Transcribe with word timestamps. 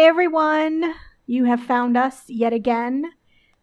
Hey 0.00 0.06
everyone, 0.06 0.94
you 1.26 1.44
have 1.44 1.60
found 1.60 1.94
us 1.94 2.22
yet 2.26 2.54
again. 2.54 3.04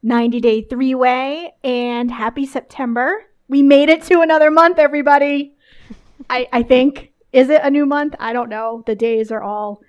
90 0.04 0.40
Day 0.40 0.62
Three 0.62 0.94
Way, 0.94 1.56
and 1.64 2.12
happy 2.12 2.46
September. 2.46 3.26
We 3.48 3.64
made 3.64 3.90
it 3.90 4.04
to 4.04 4.22
another 4.22 4.52
month, 4.52 4.78
everybody. 4.78 5.56
I, 6.30 6.48
I 6.54 6.62
think. 6.62 7.12
Is 7.34 7.50
it 7.50 7.62
a 7.64 7.72
new 7.72 7.88
month? 7.88 8.14
I 8.20 8.34
don't 8.34 8.50
know. 8.50 8.84
The 8.86 8.94
days 8.94 9.32
are 9.32 9.42
all 9.42 9.82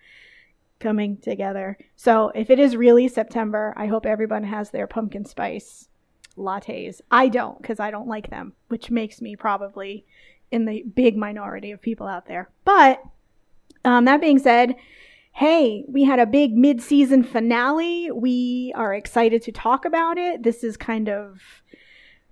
coming 0.81 1.19
together. 1.19 1.77
So 1.97 2.33
if 2.35 2.49
it 2.49 2.59
is 2.59 2.79
really 2.79 3.09
September, 3.09 3.75
I 3.77 3.85
hope 3.87 4.07
everyone 4.07 4.45
has 4.45 4.71
their 4.71 4.87
pumpkin 4.87 5.27
spice 5.27 5.89
lattes. 6.35 7.03
I 7.11 7.29
don't 7.29 7.61
because 7.61 7.79
I 7.79 7.91
don't 7.91 8.09
like 8.09 8.31
them, 8.31 8.55
which 8.69 8.91
makes 8.91 9.21
me 9.21 9.37
probably 9.37 10.07
in 10.51 10.65
the 10.65 10.83
big 10.83 11.15
minority 11.15 11.73
of 11.73 11.83
people 11.83 12.07
out 12.07 12.27
there. 12.27 12.49
But 12.65 13.03
um, 13.85 14.07
that 14.07 14.23
being 14.23 14.39
said, 14.39 14.77
hey, 15.39 15.85
we 15.87 16.03
had 16.03 16.19
a 16.19 16.27
big 16.27 16.57
mid 16.57 16.83
season 16.83 17.23
finale. 17.23 18.11
We 18.11 18.73
are 18.75 18.93
excited 18.93 19.41
to 19.43 19.53
talk 19.53 19.85
about 19.85 20.19
it. 20.19 20.43
This 20.43 20.65
is 20.65 20.77
kind 20.77 21.09
of 21.09 21.63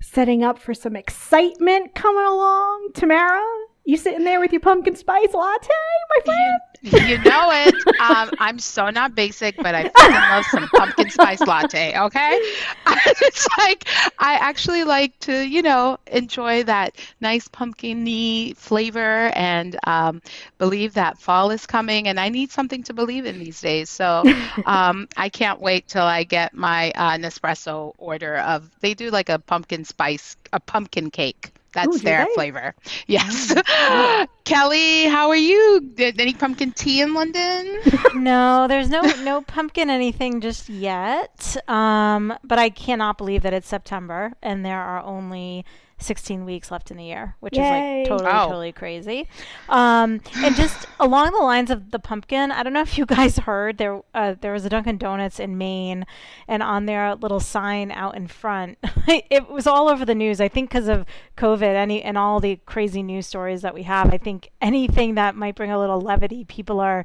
setting 0.01 0.43
up 0.43 0.59
for 0.59 0.75
some 0.75 0.97
excitement 0.97 1.95
coming 1.95 2.27
along. 2.27 2.89
Tamara, 2.95 3.45
you 3.87 3.97
sitting 3.97 4.25
there 4.25 4.41
with 4.41 4.51
your 4.51 4.61
pumpkin 4.61 4.97
spice 4.97 5.33
latte, 5.33 5.69
my 6.17 6.25
friend? 6.25 6.61
You, 6.83 6.99
you 7.07 7.19
know 7.19 7.51
it. 7.53 7.75
Um, 8.01 8.31
I'm 8.41 8.59
so 8.59 8.91
not 8.91 9.15
basic, 9.15 9.57
but 9.57 9.77
I 9.77 9.89
fucking 9.89 10.15
love 10.15 10.45
some 10.47 10.69
pumpkin 10.69 11.09
spice 11.11 11.41
latte. 11.41 11.97
Okay, 11.97 12.33
it's 12.87 13.49
like 13.57 13.87
I 14.19 14.35
actually 14.35 14.83
like 14.83 15.17
to, 15.21 15.47
you 15.47 15.63
know, 15.63 15.99
enjoy 16.09 16.65
that 16.65 16.97
nice 17.21 17.47
pumpkiny 17.47 18.55
flavor 18.57 19.31
and 19.35 19.79
um, 19.87 20.21
believe 20.59 20.95
that 20.95 21.19
fall 21.19 21.53
is 21.53 21.65
coming. 21.65 22.09
And 22.09 22.19
I 22.19 22.29
need 22.29 22.51
something 22.51 22.83
to 22.85 22.93
believe 22.93 23.25
in 23.25 23.39
these 23.39 23.61
days. 23.61 23.89
So 23.89 24.25
um, 24.67 25.09
I 25.17 25.29
can't 25.29 25.61
wait 25.61 25.87
till 25.87 26.05
I 26.05 26.25
get 26.25 26.55
my 26.55 26.91
uh, 26.91 27.13
Nespresso 27.13 27.95
order 27.99 28.39
of. 28.39 28.69
They 28.81 28.95
do 28.95 29.11
like 29.11 29.29
a 29.29 29.39
pumpkin 29.39 29.85
spice, 29.85 30.37
a 30.53 30.59
pumpkin 30.59 31.11
cake. 31.11 31.53
That's 31.77 31.97
Ooh, 31.97 31.99
their 31.99 32.25
they? 32.25 32.33
flavor. 32.35 32.75
Yes. 33.07 33.55
Kelly, 34.45 35.05
how 35.05 35.29
are 35.29 35.37
you? 35.37 35.81
Did 35.95 36.19
any 36.21 36.33
pumpkin 36.33 36.73
tea 36.73 37.03
in 37.03 37.13
London? 37.13 37.79
no, 38.15 38.67
there's 38.67 38.89
no 38.89 39.03
no 39.23 39.43
pumpkin 39.43 39.91
anything 39.91 40.41
just 40.41 40.69
yet. 40.71 41.57
Um, 41.69 42.35
but 42.43 42.59
I 42.59 42.71
cannot 42.71 43.19
believe 43.19 43.43
that 43.43 43.53
it's 43.53 43.69
September 43.69 44.33
and 44.43 44.65
there 44.65 44.81
are 44.81 45.03
only 45.03 45.67
16 45.99 46.45
weeks 46.45 46.71
left 46.71 46.91
in 46.91 46.97
the 46.97 47.05
year, 47.05 47.37
which 47.41 47.57
Yay. 47.57 48.03
is 48.03 48.09
like 48.09 48.19
totally 48.19 48.31
Oh. 48.31 48.47
totally 48.47 48.73
crazy. 48.73 49.29
Um, 49.69 50.21
and 50.37 50.55
just 50.55 50.87
along 51.01 51.31
the 51.33 51.39
lines 51.39 51.71
of 51.71 51.91
the 51.91 51.99
pumpkin, 51.99 52.53
I 52.53 52.63
don't 52.63 52.73
know 52.73 52.83
if 52.83 52.99
you 52.99 53.07
guys 53.07 53.39
heard 53.39 53.79
there 53.79 54.03
uh, 54.15 54.35
there 54.41 54.53
was 54.53 54.65
a 54.65 54.69
Dunkin' 54.69 54.99
Donuts 54.99 55.41
in 55.41 55.57
Maine, 55.57 56.05
and 56.47 56.63
on 56.63 56.87
their 56.87 57.15
little 57.15 57.41
sign 57.41 57.91
out 57.91 58.17
in 58.17 58.27
front, 58.27 58.79
it 59.09 59.49
was 59.49 59.67
all 59.67 59.89
over 59.89 60.05
the 60.05 60.15
news. 60.15 60.41
I 60.41 60.49
think 60.49 60.69
because 60.71 60.89
of 60.89 61.07
COVID, 61.37 61.63
any 61.63 62.03
and 62.03 62.19
all 62.19 62.41
the 62.41 62.57
crazy 62.67 63.03
news 63.03 63.27
stories 63.27 63.63
that 63.63 63.75
we 63.75 63.85
have. 63.85 64.13
I 64.13 64.19
think 64.19 64.51
anything 64.61 65.15
that 65.15 65.35
might 65.35 65.55
bring 65.55 65.71
a 65.71 65.79
little 65.79 66.01
levity, 66.01 66.45
people 66.45 66.79
are 66.81 67.05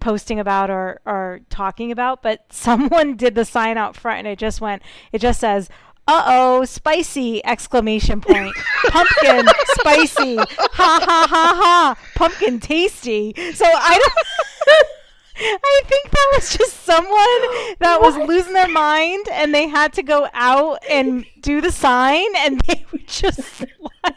posting 0.00 0.40
about 0.40 0.70
or, 0.70 1.00
or 1.04 1.40
talking 1.50 1.92
about. 1.92 2.22
But 2.22 2.46
someone 2.50 3.16
did 3.16 3.34
the 3.34 3.44
sign 3.44 3.76
out 3.76 3.96
front, 3.96 4.20
and 4.20 4.28
it 4.28 4.38
just 4.38 4.60
went. 4.62 4.82
It 5.12 5.18
just 5.20 5.40
says. 5.40 5.68
Uh 6.06 6.24
oh, 6.26 6.64
spicy! 6.64 7.44
Exclamation 7.44 8.20
point. 8.20 8.54
Pumpkin, 8.88 9.46
spicy. 9.64 10.36
Ha 10.36 10.44
ha 10.76 11.26
ha 11.28 11.54
ha. 11.56 11.96
Pumpkin, 12.16 12.58
tasty. 12.58 13.32
So 13.54 13.64
I 13.66 13.98
don't. 13.98 14.86
I 15.42 15.82
think 15.86 16.10
that 16.10 16.32
was 16.34 16.56
just 16.56 16.84
someone 16.84 17.76
that 17.78 17.98
was 18.00 18.16
losing 18.16 18.52
their 18.52 18.68
mind 18.68 19.26
and 19.32 19.54
they 19.54 19.68
had 19.68 19.92
to 19.94 20.02
go 20.02 20.28
out 20.34 20.80
and 20.90 21.24
do 21.40 21.62
the 21.62 21.72
sign 21.72 22.26
and 22.38 22.60
they 22.68 22.84
were 22.92 22.98
just 23.06 23.60
like 24.04 24.14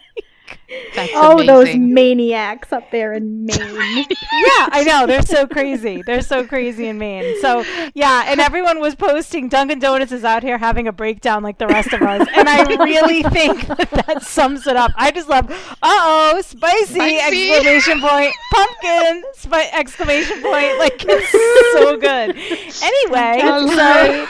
That's 0.96 1.12
Oh, 1.16 1.44
those 1.44 1.76
maniacs 1.76 2.72
up 2.72 2.92
there 2.92 3.14
in 3.14 3.46
Maine. 3.46 4.06
yeah, 4.10 4.70
I 4.72 4.84
know. 4.86 5.08
They're 5.08 5.22
so 5.24 5.48
crazy. 5.48 6.04
They're 6.06 6.22
so 6.22 6.46
crazy 6.46 6.88
in 6.88 6.98
Maine. 7.00 7.40
So, 7.42 7.64
yeah, 7.96 8.26
and 8.28 8.40
everyone 8.40 8.80
was 8.80 8.94
posting 8.96 9.50
Dunkin' 9.50 9.80
Donuts 9.80 10.12
is 10.12 10.24
out 10.24 10.44
here 10.44 10.58
having 10.60 10.88
a 10.88 10.92
breakdown 10.92 11.42
like 11.42 11.58
the 11.58 11.68
rest 11.68 11.94
of 11.94 12.02
us. 12.04 12.28
And 12.36 12.48
I 12.48 12.62
really 12.84 13.24
think 13.32 13.66
that 13.68 13.90
that 14.08 14.24
sums 14.24 14.68
it 14.68 14.76
up. 14.76 14.92
I 14.96 15.10
just 15.12 15.30
love, 15.30 15.50
uh 15.50 15.56
oh, 15.82 16.42
spicy, 16.46 16.94
Spicy. 16.94 17.52
exclamation 17.52 18.00
point, 18.02 18.34
pumpkin, 18.52 19.24
spi- 19.34 19.70
exclamation 19.74 20.42
point. 20.42 20.78
Like, 20.80 21.04
it's 21.08 21.32
so 21.74 21.98
good. 21.98 22.38
Anyway, 22.84 23.40
so. 23.76 24.28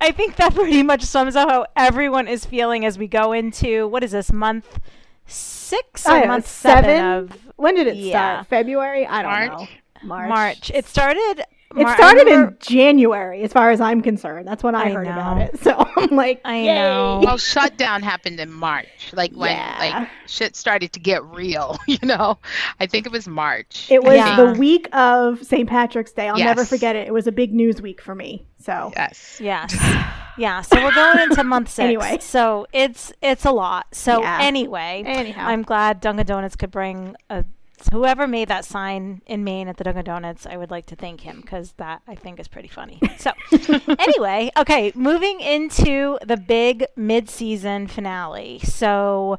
I 0.00 0.10
think 0.12 0.36
that 0.36 0.54
pretty 0.54 0.82
much 0.82 1.02
sums 1.02 1.36
up 1.36 1.48
how 1.48 1.66
everyone 1.76 2.28
is 2.28 2.44
feeling 2.44 2.84
as 2.84 2.98
we 2.98 3.08
go 3.08 3.32
into 3.32 3.86
what 3.88 4.02
is 4.04 4.12
this 4.12 4.32
month 4.32 4.78
six 5.26 6.06
or 6.06 6.10
I 6.10 6.12
don't 6.18 6.22
know, 6.22 6.32
month 6.34 6.46
seven, 6.48 6.84
seven? 6.84 7.04
of 7.06 7.38
When 7.56 7.74
did 7.74 7.86
it 7.86 7.96
Yeah. 7.96 8.34
start? 8.42 8.46
February? 8.48 9.06
I 9.06 9.22
don't 9.22 9.30
March? 9.48 9.60
know. 9.60 9.66
March. 10.08 10.28
March. 10.28 10.70
It 10.74 10.86
started. 10.86 11.44
It 11.76 11.82
Mar- 11.82 11.92
I 11.92 11.96
started 11.96 12.24
remember- 12.26 12.48
in 12.52 12.56
January, 12.60 13.42
as 13.42 13.52
far 13.52 13.70
as 13.70 13.80
I'm 13.80 14.00
concerned. 14.00 14.46
That's 14.46 14.62
when 14.62 14.74
I, 14.74 14.84
I 14.84 14.90
heard 14.92 15.06
about 15.08 15.38
it. 15.40 15.58
So 15.64 15.72
I'm 15.96 16.10
like, 16.16 16.40
I 16.44 16.56
Yay. 16.58 16.74
know. 16.74 17.20
Well, 17.24 17.38
shutdown 17.38 18.02
happened 18.02 18.38
in 18.38 18.52
March, 18.52 19.12
like 19.12 19.32
when 19.32 19.50
Yeah. 19.56 19.76
like 19.78 20.08
shit 20.26 20.54
started 20.56 20.92
to 20.92 21.00
get 21.00 21.24
real. 21.24 21.78
You 21.86 21.98
know, 22.02 22.38
I 22.80 22.86
think 22.86 23.06
it 23.06 23.12
was 23.12 23.26
March. 23.28 23.88
It 23.90 24.02
was 24.04 24.14
Yeah. 24.14 24.36
the 24.36 24.52
week 24.58 24.88
of 24.94 25.42
St. 25.44 25.68
Patrick's 25.68 26.12
Day. 26.12 26.28
I'll 26.28 26.36
never 26.38 26.64
forget 26.64 26.96
it. 26.96 27.06
It 27.08 27.12
was 27.14 27.26
a 27.26 27.32
big 27.32 27.52
news 27.54 27.80
week 27.82 28.00
for 28.00 28.14
me. 28.14 28.46
So 28.58 28.92
Yes. 28.96 29.38
Yes. 29.40 29.74
Yeah. 30.36 30.62
So 30.62 30.82
we're 30.82 30.92
going 30.94 31.20
into 31.20 31.44
month 31.44 31.68
six. 31.68 31.84
Anyway. 31.84 32.18
So 32.20 32.66
it's 32.72 33.12
it's 33.22 33.44
a 33.44 33.52
lot. 33.52 33.86
So 33.94 34.20
Yeah. 34.20 34.38
anyway, 34.42 35.04
anyhow, 35.06 35.46
I'm 35.46 35.62
glad 35.62 36.00
Dunkin' 36.00 36.26
Donuts 36.26 36.56
could 36.56 36.72
bring 36.72 37.14
a. 37.30 37.44
Whoever 37.92 38.26
made 38.26 38.48
that 38.48 38.64
sign 38.64 39.22
in 39.26 39.44
Maine 39.44 39.68
at 39.68 39.76
the 39.76 39.84
Dunkin' 39.84 40.04
Donuts, 40.04 40.46
I 40.46 40.56
would 40.56 40.70
like 40.70 40.86
to 40.86 40.96
thank 40.96 41.20
him 41.20 41.40
because 41.40 41.72
that 41.72 42.02
I 42.06 42.14
think 42.14 42.40
is 42.40 42.48
pretty 42.48 42.68
funny. 42.68 43.00
So, 43.18 43.32
anyway, 43.98 44.50
okay, 44.56 44.92
moving 44.94 45.40
into 45.40 46.18
the 46.24 46.36
big 46.36 46.84
mid-season 46.96 47.86
finale. 47.86 48.60
So, 48.60 49.38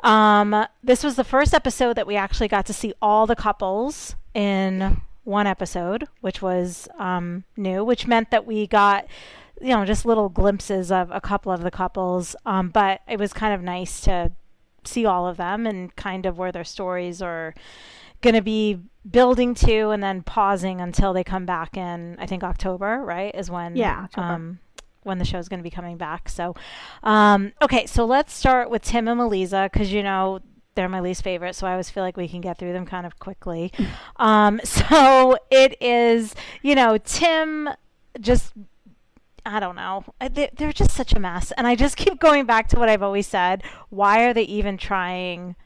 um, 0.00 0.66
this 0.82 1.04
was 1.04 1.16
the 1.16 1.24
first 1.24 1.54
episode 1.54 1.94
that 1.94 2.06
we 2.06 2.16
actually 2.16 2.48
got 2.48 2.66
to 2.66 2.72
see 2.72 2.92
all 3.00 3.26
the 3.26 3.36
couples 3.36 4.16
in 4.34 5.00
one 5.24 5.46
episode, 5.46 6.08
which 6.20 6.42
was 6.42 6.88
um, 6.98 7.44
new, 7.56 7.84
which 7.84 8.06
meant 8.06 8.30
that 8.30 8.46
we 8.46 8.66
got, 8.66 9.06
you 9.60 9.68
know, 9.68 9.84
just 9.84 10.04
little 10.04 10.28
glimpses 10.28 10.90
of 10.90 11.10
a 11.10 11.20
couple 11.20 11.52
of 11.52 11.62
the 11.62 11.70
couples. 11.70 12.34
Um, 12.44 12.70
but 12.70 13.00
it 13.08 13.18
was 13.18 13.32
kind 13.32 13.54
of 13.54 13.62
nice 13.62 14.00
to 14.02 14.32
see 14.84 15.06
all 15.06 15.26
of 15.26 15.36
them 15.36 15.66
and 15.66 15.94
kind 15.96 16.26
of 16.26 16.38
where 16.38 16.52
their 16.52 16.64
stories 16.64 17.22
are 17.22 17.54
going 18.20 18.34
to 18.34 18.42
be 18.42 18.78
building 19.08 19.54
to 19.54 19.90
and 19.90 20.02
then 20.02 20.22
pausing 20.22 20.80
until 20.80 21.12
they 21.12 21.24
come 21.24 21.44
back 21.44 21.76
in, 21.76 22.16
I 22.18 22.26
think 22.26 22.44
October, 22.44 23.02
right? 23.04 23.34
Is 23.34 23.50
when. 23.50 23.76
Yeah. 23.76 24.06
Um, 24.14 24.60
when 25.04 25.18
the 25.18 25.24
show's 25.24 25.48
going 25.48 25.58
to 25.58 25.64
be 25.64 25.70
coming 25.70 25.96
back. 25.96 26.28
So, 26.28 26.54
um, 27.02 27.52
okay, 27.60 27.86
so 27.86 28.04
let's 28.04 28.32
start 28.32 28.70
with 28.70 28.82
Tim 28.82 29.08
and 29.08 29.20
Melyza 29.20 29.64
because 29.72 29.92
you 29.92 30.00
know 30.00 30.38
they're 30.74 30.88
my 30.88 31.00
least 31.00 31.22
favorite, 31.22 31.54
so 31.54 31.66
I 31.66 31.72
always 31.72 31.90
feel 31.90 32.02
like 32.02 32.16
we 32.16 32.28
can 32.28 32.40
get 32.40 32.58
through 32.58 32.72
them 32.72 32.86
kind 32.86 33.04
of 33.04 33.18
quickly. 33.18 33.72
um, 34.16 34.60
so 34.64 35.36
it 35.50 35.80
is, 35.80 36.34
you 36.62 36.74
know, 36.74 36.98
Tim 36.98 37.68
just. 38.20 38.52
I 39.44 39.58
don't 39.60 39.76
know. 39.76 40.04
They- 40.32 40.50
They're 40.56 40.72
just 40.72 40.92
such 40.92 41.12
a 41.12 41.18
mess. 41.20 41.52
And 41.56 41.66
I 41.66 41.74
just 41.74 41.96
keep 42.02 42.20
going 42.20 42.46
back 42.46 42.68
to 42.68 42.78
what 42.78 42.88
I've 42.88 43.02
always 43.02 43.26
said. 43.26 43.62
Why 43.90 44.24
are 44.24 44.32
they 44.34 44.42
even 44.44 44.76
trying 44.78 45.56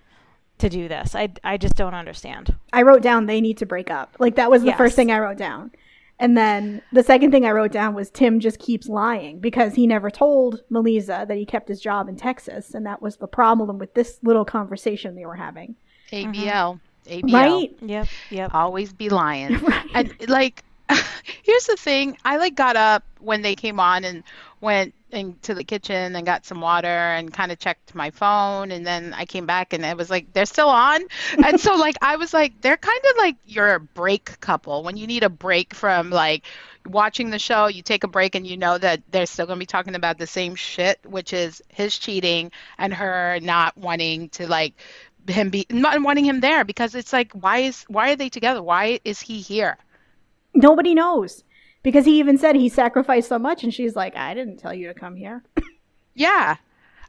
to 0.58 0.68
do 0.68 0.88
this? 0.88 1.14
I, 1.14 1.28
I 1.44 1.56
just 1.58 1.74
don't 1.76 1.94
understand. 1.94 2.56
I 2.72 2.82
wrote 2.82 3.02
down 3.02 3.26
they 3.26 3.40
need 3.40 3.58
to 3.58 3.66
break 3.66 3.90
up. 3.90 4.16
Like 4.18 4.36
that 4.36 4.50
was 4.50 4.62
the 4.62 4.68
Yes. 4.68 4.78
first 4.78 4.96
thing 4.96 5.10
I 5.10 5.18
wrote 5.18 5.36
down. 5.38 5.72
And 6.18 6.34
then 6.34 6.80
the 6.92 7.02
second 7.02 7.30
thing 7.30 7.44
I 7.44 7.50
wrote 7.50 7.72
down 7.72 7.92
was 7.94 8.08
Tim 8.08 8.40
just 8.40 8.58
keeps 8.58 8.88
lying 8.88 9.38
because 9.38 9.74
he 9.74 9.86
never 9.86 10.10
told 10.10 10.62
Melyza 10.72 11.28
that 11.28 11.36
he 11.36 11.44
kept 11.44 11.68
his 11.68 11.78
job 11.78 12.08
in 12.08 12.16
Texas, 12.16 12.72
and 12.72 12.86
that 12.86 13.02
was 13.02 13.18
the 13.18 13.26
problem 13.26 13.76
with 13.76 13.92
this 13.92 14.18
little 14.22 14.46
conversation 14.46 15.14
they 15.14 15.26
were 15.26 15.34
having. 15.36 15.74
ABL. 16.12 16.80
Mm-hmm. 17.06 17.26
ABL. 17.28 17.32
Right? 17.34 17.76
Yep, 17.82 18.08
yep. 18.30 18.50
Always 18.54 18.94
be 18.94 19.10
lying. 19.10 19.58
Right. 19.62 19.86
And 19.94 20.28
like, 20.30 20.64
here's 21.42 21.66
the 21.66 21.76
thing. 21.76 22.16
I 22.24 22.36
like 22.36 22.54
got 22.54 22.76
up 22.76 23.04
when 23.20 23.42
they 23.42 23.54
came 23.54 23.80
on 23.80 24.04
and 24.04 24.22
went 24.60 24.94
into 25.10 25.54
the 25.54 25.64
kitchen 25.64 26.16
and 26.16 26.26
got 26.26 26.44
some 26.44 26.60
water 26.60 26.88
and 26.88 27.32
kind 27.32 27.52
of 27.52 27.58
checked 27.58 27.94
my 27.94 28.10
phone 28.10 28.72
and 28.72 28.86
then 28.86 29.14
I 29.14 29.24
came 29.24 29.46
back 29.46 29.72
and 29.72 29.84
it 29.84 29.96
was 29.96 30.10
like 30.10 30.32
they're 30.32 30.46
still 30.46 30.68
on. 30.68 31.02
And 31.44 31.60
so 31.60 31.74
like 31.76 31.96
I 32.02 32.16
was 32.16 32.34
like 32.34 32.60
they're 32.60 32.76
kind 32.76 33.00
of 33.10 33.16
like 33.16 33.36
your 33.46 33.78
break 33.78 34.40
couple 34.40 34.82
when 34.82 34.96
you 34.96 35.06
need 35.06 35.22
a 35.22 35.28
break 35.28 35.74
from 35.74 36.10
like 36.10 36.44
watching 36.86 37.30
the 37.30 37.38
show, 37.38 37.66
you 37.66 37.82
take 37.82 38.04
a 38.04 38.08
break 38.08 38.34
and 38.34 38.46
you 38.46 38.56
know 38.56 38.78
that 38.78 39.02
they're 39.10 39.26
still 39.26 39.46
going 39.46 39.58
to 39.58 39.62
be 39.62 39.66
talking 39.66 39.94
about 39.94 40.18
the 40.18 40.26
same 40.26 40.54
shit, 40.54 41.00
which 41.04 41.32
is 41.32 41.62
his 41.68 41.98
cheating 41.98 42.52
and 42.78 42.94
her 42.94 43.38
not 43.42 43.76
wanting 43.76 44.28
to 44.30 44.46
like 44.46 44.74
him 45.28 45.50
be 45.50 45.66
not 45.70 46.00
wanting 46.02 46.24
him 46.24 46.40
there 46.40 46.64
because 46.64 46.94
it's 46.94 47.12
like 47.12 47.32
why 47.32 47.58
is 47.58 47.84
why 47.88 48.12
are 48.12 48.16
they 48.16 48.28
together? 48.28 48.62
Why 48.62 49.00
is 49.04 49.20
he 49.20 49.40
here? 49.40 49.76
Nobody 50.56 50.94
knows 50.94 51.44
because 51.82 52.04
he 52.06 52.18
even 52.18 52.38
said 52.38 52.56
he 52.56 52.68
sacrificed 52.68 53.28
so 53.28 53.38
much, 53.38 53.62
and 53.62 53.72
she's 53.72 53.94
like, 53.94 54.16
"I 54.16 54.34
didn't 54.34 54.56
tell 54.56 54.74
you 54.74 54.88
to 54.88 54.94
come 54.94 55.16
here." 55.16 55.44
Yeah. 56.14 56.56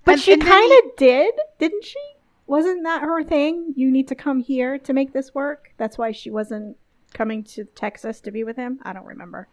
But 0.05 0.13
And- 0.13 0.21
she 0.21 0.37
kind 0.37 0.71
he- 0.71 0.77
of 0.89 0.95
did, 0.97 1.33
didn't 1.59 1.85
she? 1.85 1.99
Wasn't 2.45 2.83
that 2.83 3.01
her 3.01 3.23
thing? 3.23 3.73
You 3.75 3.89
need 3.91 4.07
to 4.09 4.15
come 4.15 4.39
here 4.39 4.77
to 4.79 4.93
make 4.93 5.11
this 5.13 5.33
work. 5.35 5.71
That's 5.77 5.97
why 5.97 6.11
she 6.11 6.29
wasn't 6.29 6.77
coming 7.13 7.43
to 7.45 7.65
Texas 7.65 8.21
to 8.21 8.31
be 8.31 8.43
with 8.43 8.55
him. 8.55 8.79
I 8.83 8.93
don't 8.93 9.05
remember. 9.05 9.47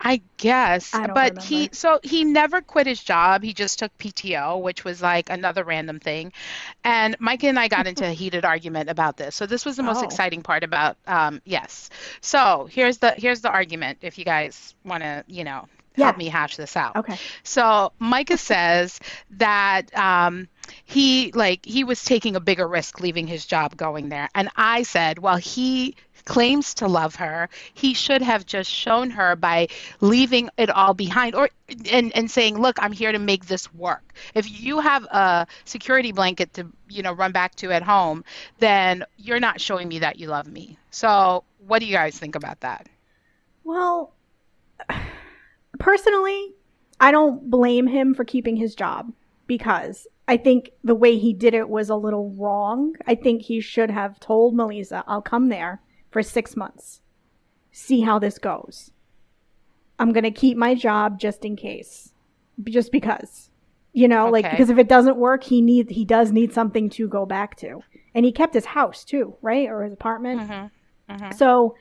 I 0.00 0.22
guess, 0.38 0.98
I 0.98 1.06
but 1.06 1.38
he 1.38 1.70
so 1.72 2.00
he 2.02 2.24
never 2.24 2.60
quit 2.62 2.86
his 2.86 3.02
job. 3.02 3.42
He 3.42 3.52
just 3.52 3.78
took 3.78 3.96
PTO, 3.98 4.56
which 4.58 4.84
was 4.84 5.02
like 5.02 5.28
another 5.30 5.64
random 5.64 6.00
thing. 6.00 6.32
And 6.84 7.16
Mike 7.18 7.44
and 7.44 7.58
I 7.58 7.68
got 7.68 7.86
into 7.86 8.06
a 8.06 8.10
heated 8.12 8.44
argument 8.44 8.88
about 8.90 9.16
this. 9.16 9.34
So 9.36 9.46
this 9.46 9.64
was 9.64 9.76
the 9.76 9.82
most 9.82 10.02
Oh. 10.02 10.02
exciting 10.02 10.42
part 10.42 10.64
about 10.64 10.96
um 11.06 11.40
yes. 11.44 11.90
So 12.20 12.68
here's 12.70 12.98
the 12.98 13.12
here's 13.16 13.40
the 13.40 13.50
argument 13.50 13.98
if 14.02 14.18
you 14.18 14.24
guys 14.24 14.74
want 14.84 15.02
to, 15.02 15.24
you 15.26 15.44
know, 15.44 15.66
help 15.94 16.16
me 16.16 16.28
hash 16.28 16.56
this 16.56 16.76
out. 16.76 16.96
Okay. 16.96 17.18
So 17.42 17.92
Micah 17.98 18.38
says 18.38 19.00
that 19.30 19.94
um, 19.96 20.48
he 20.84 21.32
like 21.32 21.64
he 21.64 21.84
was 21.84 22.02
taking 22.04 22.36
a 22.36 22.40
bigger 22.40 22.66
risk 22.66 23.00
leaving 23.00 23.26
his 23.26 23.44
job 23.46 23.76
going 23.76 24.08
there, 24.08 24.28
and 24.34 24.48
I 24.56 24.82
said, 24.82 25.18
well, 25.18 25.36
he 25.36 25.96
claims 26.24 26.74
to 26.74 26.86
love 26.88 27.16
her. 27.16 27.48
He 27.74 27.94
should 27.94 28.22
have 28.22 28.46
just 28.46 28.70
shown 28.70 29.10
her 29.10 29.36
by 29.36 29.68
leaving 30.00 30.50
it 30.56 30.70
all 30.70 30.94
behind, 30.94 31.34
or 31.34 31.50
and 31.90 32.12
and 32.14 32.30
saying, 32.30 32.58
look, 32.58 32.76
I'm 32.80 32.92
here 32.92 33.12
to 33.12 33.18
make 33.18 33.46
this 33.46 33.72
work. 33.74 34.14
If 34.34 34.60
you 34.60 34.80
have 34.80 35.04
a 35.04 35.46
security 35.64 36.12
blanket 36.12 36.54
to 36.54 36.66
you 36.88 37.02
know 37.02 37.12
run 37.12 37.32
back 37.32 37.54
to 37.56 37.72
at 37.72 37.82
home, 37.82 38.24
then 38.58 39.04
you're 39.16 39.40
not 39.40 39.60
showing 39.60 39.88
me 39.88 40.00
that 40.00 40.18
you 40.18 40.28
love 40.28 40.46
me. 40.46 40.78
So 40.90 41.44
what 41.66 41.80
do 41.80 41.86
you 41.86 41.92
guys 41.92 42.18
think 42.18 42.34
about 42.34 42.60
that? 42.60 42.88
Well, 43.64 44.14
personally, 45.78 46.54
I 46.98 47.10
don't 47.10 47.50
blame 47.50 47.86
him 47.86 48.14
for 48.14 48.24
keeping 48.24 48.56
his 48.56 48.74
job 48.74 49.12
because 49.46 50.06
I 50.28 50.36
think 50.36 50.70
the 50.84 50.94
way 50.94 51.18
he 51.18 51.32
did 51.32 51.54
it 51.54 51.68
was 51.68 51.90
a 51.90 51.96
little 51.96 52.30
wrong. 52.30 52.94
I 53.06 53.14
think 53.14 53.42
he 53.42 53.60
should 53.60 53.90
have 53.90 54.20
told 54.20 54.54
Melyza, 54.54 55.02
I'll 55.06 55.22
come 55.22 55.48
there 55.48 55.80
for 56.10 56.22
six 56.22 56.56
months, 56.56 57.00
see 57.72 58.00
how 58.00 58.18
this 58.18 58.38
goes. 58.38 58.90
I'm 59.98 60.12
going 60.12 60.24
to 60.24 60.30
keep 60.30 60.56
my 60.56 60.74
job 60.74 61.20
just 61.20 61.44
in 61.44 61.56
case, 61.56 62.12
just 62.64 62.92
because. 62.92 63.50
You 63.92 64.06
know, 64.06 64.30
like 64.30 64.48
because 64.48 64.70
if 64.70 64.78
it 64.78 64.88
doesn't 64.88 65.16
work, 65.16 65.42
he 65.42 65.60
need 65.60 65.90
he 65.90 66.04
does 66.04 66.30
need 66.30 66.52
something 66.52 66.90
to 66.90 67.08
go 67.08 67.26
back 67.26 67.56
to, 67.56 67.82
and 68.14 68.24
he 68.24 68.30
kept 68.30 68.54
his 68.54 68.66
house 68.66 69.04
too, 69.04 69.34
right, 69.42 69.68
or 69.68 69.82
his 69.82 69.92
apartment. 69.92 70.42
Mm-hmm. 70.42 71.12
Mm-hmm. 71.12 71.36
So 71.36 71.74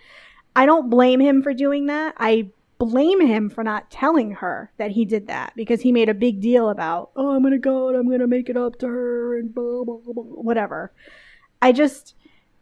I 0.55 0.65
don't 0.65 0.89
blame 0.89 1.19
him 1.19 1.43
for 1.43 1.53
doing 1.53 1.85
that. 1.85 2.15
I 2.17 2.49
blame 2.79 3.21
him 3.21 3.49
for 3.49 3.63
not 3.63 3.91
telling 3.91 4.31
her 4.31 4.71
that 4.77 4.91
he 4.91 5.05
did 5.05 5.27
that 5.27 5.53
because 5.55 5.81
he 5.81 5.91
made 5.91 6.09
a 6.09 6.13
big 6.13 6.41
deal 6.41 6.69
about, 6.69 7.11
oh, 7.15 7.29
I'm 7.29 7.41
going 7.41 7.51
to 7.51 7.59
go 7.59 7.89
and 7.89 7.97
I'm 7.97 8.07
going 8.07 8.21
to 8.21 8.27
make 8.27 8.49
it 8.49 8.57
up 8.57 8.79
to 8.79 8.87
her 8.87 9.37
and 9.37 9.53
blah, 9.53 9.83
blah, 9.83 9.97
blah, 9.97 10.23
whatever. 10.23 10.91
I 11.61 11.73
just, 11.73 12.15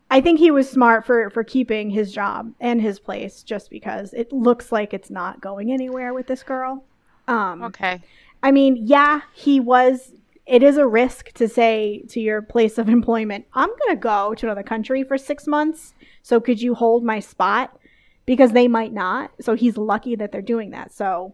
I 0.09 0.21
think 0.21 0.39
he 0.39 0.51
was 0.51 0.69
smart 0.69 1.06
for, 1.06 1.30
for 1.30 1.44
keeping 1.44 1.89
his 1.89 2.13
job 2.13 2.54
and 2.59 2.81
his 2.81 3.00
place 3.00 3.44
just 3.44 3.69
because 3.69 4.13
it 4.13 4.31
looks 4.31 4.71
like 4.71 4.94
it's 4.94 5.09
not 5.09 5.42
going 5.42 5.71
anywhere 5.71 6.13
with 6.13 6.27
this 6.27 6.44
girl. 6.44 6.86
Um, 7.27 7.63
Okay. 7.63 8.01
I 8.42 8.51
mean, 8.51 8.77
yeah, 8.80 9.21
he 9.33 9.59
was. 9.59 10.13
It 10.45 10.63
is 10.63 10.77
a 10.77 10.88
risk 10.88 11.33
to 11.33 11.50
say 11.50 12.04
to 12.09 12.21
your 12.21 12.42
place 12.42 12.77
of 12.77 12.88
employment, 12.88 13.45
I'm 13.54 13.68
going 13.68 13.89
to 13.89 13.95
go 13.98 14.33
to 14.36 14.45
another 14.45 14.63
country 14.63 15.04
for 15.04 15.18
six 15.18 15.45
months. 15.45 15.94
So 16.21 16.39
could 16.39 16.62
you 16.62 16.74
hold 16.74 17.04
my 17.04 17.19
spot? 17.19 17.77
Because 18.25 18.54
they 18.54 18.69
might 18.69 18.94
not. 18.94 19.31
So 19.42 19.56
he's 19.56 19.75
lucky 19.75 20.15
that 20.15 20.31
they're 20.31 20.42
doing 20.42 20.69
that. 20.69 20.94
So 20.94 21.33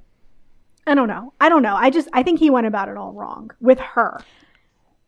I 0.87 0.95
don't 0.95 1.07
know. 1.07 1.33
I 1.39 1.49
don't 1.49 1.61
know. 1.61 1.75
I 1.75 1.91
just, 1.91 2.07
I 2.13 2.23
think 2.23 2.39
he 2.39 2.49
went 2.49 2.65
about 2.65 2.89
it 2.89 2.97
all 2.97 3.13
wrong 3.13 3.51
with 3.61 3.79
her 3.79 4.19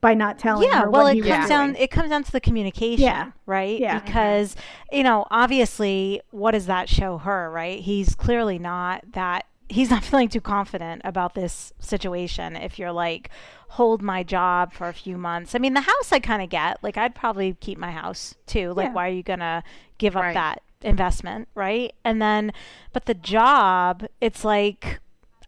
by 0.05 0.13
not 0.13 0.37
telling 0.37 0.67
yeah 0.69 0.81
her 0.83 0.89
well 0.89 1.03
what 1.05 1.15
it 1.17 1.23
he 1.23 1.29
comes 1.29 1.43
Yeah. 1.43 1.47
down 1.47 1.67
doing. 1.73 1.81
it 1.83 1.89
comes 1.91 2.09
down 2.09 2.23
to 2.23 2.31
the 2.31 2.39
communication 2.39 3.03
Yeah. 3.03 3.31
right 3.45 3.79
Yeah. 3.79 3.99
because 3.99 4.55
you 4.91 5.03
know 5.03 5.25
obviously 5.31 6.21
what 6.31 6.51
does 6.51 6.67
that 6.67 6.87
show 6.89 7.17
her 7.17 7.49
right 7.51 7.79
he's 7.79 8.13
clearly 8.13 8.59
not 8.59 9.03
that 9.13 9.45
he's 9.67 9.89
not 9.89 10.03
feeling 10.09 10.29
too 10.29 10.41
confident 10.41 11.01
about 11.05 11.33
this 11.33 11.73
situation 11.79 12.55
if 12.55 12.77
you're 12.77 12.91
like 12.91 13.29
hold 13.69 14.01
my 14.01 14.21
job 14.21 14.71
for 14.73 14.87
a 14.87 14.93
few 14.93 15.17
months 15.17 15.55
i 15.55 15.57
mean 15.59 15.73
the 15.73 15.81
house 15.81 16.11
i 16.11 16.19
kind 16.19 16.41
of 16.43 16.49
get 16.49 16.77
like 16.83 16.97
i'd 16.97 17.15
probably 17.15 17.55
keep 17.59 17.77
my 17.79 17.91
house 17.91 18.35
too 18.45 18.73
like 18.73 18.87
Yeah. 18.89 18.93
why 18.93 19.07
are 19.07 19.11
you 19.11 19.23
gonna 19.23 19.63
give 19.97 20.15
up 20.15 20.21
Right. 20.23 20.33
that 20.35 20.61
investment 20.81 21.47
right 21.55 21.93
and 22.03 22.21
then 22.21 22.51
but 22.93 23.05
the 23.05 23.15
job 23.15 24.05
it's 24.21 24.45
like 24.45 24.99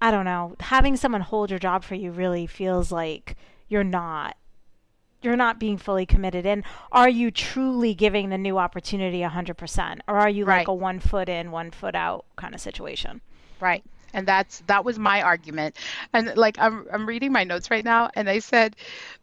i 0.02 0.10
don't 0.10 0.26
know 0.26 0.56
having 0.62 0.96
someone 0.98 1.22
hold 1.22 1.52
your 1.52 1.60
job 1.60 1.84
for 1.84 1.94
you 1.94 2.12
really 2.12 2.48
feels 2.48 2.92
like 2.92 3.36
you're 3.70 3.84
not 3.84 4.36
you're 5.28 5.36
not 5.36 5.60
being 5.60 5.78
fully 5.78 6.06
committed 6.06 6.46
and 6.46 6.64
are 6.92 7.10
you 7.10 7.30
truly 7.30 7.94
giving 7.94 8.30
the 8.30 8.38
new 8.38 8.58
opportunity 8.58 9.20
100% 9.20 10.00
or 10.08 10.16
are 10.16 10.30
you 10.30 10.46
like 10.46 10.68
a 10.68 10.74
one 10.74 11.00
foot 11.00 11.28
in 11.30 11.52
one 11.52 11.70
foot 11.70 11.96
out 11.96 12.26
kind 12.38 12.56
of 12.56 12.62
situation 12.62 13.22
Right. 13.60 13.84
And 14.14 14.28
that's 14.28 14.60
that 14.68 14.86
was 14.86 14.98
my 14.98 15.22
argument. 15.22 15.76
And 16.14 16.36
like 16.38 16.58
I'm 16.60 16.88
I'm 16.92 17.06
reading 17.06 17.32
my 17.32 17.44
notes 17.44 17.70
right 17.70 17.84
now 17.84 18.10
and 18.16 18.30
I 18.30 18.40
said 18.40 18.76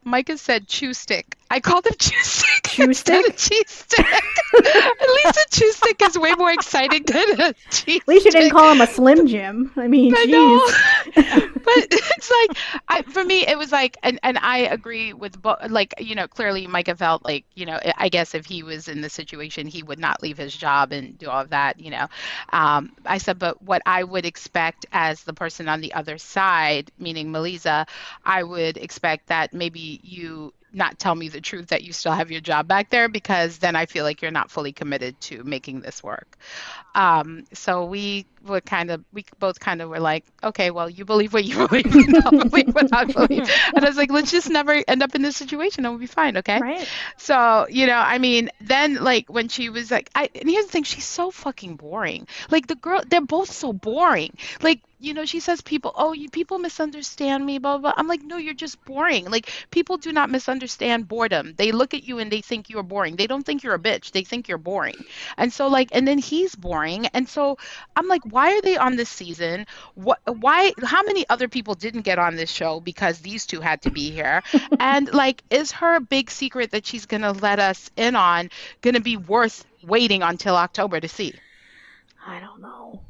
Micah 0.05 0.39
said 0.39 0.69
chew 0.69 0.93
stick. 0.93 1.37
I 1.51 1.61
called 1.61 1.87
him 1.87 1.95
chew 1.99 2.23
stick 2.23 2.79
instead 2.79 3.25
of 3.27 3.37
cheese 3.37 3.65
stick. 3.69 4.07
At 4.07 5.09
least 5.09 5.37
a 5.37 5.47
chew 5.51 5.73
stick 5.73 6.01
is 6.03 6.19
way 6.19 6.33
more 6.35 6.51
exciting 6.53 7.03
than 7.05 7.41
a 7.41 7.55
cheese 7.71 8.01
At 8.03 8.09
least 8.09 8.25
you 8.27 8.31
didn't 8.33 8.51
call 8.51 8.73
him 8.73 8.81
a 8.81 8.87
Slim 8.87 9.27
Jim. 9.27 9.71
I 9.77 9.89
mean, 9.89 10.15
I 10.17 10.25
know. 10.25 11.51
but 11.65 11.87
it's 11.91 12.31
like 12.31 12.59
I, 12.89 13.03
for 13.03 13.25
me 13.25 13.47
it 13.47 13.59
was 13.59 13.73
like 13.73 13.97
and, 14.03 14.19
and 14.23 14.39
I 14.39 14.59
agree 14.59 15.13
with 15.13 15.41
bo- 15.41 15.57
like 15.69 15.95
you 15.99 16.15
know 16.15 16.29
clearly 16.29 16.67
Micah 16.67 16.95
felt 16.95 17.25
like 17.25 17.45
you 17.55 17.67
know 17.67 17.79
I 17.97 18.09
guess 18.09 18.35
if 18.35 18.47
he 18.47 18.63
was 18.63 18.89
in 18.89 19.01
the 19.01 19.11
situation 19.11 19.67
he 19.67 19.83
would 19.83 19.99
not 19.99 20.23
leave 20.23 20.39
his 20.39 20.57
job 20.57 20.93
and 20.93 21.19
do 21.19 21.29
all 21.29 21.41
of 21.41 21.51
that 21.51 21.81
you 21.81 21.91
know 21.91 22.07
um, 22.53 22.93
I 23.07 23.19
said 23.19 23.39
but 23.39 23.63
what 23.63 23.83
I 23.87 24.05
would 24.05 24.27
expect 24.27 24.87
as 24.93 25.23
the 25.23 25.35
person 25.35 25.69
on 25.69 25.81
the 25.81 25.93
other 25.95 26.19
side 26.19 26.91
meaning 26.99 27.29
Melyza 27.29 27.87
I 28.25 28.43
would 28.43 28.77
expect 28.77 29.29
that 29.29 29.53
maybe 29.53 30.01
you 30.03 30.53
not 30.75 30.99
tell 30.99 31.15
me 31.15 31.29
the 31.29 31.41
truth 31.41 31.69
that 31.69 31.83
you 31.83 31.93
still 31.93 32.13
have 32.13 32.31
your 32.31 32.41
job 32.41 32.67
back 32.69 32.91
there 32.91 33.09
because 33.09 33.59
then 33.59 33.77
I 33.77 33.87
feel 33.87 34.05
like 34.05 34.23
you're 34.23 34.31
not 34.31 34.51
fully 34.51 34.73
committed 34.73 35.21
to 35.23 35.45
making 35.45 35.81
this 35.81 36.03
work. 36.03 36.37
Um, 36.95 37.45
so 37.53 37.85
we 37.85 38.27
were 38.45 38.61
kind 38.61 38.91
of, 38.91 39.05
we 39.13 39.25
both 39.39 39.61
kind 39.61 39.83
of 39.83 39.89
were 39.89 40.01
like, 40.01 40.25
okay, 40.43 40.71
well, 40.71 40.89
you 40.89 41.05
believe 41.05 41.33
what 41.33 41.45
you 41.45 41.69
believe, 41.69 41.95
and 41.95 42.17
I'll 42.25 42.31
believe 42.49 42.75
what 42.75 42.95
I 42.95 43.05
believe. 43.05 43.51
And 43.75 43.85
I 43.85 43.89
was 43.89 43.97
like, 43.97 44.11
let's 44.11 44.31
just 44.31 44.51
never 44.51 44.83
end 44.87 45.03
up 45.03 45.15
in 45.15 45.23
this 45.23 45.37
situation 45.37 45.85
and 45.85 45.93
we'll 45.93 46.01
be 46.01 46.07
fine, 46.07 46.37
okay? 46.39 46.61
Right? 46.61 46.89
So, 47.17 47.67
you 47.69 47.87
know, 47.87 47.99
I 47.99 48.19
mean, 48.19 48.51
then 48.61 48.97
like 48.97 49.29
when 49.29 49.49
she 49.49 49.69
was 49.69 49.91
like, 49.91 50.11
I, 50.15 50.29
and 50.35 50.49
here's 50.49 50.67
the 50.67 50.73
thing, 50.73 50.85
she's 50.85 51.05
so 51.05 51.31
fucking 51.31 51.77
boring. 51.77 52.27
Like 52.51 52.67
the 52.67 52.77
girl, 52.77 53.03
they're 53.07 53.21
both 53.21 53.51
so 53.51 53.73
boring. 53.73 54.37
Like, 54.63 54.81
you 55.05 55.13
know, 55.13 55.25
she 55.25 55.41
says 55.41 55.61
people, 55.61 55.93
oh, 55.95 56.13
you 56.13 56.31
people 56.31 56.59
misunderstand 56.59 57.45
me, 57.45 57.59
blah, 57.59 57.79
blah. 57.79 57.93
I'm 57.97 58.09
like, 58.09 58.23
no, 58.23 58.39
you're 58.39 58.55
just 58.55 58.83
boring. 58.85 59.31
Like 59.31 59.51
people 59.71 59.99
do 59.99 60.13
not 60.13 60.31
misunderstand 60.31 61.09
boredom. 61.09 61.55
They 61.57 61.73
look 61.73 61.95
at 61.95 62.05
you 62.05 62.19
and 62.19 62.33
they 62.33 62.41
think 62.41 62.71
you're 62.71 62.83
boring. 62.83 63.17
They 63.17 63.27
don't 63.27 63.45
think 63.45 63.63
you're 63.63 63.75
a 63.75 63.79
bitch. 63.79 64.13
They 64.13 64.25
think 64.25 64.49
you're 64.49 64.59
boring. 64.59 64.97
And 65.37 65.53
so 65.53 65.69
like, 65.69 65.91
and 65.93 66.09
then 66.09 66.19
he's 66.19 66.55
boring. 66.55 67.07
And 67.09 67.29
so 67.29 67.59
I'm 67.95 68.09
like, 68.09 68.25
why 68.35 68.57
are 68.57 68.61
they 68.63 68.77
on 68.77 68.97
this 68.97 69.09
season? 69.09 69.65
What, 69.95 70.19
why, 70.27 70.73
how 70.83 71.05
many 71.05 71.25
other 71.31 71.47
people 71.47 71.75
didn't 71.77 72.03
get 72.03 72.19
on 72.19 72.35
this 72.35 72.51
show 72.51 72.81
because 72.81 73.21
these 73.21 73.47
two 73.47 73.61
had 73.61 73.81
to 73.83 73.91
be 73.93 74.11
here? 74.11 74.43
and 74.81 75.13
like, 75.15 75.45
is 75.51 75.71
her 75.71 76.01
big 76.01 76.33
secret 76.33 76.73
that 76.73 76.85
she's 76.85 77.07
going 77.07 77.23
to 77.23 77.31
let 77.31 77.61
us 77.61 77.93
in 77.97 78.17
on 78.17 78.51
going 78.81 78.95
to 78.95 79.01
be 79.01 79.17
worth 79.17 79.65
waiting 79.85 80.23
until 80.25 80.57
October 80.57 80.99
to 80.99 81.07
see? 81.07 81.33
I 82.27 82.41
don't 82.41 82.61
know. 82.61 83.03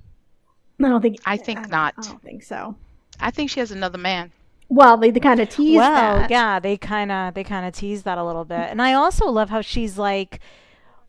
I 0.79 0.89
don't 0.91 1.01
think. 1.01 1.21
I 1.25 1.39
think 1.39 1.61
don't- 1.63 1.71
not. 1.71 1.95
I 1.97 2.03
don't 2.03 2.23
think 2.23 2.43
so. 2.43 2.77
I 3.19 3.31
think 3.31 3.49
she 3.49 3.61
has 3.61 3.71
another 3.71 3.99
man. 3.99 4.31
Well, 4.69 4.99
they, 4.99 5.11
they 5.11 5.21
kind 5.21 5.41
of 5.41 5.49
tease 5.49 5.77
well 5.77 6.17
that. 6.19 6.31
yeah 6.31 6.59
they 6.59 6.77
kind 6.77 7.13
of 7.13 7.35
they 7.35 7.45
kind 7.45 7.67
of 7.67 7.75
tease 7.75 8.03
that 8.05 8.17
a 8.19 8.25
little 8.25 8.47
bit 8.47 8.59
and 8.71 8.81
i 8.81 8.95
also 8.95 9.27
love 9.27 9.51
how 9.51 9.61
she's 9.61 9.99
like 9.99 10.41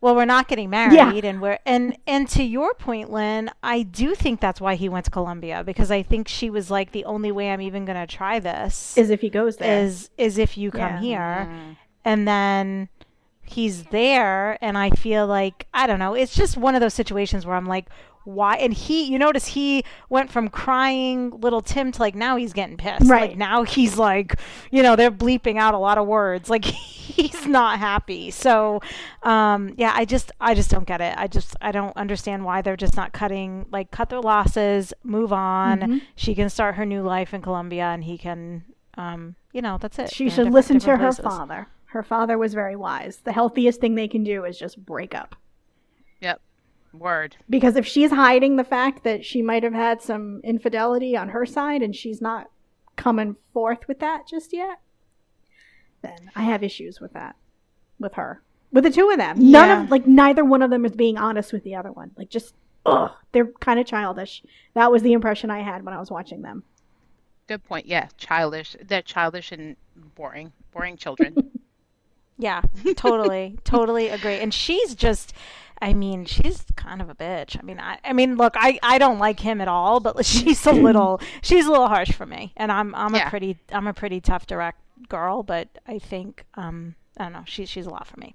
well 0.00 0.14
we're 0.14 0.24
not 0.24 0.48
getting 0.48 0.70
married 0.70 1.24
and 1.24 1.40
we're 1.40 1.58
and 1.66 1.96
and 2.06 2.28
to 2.28 2.42
your 2.42 2.74
point 2.74 3.10
lynn 3.10 3.50
i 3.62 3.82
do 3.82 4.14
think 4.14 4.40
that's 4.40 4.60
why 4.60 4.74
he 4.74 4.88
went 4.88 5.04
to 5.04 5.10
colombia 5.10 5.62
because 5.64 5.90
i 5.90 6.02
think 6.02 6.28
she 6.28 6.50
was 6.50 6.70
like 6.70 6.92
the 6.92 7.04
only 7.04 7.32
way 7.32 7.50
i'm 7.50 7.60
even 7.60 7.84
going 7.84 7.96
to 7.98 8.06
try 8.06 8.38
this 8.38 8.96
Is 8.98 9.10
if 9.10 9.20
he 9.20 9.30
goes 9.30 9.56
there. 9.56 9.82
is 9.84 10.10
is 10.18 10.38
if 10.38 10.56
you 10.58 10.70
come 10.70 10.80
Yeah. 10.80 11.00
here 11.00 11.48
Mm. 11.50 11.76
and 12.04 12.28
then 12.28 12.88
he's 13.48 13.84
there 13.84 14.58
and 14.60 14.76
I 14.76 14.90
feel 14.90 15.24
like 15.28 15.68
I 15.72 15.86
don't 15.86 16.00
know, 16.00 16.14
it's 16.14 16.34
just 16.34 16.56
one 16.56 16.74
of 16.74 16.80
those 16.80 16.94
situations 16.94 17.46
where 17.46 17.54
I'm 17.56 17.66
like 17.66 17.86
why 18.26 18.56
and 18.56 18.74
he 18.74 19.04
you 19.04 19.18
notice 19.18 19.46
he 19.46 19.84
went 20.10 20.30
from 20.30 20.48
crying 20.48 21.30
little 21.30 21.62
Tim 21.62 21.92
to 21.92 22.00
like 22.02 22.14
now 22.14 22.36
he's 22.36 22.52
getting 22.52 22.76
pissed. 22.76 23.08
Right. 23.08 23.30
Like 23.30 23.38
now 23.38 23.62
he's 23.62 23.96
like, 23.96 24.34
you 24.70 24.82
know, 24.82 24.96
they're 24.96 25.10
bleeping 25.10 25.56
out 25.58 25.74
a 25.74 25.78
lot 25.78 25.96
of 25.96 26.06
words. 26.06 26.50
Like 26.56 26.64
he's 26.64 27.46
not 27.46 27.78
happy. 27.78 28.30
So 28.32 28.80
um 29.22 29.74
yeah, 29.78 29.92
I 29.94 30.04
just 30.04 30.32
I 30.40 30.54
just 30.54 30.70
don't 30.70 30.86
get 30.86 31.00
it. 31.00 31.14
I 31.16 31.28
just 31.28 31.54
I 31.60 31.70
don't 31.72 31.96
understand 31.96 32.44
why 32.44 32.62
they're 32.62 32.76
just 32.76 32.96
not 32.96 33.12
cutting 33.12 33.64
like 33.70 33.90
cut 33.92 34.10
their 34.10 34.20
losses, 34.20 34.92
move 35.04 35.32
on. 35.32 35.80
Mhm. 35.80 36.00
She 36.16 36.34
can 36.34 36.50
start 36.50 36.74
her 36.74 36.84
new 36.84 37.02
life 37.02 37.32
in 37.32 37.42
Colombia 37.42 37.84
and 37.84 38.02
he 38.04 38.18
can 38.18 38.64
um 38.98 39.36
you 39.52 39.62
know, 39.62 39.78
that's 39.80 39.98
it. 39.98 40.10
She 40.12 40.24
should 40.28 40.36
different- 40.36 40.54
listen 40.54 40.74
to 40.80 40.80
different 40.80 41.00
her 41.02 41.06
places. 41.08 41.24
father. 41.24 41.68
Her 41.86 42.02
father 42.02 42.36
was 42.36 42.52
very 42.52 42.76
wise. 42.76 43.18
The 43.18 43.32
healthiest 43.32 43.80
thing 43.80 43.94
they 43.94 44.08
can 44.08 44.24
do 44.24 44.44
is 44.44 44.58
just 44.58 44.84
break 44.84 45.14
up. 45.14 45.36
Yep. 46.20 46.40
Word. 46.98 47.36
Because 47.48 47.76
if 47.76 47.86
she's 47.86 48.10
hiding 48.10 48.56
the 48.56 48.64
fact 48.64 49.04
that 49.04 49.24
she 49.24 49.42
might 49.42 49.62
have 49.62 49.72
had 49.74 50.02
some 50.02 50.40
infidelity 50.44 51.16
on 51.16 51.30
her 51.30 51.44
side 51.46 51.82
and 51.82 51.94
she's 51.94 52.20
not 52.20 52.50
coming 52.96 53.36
forth 53.52 53.86
with 53.88 53.98
that 54.00 54.26
just 54.28 54.52
yet, 54.52 54.80
then 56.02 56.30
I 56.34 56.42
have 56.44 56.62
issues 56.62 57.00
with 57.00 57.12
that. 57.14 57.36
With 57.98 58.14
her. 58.14 58.42
With 58.72 58.84
the 58.84 58.90
two 58.90 59.10
of 59.10 59.16
them. 59.18 59.36
None 59.38 59.68
Yeah. 59.68 59.82
of 59.84 59.90
like 59.90 60.06
neither 60.06 60.44
one 60.44 60.62
of 60.62 60.70
them 60.70 60.84
is 60.84 60.92
being 60.92 61.16
honest 61.18 61.52
with 61.52 61.64
the 61.64 61.74
other 61.74 61.92
one. 61.92 62.10
Like 62.16 62.28
just 62.30 62.54
ugh, 62.84 63.12
they're 63.32 63.46
kind 63.60 63.80
of 63.80 63.86
childish. 63.86 64.42
That 64.74 64.90
was 64.92 65.02
the 65.02 65.12
impression 65.12 65.50
I 65.50 65.60
had 65.62 65.84
when 65.84 65.94
I 65.94 65.98
was 65.98 66.10
watching 66.10 66.42
them. 66.42 66.62
Good 67.48 67.64
point. 67.64 67.86
Yeah, 67.86 68.08
childish. 68.18 68.76
They're 68.82 69.02
childish 69.02 69.52
and 69.52 69.76
boring. 70.14 70.52
Boring 70.72 70.96
children. 70.96 71.34
Yeah, 72.38 72.60
totally, 72.96 73.58
totally 73.64 74.08
agree. 74.10 74.34
And 74.40 74.52
she's 74.52 74.94
just, 74.94 75.32
I 75.80 75.92
mean, 75.94 76.24
she's 76.24 76.64
kind 76.76 77.02
of 77.02 77.10
a 77.10 77.14
bitch. 77.14 77.58
I 77.58 77.62
mean, 77.62 77.78
I, 77.78 77.98
I 78.04 78.12
mean, 78.12 78.36
look, 78.36 78.54
I, 78.56 78.78
I 78.82 78.98
don't 78.98 79.18
like 79.18 79.40
him 79.40 79.60
at 79.60 79.68
all, 79.68 80.00
but 80.00 80.24
she's 80.32 80.64
a 80.66 80.72
little, 80.72 81.20
she's 81.42 81.66
a 81.66 81.70
little 81.70 81.88
harsh 81.88 82.12
for 82.12 82.26
me. 82.26 82.52
And 82.56 82.72
I'm, 82.72 82.94
I'm 82.94 83.14
Yeah. 83.14 83.26
a 83.26 83.30
pretty, 83.30 83.58
I'm 83.70 83.86
a 83.86 83.92
pretty 83.94 84.20
tough, 84.20 84.46
direct 84.46 84.80
girl, 85.08 85.42
but 85.42 85.68
I 85.86 85.98
think, 85.98 86.44
um, 86.54 86.94
I 87.18 87.24
don't 87.24 87.32
know, 87.34 87.44
she's, 87.46 87.68
she's 87.68 87.86
a 87.86 87.90
lot 87.90 88.06
for 88.06 88.18
me. 88.18 88.34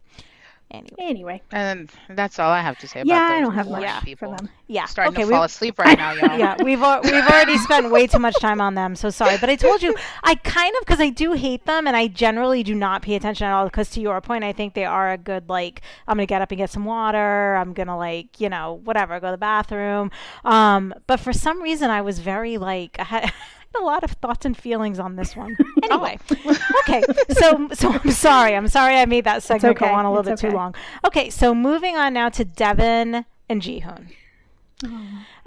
Anyway, 0.74 0.96
Anyway. 1.00 1.42
and 1.52 1.92
that's 2.10 2.40
all 2.40 2.50
I 2.50 2.62
have 2.62 2.78
to 2.80 2.88
say 2.88 3.02
about 3.02 3.10
that. 3.14 3.30
Yeah, 3.32 3.38
I 3.38 3.42
don't 3.42 3.54
have 3.54 3.68
boring 3.68 3.84
much 3.84 4.04
people. 4.06 4.32
for 4.32 4.38
them. 4.38 4.50
yeah, 4.68 4.86
Starting 4.86 5.14
okay, 5.14 5.24
to 5.24 5.28
we- 5.28 5.34
fall 5.34 5.44
asleep 5.44 5.78
right 5.78 5.98
now, 5.98 6.12
y'all. 6.20 6.40
yeah, 6.40 6.56
we've 6.64 6.80
we've 6.80 7.26
already 7.28 7.58
spent 7.58 7.92
way 7.92 8.08
too 8.08 8.20
much 8.20 8.36
time 8.40 8.62
on 8.62 8.76
them. 8.76 8.96
So 8.96 9.10
sorry, 9.10 9.38
but 9.38 9.50
I 9.50 9.56
told 9.58 9.84
you 9.84 9.94
I 10.24 10.36
kind 10.36 10.74
of 10.78 10.86
because 10.86 11.02
I 11.02 11.10
do 11.10 11.34
hate 11.34 11.66
them, 11.66 11.88
and 11.88 11.96
I 11.98 12.08
generally 12.08 12.64
do 12.64 12.74
not 12.74 13.02
pay 13.02 13.16
attention 13.16 13.48
at 13.48 13.54
all. 13.54 13.66
Because 13.66 13.90
to 13.92 14.02
your 14.02 14.22
point, 14.22 14.44
I 14.46 14.54
think 14.54 14.74
they 14.74 14.86
are 14.86 15.12
a 15.12 15.18
good 15.18 15.50
like 15.50 15.82
I'm 16.08 16.16
gonna 16.18 16.26
get 16.26 16.42
up 16.42 16.52
and 16.52 16.58
get 16.58 16.70
some 16.70 16.86
water. 16.86 17.56
I'm 17.56 17.74
gonna 17.74 17.98
like 17.98 18.40
you 18.40 18.48
know 18.50 18.80
whatever 18.86 19.20
go 19.20 19.28
to 19.28 19.32
the 19.32 19.38
bathroom. 19.38 20.10
Um, 20.46 20.94
but 21.08 21.20
for 21.20 21.34
some 21.34 21.62
reason, 21.62 21.90
I 21.92 22.02
was 22.02 22.20
very 22.20 22.58
like 22.58 22.96
I 23.00 23.04
had. 23.04 23.34
A 23.80 23.84
lot 23.84 24.04
of 24.04 24.12
thoughts 24.12 24.46
and 24.46 24.56
feelings 24.56 25.00
on 25.00 25.16
this 25.16 25.36
one. 25.36 25.56
Anyway, 25.90 26.18
okay. 26.82 27.02
So, 27.32 27.68
so 27.74 27.92
I'm 27.92 28.12
sorry. 28.12 28.56
I'm 28.56 28.68
sorry 28.68 28.96
I 28.98 29.06
made 29.06 29.24
that 29.26 29.44
segment 29.44 29.78
go 29.80 29.86
on 29.88 30.06
a 30.06 30.12
little 30.14 30.32
It's 30.32 30.42
bit 30.42 30.50
too 30.52 30.56
long. 30.56 30.74
Okay, 31.06 31.30
so 31.30 31.54
moving 31.56 31.96
on 31.98 32.14
now 32.14 32.30
to 32.30 32.46
Deavan 32.46 33.26
and 33.50 33.62
Jihoon. 33.62 34.12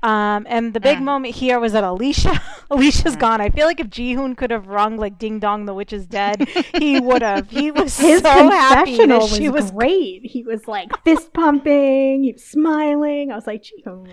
Um, 0.03 0.47
and 0.49 0.75
the 0.75 0.81
big 0.81 0.99
Mm. 0.99 1.03
moment 1.05 1.35
here 1.37 1.59
was 1.59 1.73
that 1.73 1.83
Elicia, 1.83 2.39
Elicia's 2.71 3.17
gone. 3.17 3.41
I 3.41 3.49
feel 3.49 3.67
like 3.67 3.81
if 3.81 3.89
Jihoon 3.89 4.37
could 4.37 4.51
have 4.51 4.67
rung 4.69 4.97
like 4.97 5.19
"Ding 5.19 5.39
Dong, 5.41 5.65
the 5.65 5.73
witch 5.75 5.93
is 5.93 6.07
dead," 6.07 6.47
he 6.79 7.01
would 7.09 7.23
have. 7.23 7.49
He 7.51 7.71
was 7.71 7.99
His 7.99 8.21
so 8.21 8.29
happy 8.51 8.97
that 8.99 9.09
was, 9.09 9.35
she 9.35 9.49
was. 9.49 9.71
great. 9.71 10.27
He 10.27 10.43
was 10.43 10.69
like 10.69 10.91
fist 11.05 11.33
pumping, 11.33 12.25
he 12.25 12.33
was 12.33 12.45
smiling. 12.45 13.33
I 13.33 13.35
was 13.35 13.47
like, 13.47 13.65
Jihoon. 13.65 14.09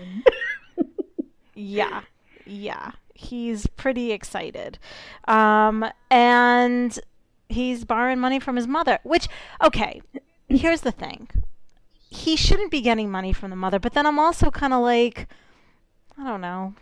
Yeah, 1.54 2.00
yeah. 2.46 2.92
He's 3.22 3.66
pretty 3.66 4.12
excited, 4.12 4.78
um, 5.26 5.84
and 6.10 6.98
he's 7.48 7.84
borrowing 7.84 8.18
money 8.18 8.40
from 8.40 8.56
his 8.56 8.66
mother. 8.66 8.98
Which, 9.02 9.28
okay, 9.62 10.02
here's 10.48 10.80
the 10.82 10.92
thing: 10.92 11.28
he 12.12 12.36
shouldn't 12.36 12.70
be 12.70 12.80
getting 12.80 13.10
money 13.10 13.32
from 13.32 13.50
the 13.50 13.56
mother. 13.56 13.78
But 13.78 13.94
then 13.94 14.06
I'm 14.06 14.18
also 14.18 14.50
kind 14.50 14.72
of 14.72 14.82
like, 14.82 15.28
I 16.18 16.24
don't 16.24 16.40
know. 16.40 16.74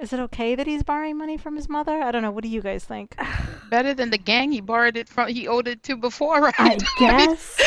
Is 0.00 0.12
it 0.12 0.18
okay 0.20 0.54
that 0.56 0.66
he's 0.66 0.82
borrowing 0.82 1.16
money 1.16 1.36
from 1.36 1.56
his 1.56 1.68
mother? 1.68 2.02
I 2.02 2.10
don't 2.10 2.22
know. 2.22 2.32
What 2.32 2.42
do 2.42 2.50
you 2.50 2.60
guys 2.60 2.84
think? 2.84 3.16
Better 3.70 3.94
than 3.94 4.10
the 4.10 4.18
gang 4.18 4.52
he 4.52 4.60
borrowed 4.60 4.96
it 4.96 5.08
from. 5.08 5.28
He 5.28 5.48
owed 5.48 5.68
it 5.68 5.82
to 5.84 5.96
before, 5.96 6.40
right? 6.40 6.54
I 6.58 6.76
guess. 6.98 7.60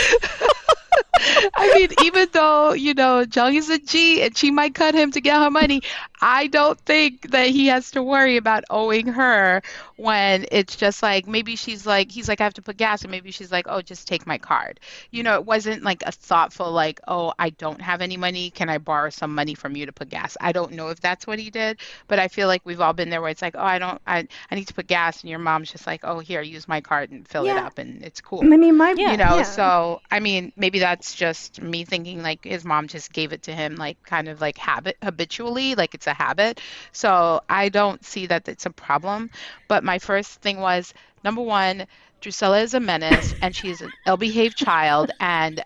I 1.55 1.73
mean, 1.73 1.89
even 2.03 2.27
though, 2.31 2.73
you 2.73 2.93
know, 2.93 3.25
Jung 3.33 3.55
is 3.55 3.69
a 3.69 3.79
G 3.79 4.21
and 4.21 4.37
she 4.37 4.51
might 4.51 4.75
cut 4.75 4.93
him 4.93 5.11
to 5.11 5.21
get 5.21 5.41
her 5.41 5.49
money, 5.49 5.81
I 6.21 6.47
don't 6.47 6.79
think 6.79 7.31
that 7.31 7.49
he 7.49 7.67
has 7.67 7.91
to 7.91 8.03
worry 8.03 8.37
about 8.37 8.63
owing 8.69 9.07
her 9.07 9.61
when 9.97 10.45
it's 10.51 10.75
just 10.75 11.03
like 11.03 11.27
maybe 11.27 11.55
she's 11.55 11.85
like, 11.85 12.11
he's 12.11 12.27
like, 12.27 12.41
I 12.41 12.43
have 12.43 12.53
to 12.55 12.61
put 12.61 12.77
gas, 12.77 13.03
and 13.03 13.11
maybe 13.11 13.31
she's 13.31 13.51
like, 13.51 13.65
oh, 13.67 13.81
just 13.81 14.07
take 14.07 14.25
my 14.25 14.37
card. 14.37 14.79
You 15.11 15.23
know, 15.23 15.35
it 15.35 15.45
wasn't 15.45 15.83
like 15.83 16.03
a 16.05 16.11
thoughtful, 16.11 16.71
like, 16.71 16.99
oh, 17.07 17.33
I 17.37 17.51
don't 17.51 17.81
have 17.81 18.01
any 18.01 18.17
money. 18.17 18.49
Can 18.51 18.69
I 18.69 18.77
borrow 18.77 19.09
some 19.09 19.33
money 19.33 19.55
from 19.55 19.75
you 19.75 19.85
to 19.85 19.91
put 19.91 20.09
gas? 20.09 20.37
I 20.41 20.51
don't 20.51 20.73
know 20.73 20.89
if 20.89 20.99
that's 20.99 21.27
what 21.27 21.39
he 21.39 21.49
did, 21.49 21.79
but 22.07 22.19
I 22.19 22.27
feel 22.27 22.47
like 22.47 22.61
we've 22.65 22.81
all 22.81 22.93
been 22.93 23.09
there 23.09 23.21
where 23.21 23.31
it's 23.31 23.41
like, 23.41 23.55
oh, 23.55 23.61
I 23.61 23.79
don't, 23.79 24.01
I, 24.07 24.27
I 24.49 24.55
need 24.55 24.67
to 24.67 24.73
put 24.73 24.87
gas, 24.87 25.21
and 25.21 25.29
your 25.29 25.39
mom's 25.39 25.71
just 25.71 25.87
like, 25.87 26.01
oh, 26.03 26.19
here, 26.19 26.41
use 26.41 26.67
my 26.67 26.81
card 26.81 27.11
and 27.11 27.27
fill 27.27 27.45
it 27.45 27.57
up, 27.57 27.77
and 27.77 28.03
it's 28.03 28.21
cool 28.21 28.41
I 28.41 28.57
mean, 28.57 28.77
my 28.77 28.93
Yeah. 28.97 29.11
you 29.11 29.17
know 29.17 29.37
yeah. 29.37 29.43
so 29.43 30.01
i 30.09 30.19
mean 30.19 30.51
maybe 30.55 30.79
that's 30.79 31.13
just 31.13 31.61
me 31.61 31.85
thinking 31.85 32.21
like 32.21 32.43
his 32.43 32.63
mom 32.63 32.87
just 32.87 33.11
gave 33.11 33.33
it 33.33 33.43
to 33.43 33.53
him 33.53 33.75
like 33.75 34.01
kind 34.03 34.27
of 34.27 34.41
like 34.41 34.57
habit 34.57 34.97
habitually 35.03 35.75
like 35.75 35.93
it's 35.93 36.06
a 36.07 36.13
habit 36.13 36.61
so 36.91 37.41
i 37.49 37.69
don't 37.69 38.05
see 38.05 38.27
that 38.27 38.47
it's 38.47 38.65
a 38.65 38.69
problem 38.71 39.29
but 39.67 39.83
my 39.83 39.99
first 39.99 40.41
thing 40.41 40.59
was 40.59 40.93
number 41.23 41.41
one 41.41 41.85
Drascilla 42.21 42.63
is 42.63 42.73
a 42.73 42.79
menace 42.79 43.35
and 43.41 43.55
she's 43.55 43.81
an 43.81 43.93
ill-behaved 44.07 44.57
child 44.57 45.11
and 45.19 45.63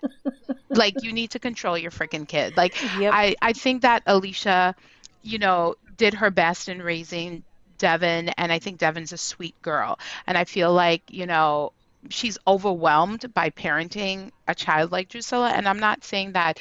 like 0.70 1.02
you 1.02 1.12
need 1.12 1.30
to 1.32 1.38
control 1.38 1.76
your 1.78 1.90
freaking 1.90 2.26
kid 2.26 2.56
like 2.56 2.74
Yep. 2.80 3.14
I, 3.14 3.36
I 3.42 3.52
think 3.52 3.82
that 3.82 4.04
Elicia, 4.06 4.74
you 5.22 5.38
know, 5.38 5.74
did 5.96 6.14
her 6.14 6.30
best 6.30 6.68
in 6.68 6.82
raising 6.82 7.44
Deavan, 7.78 8.32
and 8.36 8.52
I 8.52 8.58
think 8.58 8.78
Deavan's 8.78 9.12
a 9.12 9.16
sweet 9.18 9.60
girl. 9.62 9.98
And 10.26 10.38
I 10.38 10.44
feel 10.44 10.72
like, 10.72 11.02
you 11.10 11.26
know, 11.26 11.72
she's 12.10 12.38
overwhelmed 12.46 13.32
by 13.34 13.50
parenting 13.50 14.30
a 14.46 14.54
child 14.54 14.92
like 14.92 15.08
Drascilla. 15.08 15.52
And 15.52 15.68
I'm 15.68 15.78
not 15.80 16.04
saying 16.04 16.32
that, 16.32 16.58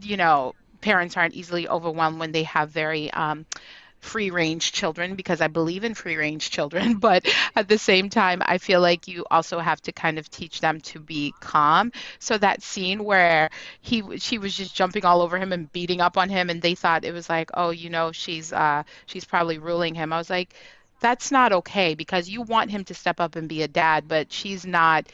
you 0.00 0.16
know, 0.16 0.54
parents 0.82 1.16
aren't 1.16 1.34
easily 1.34 1.66
overwhelmed 1.68 2.20
when 2.20 2.32
they 2.32 2.42
have 2.42 2.70
very 2.70 3.10
um, 3.12 3.46
free 4.00 4.30
range 4.30 4.72
children 4.72 5.14
because 5.14 5.40
I 5.40 5.46
believe 5.46 5.84
in 5.84 5.94
free 5.94 6.16
range 6.16 6.50
children. 6.50 6.98
But 6.98 7.26
at 7.56 7.68
the 7.68 7.78
same 7.78 8.10
time, 8.10 8.42
I 8.44 8.58
feel 8.58 8.80
like 8.80 9.08
you 9.08 9.24
also 9.30 9.60
have 9.60 9.80
to 9.82 9.92
kind 9.92 10.18
of 10.18 10.28
teach 10.28 10.60
them 10.60 10.80
to 10.82 11.00
be 11.00 11.32
calm. 11.40 11.92
So 12.18 12.36
that 12.38 12.62
scene 12.62 13.04
where 13.04 13.50
he 13.80 14.02
she 14.18 14.38
was 14.38 14.56
just 14.56 14.74
jumping 14.74 15.04
all 15.04 15.22
over 15.22 15.38
him 15.38 15.52
and 15.52 15.72
beating 15.72 16.00
up 16.00 16.18
on 16.18 16.28
him, 16.28 16.50
and 16.50 16.60
they 16.60 16.74
thought 16.74 17.04
it 17.04 17.12
was 17.12 17.30
like, 17.30 17.50
oh, 17.54 17.70
you 17.70 17.90
know, 17.90 18.12
she's 18.12 18.52
uh, 18.52 18.82
she's 19.06 19.24
probably 19.24 19.58
ruling 19.58 19.94
him. 19.94 20.12
I 20.12 20.18
was 20.18 20.30
like, 20.30 20.54
that's 21.00 21.30
not 21.30 21.52
okay 21.52 21.94
because 21.94 22.28
you 22.28 22.42
want 22.42 22.70
him 22.70 22.84
to 22.84 22.94
step 22.94 23.20
up 23.20 23.36
and 23.36 23.48
be 23.48 23.62
a 23.62 23.68
dad, 23.68 24.08
but 24.08 24.32
she's 24.32 24.64
not, 24.66 25.06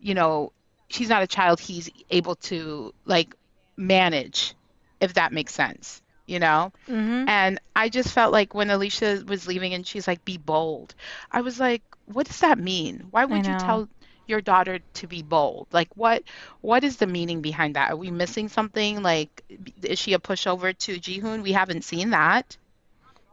you 0.00 0.14
know, 0.14 0.52
she's 0.88 1.08
not 1.08 1.22
a 1.22 1.26
child 1.26 1.60
he's 1.60 1.90
able 2.10 2.36
to 2.36 2.92
like 3.06 3.34
manage, 3.76 4.54
if 5.00 5.14
that 5.14 5.32
makes 5.32 5.54
sense, 5.54 6.02
you 6.26 6.38
know? 6.38 6.72
mm-hmm. 6.88 7.26
And 7.26 7.58
I 7.74 7.88
just 7.88 8.12
felt 8.12 8.32
like 8.32 8.54
when 8.54 8.68
Elicia 8.68 9.26
was 9.28 9.46
leaving 9.46 9.74
and 9.74 9.86
she's 9.86 10.06
like, 10.06 10.24
be 10.24 10.36
bold, 10.38 10.94
I 11.30 11.40
was 11.42 11.58
like, 11.60 11.82
what 12.06 12.26
does 12.26 12.40
that 12.40 12.58
mean? 12.58 13.06
Why 13.10 13.24
would 13.24 13.46
you 13.46 13.54
tell 13.54 13.88
your 14.26 14.40
daughter 14.40 14.80
to 14.94 15.06
be 15.06 15.22
bold? 15.22 15.68
Like, 15.72 15.88
what 15.96 16.22
what 16.60 16.84
is 16.84 16.96
the 16.96 17.06
meaning 17.06 17.40
behind 17.42 17.76
that? 17.76 17.90
Are 17.92 17.96
we 17.96 18.10
missing 18.10 18.48
something? 18.48 19.02
Like, 19.02 19.42
is 19.82 19.98
she 19.98 20.12
a 20.14 20.18
pushover 20.18 20.76
to 20.78 20.98
Jihoon? 20.98 21.42
We 21.42 21.52
haven't 21.52 21.84
seen 21.84 22.10
that. 22.10 22.56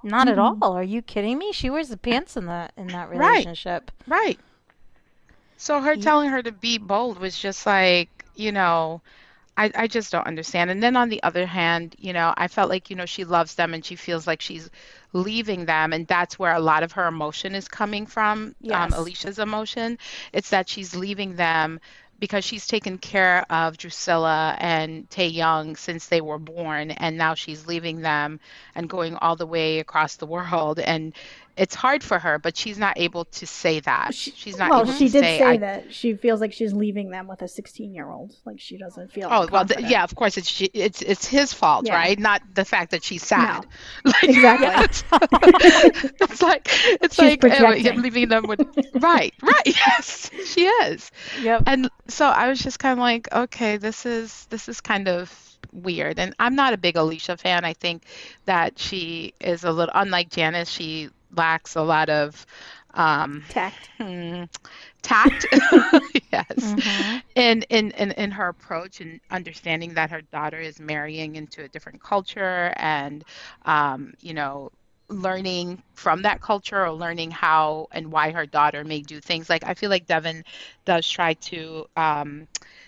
Not 0.03 0.27
at 0.27 0.37
Mhm. 0.37 0.55
all. 0.61 0.73
Are 0.73 0.83
you 0.83 1.01
kidding 1.01 1.37
me? 1.37 1.51
She 1.51 1.69
wears 1.69 1.89
the 1.89 1.97
pants 1.97 2.35
in 2.37 2.45
that 2.45 2.73
in 2.77 2.91
that 2.91 3.09
relationship. 3.09 3.91
Right. 4.07 4.07
right. 4.07 4.39
So 5.57 5.81
her 5.81 5.95
Ye- 5.95 5.97
telling 5.97 6.29
her 6.29 6.41
to 6.43 6.51
be 6.51 6.77
bold 6.77 7.17
was 7.19 7.37
just 7.37 7.65
like, 7.65 8.25
you 8.35 8.51
know, 8.51 9.01
I, 9.57 9.71
I 9.75 9.87
just 9.87 10.11
don't 10.11 10.25
understand. 10.27 10.71
And 10.71 10.81
then 10.81 10.95
on 10.95 11.09
the 11.09 11.21
other 11.23 11.45
hand, 11.45 11.95
you 11.99 12.13
know, 12.13 12.33
I 12.35 12.47
felt 12.47 12.69
like, 12.69 12.89
you 12.89 12.95
know, 12.95 13.05
she 13.05 13.23
loves 13.25 13.55
them 13.55 13.73
and 13.73 13.85
she 13.85 13.95
feels 13.95 14.25
like 14.27 14.41
she's 14.41 14.69
leaving 15.13 15.65
them. 15.65 15.93
And 15.93 16.07
that's 16.07 16.39
where 16.39 16.53
a 16.53 16.59
lot 16.59 16.83
of 16.83 16.93
her 16.93 17.07
emotion 17.07 17.55
is 17.55 17.67
coming 17.67 18.05
from, 18.07 18.55
Yes. 18.61 18.71
um, 18.71 18.93
Elicia's 18.93 19.39
emotion. 19.39 19.97
It's 20.33 20.49
that 20.49 20.69
she's 20.69 20.95
leaving 20.95 21.35
them 21.35 21.79
because 22.19 22.45
she's 22.45 22.67
taken 22.67 22.97
care 22.97 23.45
of 23.51 23.77
Drascilla 23.77 24.55
and 24.59 25.09
Taeyang 25.09 25.77
since 25.77 26.07
they 26.07 26.21
were 26.21 26.39
born. 26.39 26.91
And 26.91 27.17
now 27.17 27.33
she's 27.35 27.67
leaving 27.67 28.01
them 28.01 28.39
and 28.75 28.89
going 28.89 29.15
all 29.15 29.35
the 29.35 29.45
way 29.47 29.79
across 29.79 30.15
the 30.15 30.25
world. 30.27 30.79
And 30.79 31.13
it's 31.55 31.75
hard 31.75 32.03
for 32.03 32.17
her, 32.17 32.39
but 32.39 32.57
she's 32.57 32.79
not 32.79 32.97
able 32.97 33.25
to 33.25 33.45
say 33.45 33.79
that. 33.81 34.13
She- 34.15 34.31
she's 34.31 34.57
not 34.57 34.69
well, 34.71 34.85
she 34.91 35.05
did 35.09 35.21
say, 35.23 35.37
say 35.39 35.43
I, 35.45 35.57
that 35.57 35.93
she 35.93 36.15
feels 36.15 36.41
like 36.41 36.51
she's 36.53 36.73
leaving 36.73 37.09
them 37.11 37.27
with 37.27 37.41
a 37.41 37.47
16 37.47 37.93
year 37.93 38.09
old. 38.09 38.35
Like 38.45 38.59
she 38.59 38.77
doesn't 38.77 39.11
feel. 39.11 39.27
Oh 39.31 39.47
well, 39.51 39.65
th- 39.65 39.81
yeah. 39.89 40.03
Of 40.03 40.15
course, 40.15 40.37
it's 40.37 40.47
she, 40.49 40.65
it's 40.73 41.01
it's 41.01 41.25
his 41.27 41.53
fault, 41.53 41.85
Yeah. 41.87 41.95
right? 41.95 42.17
Not 42.17 42.41
the 42.53 42.65
fact 42.65 42.91
that 42.91 43.03
she's 43.03 43.23
sad. 43.23 43.65
Like, 44.05 44.23
Exactly. 44.23 44.67
It's, 44.83 45.03
it's 46.21 46.41
like 46.41 46.67
it's 47.01 47.15
She's 47.15 47.41
like 47.43 47.85
uh, 47.85 47.93
leaving 47.95 48.29
them 48.29 48.47
with 48.47 48.61
right, 48.95 49.33
right. 49.41 49.61
Yes, 49.65 50.29
she 50.45 50.65
is. 50.65 51.11
Yep. 51.41 51.63
And 51.67 51.89
so 52.07 52.25
I 52.25 52.47
was 52.49 52.59
just 52.59 52.79
kind 52.79 52.93
of 52.93 52.99
like, 52.99 53.31
okay, 53.33 53.77
this 53.77 54.05
is 54.05 54.45
this 54.49 54.67
is 54.69 54.81
kind 54.81 55.07
of 55.07 55.31
weird. 55.71 56.19
And 56.19 56.35
I'm 56.39 56.55
not 56.55 56.73
a 56.73 56.77
big 56.77 56.95
Elicia 56.95 57.39
fan. 57.39 57.65
I 57.65 57.73
think 57.73 58.03
that 58.45 58.79
she 58.79 59.33
is 59.39 59.63
a 59.63 59.71
little 59.71 59.93
unlike 59.95 60.29
Janice. 60.29 60.69
She 60.69 61.09
lacks 61.35 61.75
a 61.75 61.81
lot 61.81 62.09
of 62.09 62.45
um, 62.93 63.43
Tact. 63.47 63.89
hmm, 63.99 64.43
tact. 65.01 65.45
yes 66.31 66.75
Mhm. 66.75 67.21
in, 67.35 67.63
in 67.69 67.91
in 67.91 68.11
in 68.11 68.31
her 68.31 68.47
approach 68.49 69.01
and 69.01 69.19
understanding 69.29 69.93
that 69.95 70.11
her 70.11 70.21
daughter 70.21 70.59
is 70.59 70.79
marrying 70.79 71.35
into 71.35 71.63
a 71.63 71.67
different 71.69 72.01
culture 72.01 72.73
and 72.77 73.23
um, 73.65 74.13
you 74.21 74.33
know 74.33 74.69
learning 75.09 75.81
from 75.93 76.21
that 76.23 76.41
culture 76.41 76.83
or 76.85 76.91
learning 76.91 77.31
how 77.31 77.87
and 77.91 78.11
why 78.11 78.31
her 78.31 78.45
daughter 78.45 78.83
may 78.83 79.01
do 79.01 79.19
things 79.19 79.49
like 79.49 79.63
i 79.65 79.73
feel 79.73 79.89
like 79.89 80.05
deavan 80.07 80.43
does 80.85 81.07
try 81.07 81.33
to 81.33 81.85
um, 81.95 82.47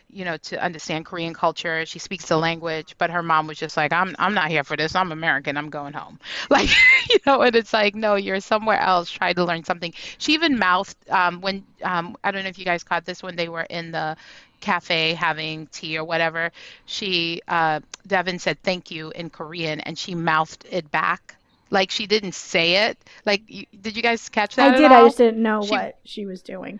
you 0.09 0.23
know 0.25 0.37
to 0.37 0.63
understand 0.63 1.05
korean 1.05 1.33
culture. 1.33 1.85
She 1.85 1.99
speaks 1.99 2.27
the 2.27 2.37
language 2.37 2.95
but 2.97 3.09
her 3.09 3.23
mom 3.23 3.47
was 3.47 3.57
just 3.57 3.75
like 3.77 3.91
i'm 3.93 4.15
i'm 4.19 4.33
not 4.33 4.49
here 4.49 4.63
for 4.63 4.75
this. 4.77 4.95
I'm 4.95 5.11
american. 5.11 5.57
I'm 5.57 5.69
going 5.69 5.93
home. 5.93 6.19
Like 6.49 6.69
you 7.09 7.17
know 7.25 7.41
and 7.41 7.55
it's 7.55 7.73
like 7.73 7.95
no 7.95 8.15
you're 8.15 8.39
somewhere 8.39 8.79
else. 8.79 9.09
Try 9.09 9.33
to 9.33 9.43
learn 9.43 9.63
something. 9.63 9.93
She 10.17 10.33
even 10.33 10.57
mouthed 10.59 10.97
um, 11.09 11.41
when 11.41 11.63
um, 11.83 12.15
i 12.23 12.31
don't 12.31 12.43
know 12.43 12.49
if 12.49 12.57
you 12.59 12.65
guys 12.65 12.83
caught 12.83 13.05
this 13.05 13.21
when 13.23 13.35
they 13.35 13.49
were 13.49 13.63
in 13.69 13.91
the 13.91 14.15
cafe 14.61 15.13
having 15.13 15.67
tea 15.67 15.97
or 15.97 16.03
whatever 16.03 16.51
she 16.85 17.41
uh, 17.47 17.79
deavan 18.07 18.39
said 18.39 18.57
thank 18.63 18.89
you 18.89 19.11
in 19.11 19.29
korean 19.29 19.79
and 19.81 19.97
she 19.97 20.15
mouthed 20.15 20.65
it 20.71 20.89
back. 20.91 21.35
Like 21.71 21.91
she 21.91 22.05
didn't 22.07 22.33
say 22.35 22.87
it. 22.89 22.97
Like 23.25 23.41
you, 23.47 23.65
did 23.81 23.95
you 23.97 24.03
guys 24.03 24.29
catch 24.29 24.55
that 24.55 24.73
I 24.73 24.77
did. 24.77 24.91
I 24.91 25.03
just 25.03 25.17
didn't 25.17 25.41
know 25.41 25.61
She- 25.63 25.71
what 25.71 25.97
she 26.05 26.25
was 26.25 26.41
doing. 26.41 26.79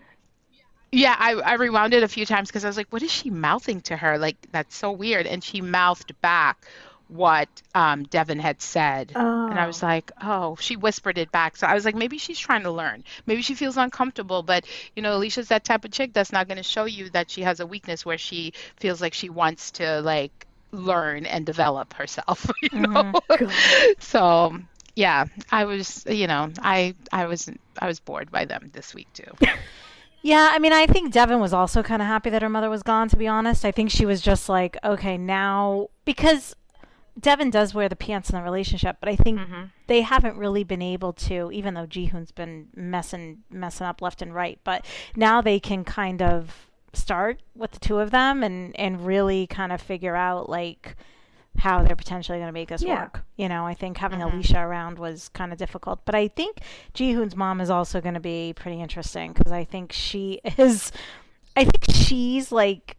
Yeah, 0.92 1.16
I, 1.18 1.32
I 1.34 1.54
rewound 1.54 1.94
it 1.94 2.02
a 2.02 2.08
few 2.08 2.24
times 2.26 2.48
because 2.48 2.64
I 2.64 2.68
was 2.68 2.76
like, 2.76 2.88
what 2.90 3.02
is 3.02 3.10
she 3.10 3.30
mouthing 3.30 3.80
to 3.82 3.96
her? 3.96 4.18
Like, 4.18 4.36
that's 4.52 4.76
so 4.76 4.92
weird. 4.92 5.26
And 5.26 5.42
she 5.42 5.60
mouthed 5.60 6.18
back 6.20 6.64
what 7.08 7.48
um, 7.74 8.04
Deavan 8.06 8.40
had 8.40 8.60
said. 8.60 9.12
Oh. 9.14 9.48
And 9.48 9.58
I 9.58 9.66
was 9.66 9.82
like, 9.82 10.10
oh, 10.22 10.56
she 10.60 10.76
whispered 10.76 11.18
it 11.18 11.30
back. 11.30 11.56
So 11.56 11.66
I 11.66 11.74
was 11.74 11.84
like, 11.84 11.94
maybe 11.94 12.18
she's 12.18 12.38
trying 12.38 12.62
to 12.62 12.70
learn. 12.70 13.04
Maybe 13.26 13.42
she 13.42 13.54
feels 13.54 13.76
uncomfortable. 13.76 14.42
But, 14.42 14.66
you 14.94 15.02
know, 15.02 15.14
Elicia's 15.14 15.48
that 15.48 15.64
type 15.64 15.84
of 15.84 15.90
chick 15.90 16.12
that's 16.12 16.32
not 16.32 16.48
going 16.48 16.56
to 16.56 16.62
show 16.62 16.84
you 16.84 17.10
that 17.10 17.30
she 17.30 17.42
has 17.42 17.60
a 17.60 17.66
weakness 17.66 18.04
where 18.04 18.18
she 18.18 18.52
feels 18.76 19.00
like 19.00 19.14
she 19.14 19.28
wants 19.28 19.72
to, 19.72 20.00
like, 20.02 20.46
learn 20.72 21.26
and 21.26 21.46
develop 21.46 21.94
herself, 21.94 22.50
you 22.62 22.80
know? 22.80 23.12
God. 23.28 23.52
So, 23.98 24.58
yeah, 24.96 25.26
I 25.52 25.64
was, 25.64 26.04
you 26.08 26.26
know, 26.26 26.50
I 26.60 26.94
I 27.12 27.26
was 27.26 27.50
I 27.78 27.86
was 27.86 28.00
bored 28.00 28.30
by 28.30 28.46
them 28.46 28.70
this 28.72 28.94
week 28.94 29.08
too. 29.12 29.30
Yeah, 30.22 30.50
I 30.52 30.58
mean, 30.58 30.72
I 30.72 30.86
think 30.86 31.12
Deavan 31.12 31.40
was 31.40 31.52
also 31.52 31.82
kind 31.82 32.02
of 32.02 32.08
happy 32.08 32.30
that 32.30 32.42
her 32.42 32.48
mother 32.48 32.68
was 32.70 32.82
gone, 32.82 33.08
to 33.10 33.16
be 33.16 33.28
honest. 33.28 33.64
I 33.64 33.70
think 33.70 33.90
she 33.90 34.04
was 34.04 34.20
just 34.20 34.48
like, 34.48 34.76
okay, 34.82 35.16
now, 35.16 35.88
because 36.04 36.56
Deavan 37.20 37.50
does 37.50 37.74
wear 37.74 37.88
the 37.88 37.96
pants 37.96 38.28
in 38.30 38.36
the 38.36 38.42
relationship, 38.42 38.96
but 39.00 39.08
I 39.08 39.16
think 39.16 39.38
Mhm. 39.40 39.70
they 39.86 40.00
haven't 40.02 40.36
really 40.36 40.64
been 40.64 40.82
able 40.82 41.12
to, 41.14 41.50
even 41.52 41.74
though 41.74 41.86
Jihoon's 41.86 42.32
been 42.32 42.68
messing, 42.74 43.44
messing 43.50 43.86
up 43.86 44.02
left 44.02 44.20
and 44.20 44.34
right, 44.34 44.58
but 44.64 44.84
now 45.14 45.40
they 45.40 45.60
can 45.60 45.84
kind 45.84 46.20
of 46.20 46.66
start 46.92 47.40
with 47.54 47.70
the 47.72 47.78
two 47.78 47.98
of 48.00 48.10
them 48.10 48.42
and, 48.42 48.78
and 48.78 49.06
really 49.06 49.46
kind 49.46 49.70
of 49.72 49.80
figure 49.80 50.16
out, 50.16 50.48
like, 50.48 50.96
how 51.58 51.82
they're 51.82 51.96
potentially 51.96 52.38
going 52.38 52.48
to 52.48 52.52
make 52.52 52.70
us 52.72 52.82
Yeah. 52.82 53.00
work. 53.02 53.24
You 53.36 53.48
know, 53.48 53.66
I 53.66 53.74
think 53.74 53.98
having 53.98 54.20
Mhm. 54.20 54.32
Elicia 54.32 54.62
around 54.64 54.98
was 54.98 55.28
kind 55.30 55.52
of 55.52 55.58
difficult, 55.58 56.04
but 56.04 56.14
I 56.14 56.28
think 56.28 56.60
Jihoon's 56.94 57.36
mom 57.36 57.60
is 57.60 57.70
also 57.70 58.00
going 58.00 58.14
to 58.14 58.20
be 58.20 58.52
pretty 58.54 58.80
interesting 58.80 59.32
because 59.32 59.52
I 59.52 59.64
think 59.64 59.92
she 59.92 60.40
is, 60.58 60.92
I 61.56 61.64
think 61.64 61.84
she's 61.90 62.50
like, 62.52 62.96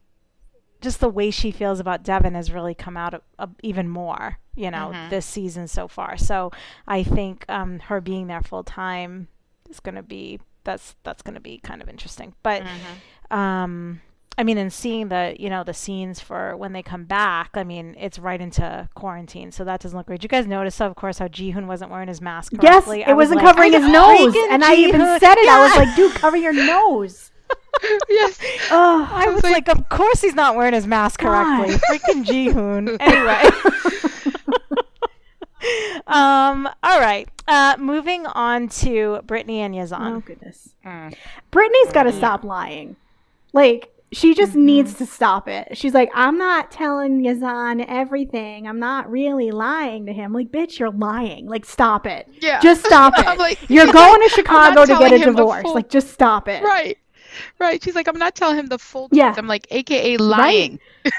just 0.80 1.00
the 1.00 1.10
way 1.10 1.32
she 1.32 1.50
feels 1.52 1.80
about 1.80 2.04
Deavan 2.04 2.34
has 2.36 2.52
really 2.52 2.76
come 2.76 2.96
out 2.98 3.24
uh, 3.40 3.48
even 3.64 3.90
more, 3.90 4.38
you 4.56 4.70
know, 4.70 4.92
Mhm. 4.94 5.10
this 5.10 5.26
season 5.26 5.68
so 5.68 5.88
far. 5.88 6.18
So 6.18 6.52
I 6.88 7.02
think 7.04 7.46
um, 7.50 7.80
her 7.80 8.00
being 8.00 8.28
there 8.28 8.42
full 8.44 8.64
time 8.64 9.28
is 9.70 9.80
going 9.80 9.96
to 9.96 10.04
be 10.04 10.40
that's 10.64 10.96
that's 11.04 11.22
going 11.22 11.34
to 11.34 11.40
be 11.42 11.58
kind 11.60 11.82
of 11.82 11.90
interesting. 11.90 12.34
But 12.44 12.62
Mhm. 12.64 13.36
um 13.36 14.02
I 14.40 14.44
mean, 14.44 14.58
and 14.60 14.72
seeing 14.72 15.08
the 15.10 15.36
you 15.40 15.50
know 15.50 15.64
the 15.64 15.74
scenes 15.74 16.20
for 16.20 16.56
when 16.56 16.72
they 16.74 16.84
come 16.84 17.06
back, 17.06 17.52
I 17.56 17.64
mean, 17.64 17.96
it's 18.00 18.20
right 18.20 18.40
into 18.40 18.88
quarantine, 18.94 19.52
so 19.52 19.64
that 19.64 19.80
doesn't 19.82 19.98
look 19.98 20.06
great. 20.08 20.22
Did 20.22 20.26
you 20.26 20.30
guys 20.30 20.46
notice, 20.48 20.80
of 20.80 20.96
course, 20.96 21.18
how 21.18 21.28
Jihoon 21.28 21.66
wasn't 21.66 21.90
wearing 21.92 22.08
his 22.08 22.22
mask 22.22 22.54
correctly? 22.60 23.04
I 23.04 23.12
it 23.12 23.14
was 23.16 23.30
wasn't 23.30 23.42
like, 23.44 23.56
covering 23.56 23.74
his 23.74 23.84
"I 23.84 23.90
nose, 23.92 24.34
freaking 24.36 24.48
and 24.52 24.64
I 24.64 24.76
even 24.76 25.02
said 25.20 25.36
it. 25.38 25.50
I 25.50 25.64
was 25.68 25.76
like, 25.78 25.96
"Dude, 25.96 26.14
cover 26.14 26.38
your 26.38 26.54
nose." 26.54 27.32
yes. 28.10 28.40
Ugh. 28.72 29.08
I 29.12 29.30
was 29.30 29.42
like, 29.44 29.70
of 29.70 29.88
course 29.90 30.22
he's 30.22 30.36
not 30.36 30.56
wearing 30.56 30.74
his 30.74 30.86
mask 30.86 31.22
correctly. 31.22 31.76
God. 31.76 31.82
Freaking 31.90 32.26
Jihoon. 32.26 32.98
Anyway. 33.02 33.50
um. 36.08 36.68
All 36.84 37.00
right. 37.00 37.28
Uh, 37.48 37.76
moving 37.80 38.26
on 38.28 38.68
to 38.70 39.22
Brittany 39.26 39.62
and 39.62 39.74
Oh 39.74 39.78
Yazan. 39.80 40.26
goodness. 40.26 40.70
Mm. 40.86 41.16
Brittany's 41.52 41.92
got 41.94 42.04
to 42.04 42.12
Yeah. 42.12 42.18
stop 42.18 42.44
lying. 42.44 42.96
Like 43.54 43.90
she 44.12 44.34
just 44.34 44.54
Mhm. 44.54 44.64
needs 44.64 44.94
to 44.96 45.06
stop 45.06 45.48
it. 45.50 45.78
She's 45.78 45.94
like, 45.94 46.10
I'm 46.16 46.38
not 46.38 46.72
telling 46.72 47.22
Yazan 47.24 47.84
everything. 47.88 48.68
I'm 48.68 48.80
not 48.80 49.12
really 49.12 49.52
lying 49.52 50.06
to 50.06 50.14
him. 50.14 50.32
Like, 50.34 50.48
bitch, 50.50 50.80
you're 50.80 50.92
lying. 50.92 51.46
Like, 51.48 51.66
stop 51.66 52.08
it. 52.08 52.28
Yeah. 52.40 52.60
Just 52.62 52.86
stop 52.86 53.14
it. 53.18 53.38
like, 53.38 53.60
You're 53.70 53.86
going 53.92 54.22
to 54.22 54.30
Chicago 54.30 54.86
to 54.86 54.98
get 54.98 55.12
a 55.12 55.26
divorce. 55.26 55.62
full- 55.64 55.74
Like, 55.76 55.90
just 55.90 56.10
stop 56.12 56.48
it. 56.48 56.64
Right. 56.64 56.98
Right. 57.60 57.84
She's 57.84 57.96
like, 57.96 58.08
I'm 58.08 58.18
not 58.18 58.34
telling 58.34 58.58
him 58.58 58.68
the 58.68 58.80
full 58.80 59.10
Yeah. 59.12 59.26
truth. 59.28 59.38
I'm 59.40 59.48
like, 59.48 59.68
AKA 59.72 60.18
lying. 60.18 60.80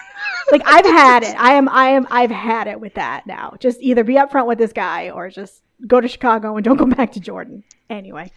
Like, 0.51 0.63
I've 0.67 0.85
had 0.87 1.23
it. 1.25 1.39
I 1.39 1.53
am. 1.55 1.69
I 1.69 1.89
am. 1.91 2.07
I've 2.11 2.31
had 2.31 2.67
it 2.69 2.81
with 2.81 2.95
that 2.95 3.27
now. 3.27 3.55
Just 3.61 3.81
either 3.81 4.03
be 4.03 4.15
upfront 4.15 4.47
with 4.47 4.57
this 4.59 4.73
guy 4.73 5.11
or 5.11 5.29
just 5.29 5.63
go 5.87 6.01
to 6.01 6.09
Chicago 6.09 6.57
and 6.57 6.65
don't 6.65 6.77
go 6.79 6.87
back 6.87 7.13
to 7.13 7.21
Jordan. 7.21 7.63
Anyway, 7.91 8.33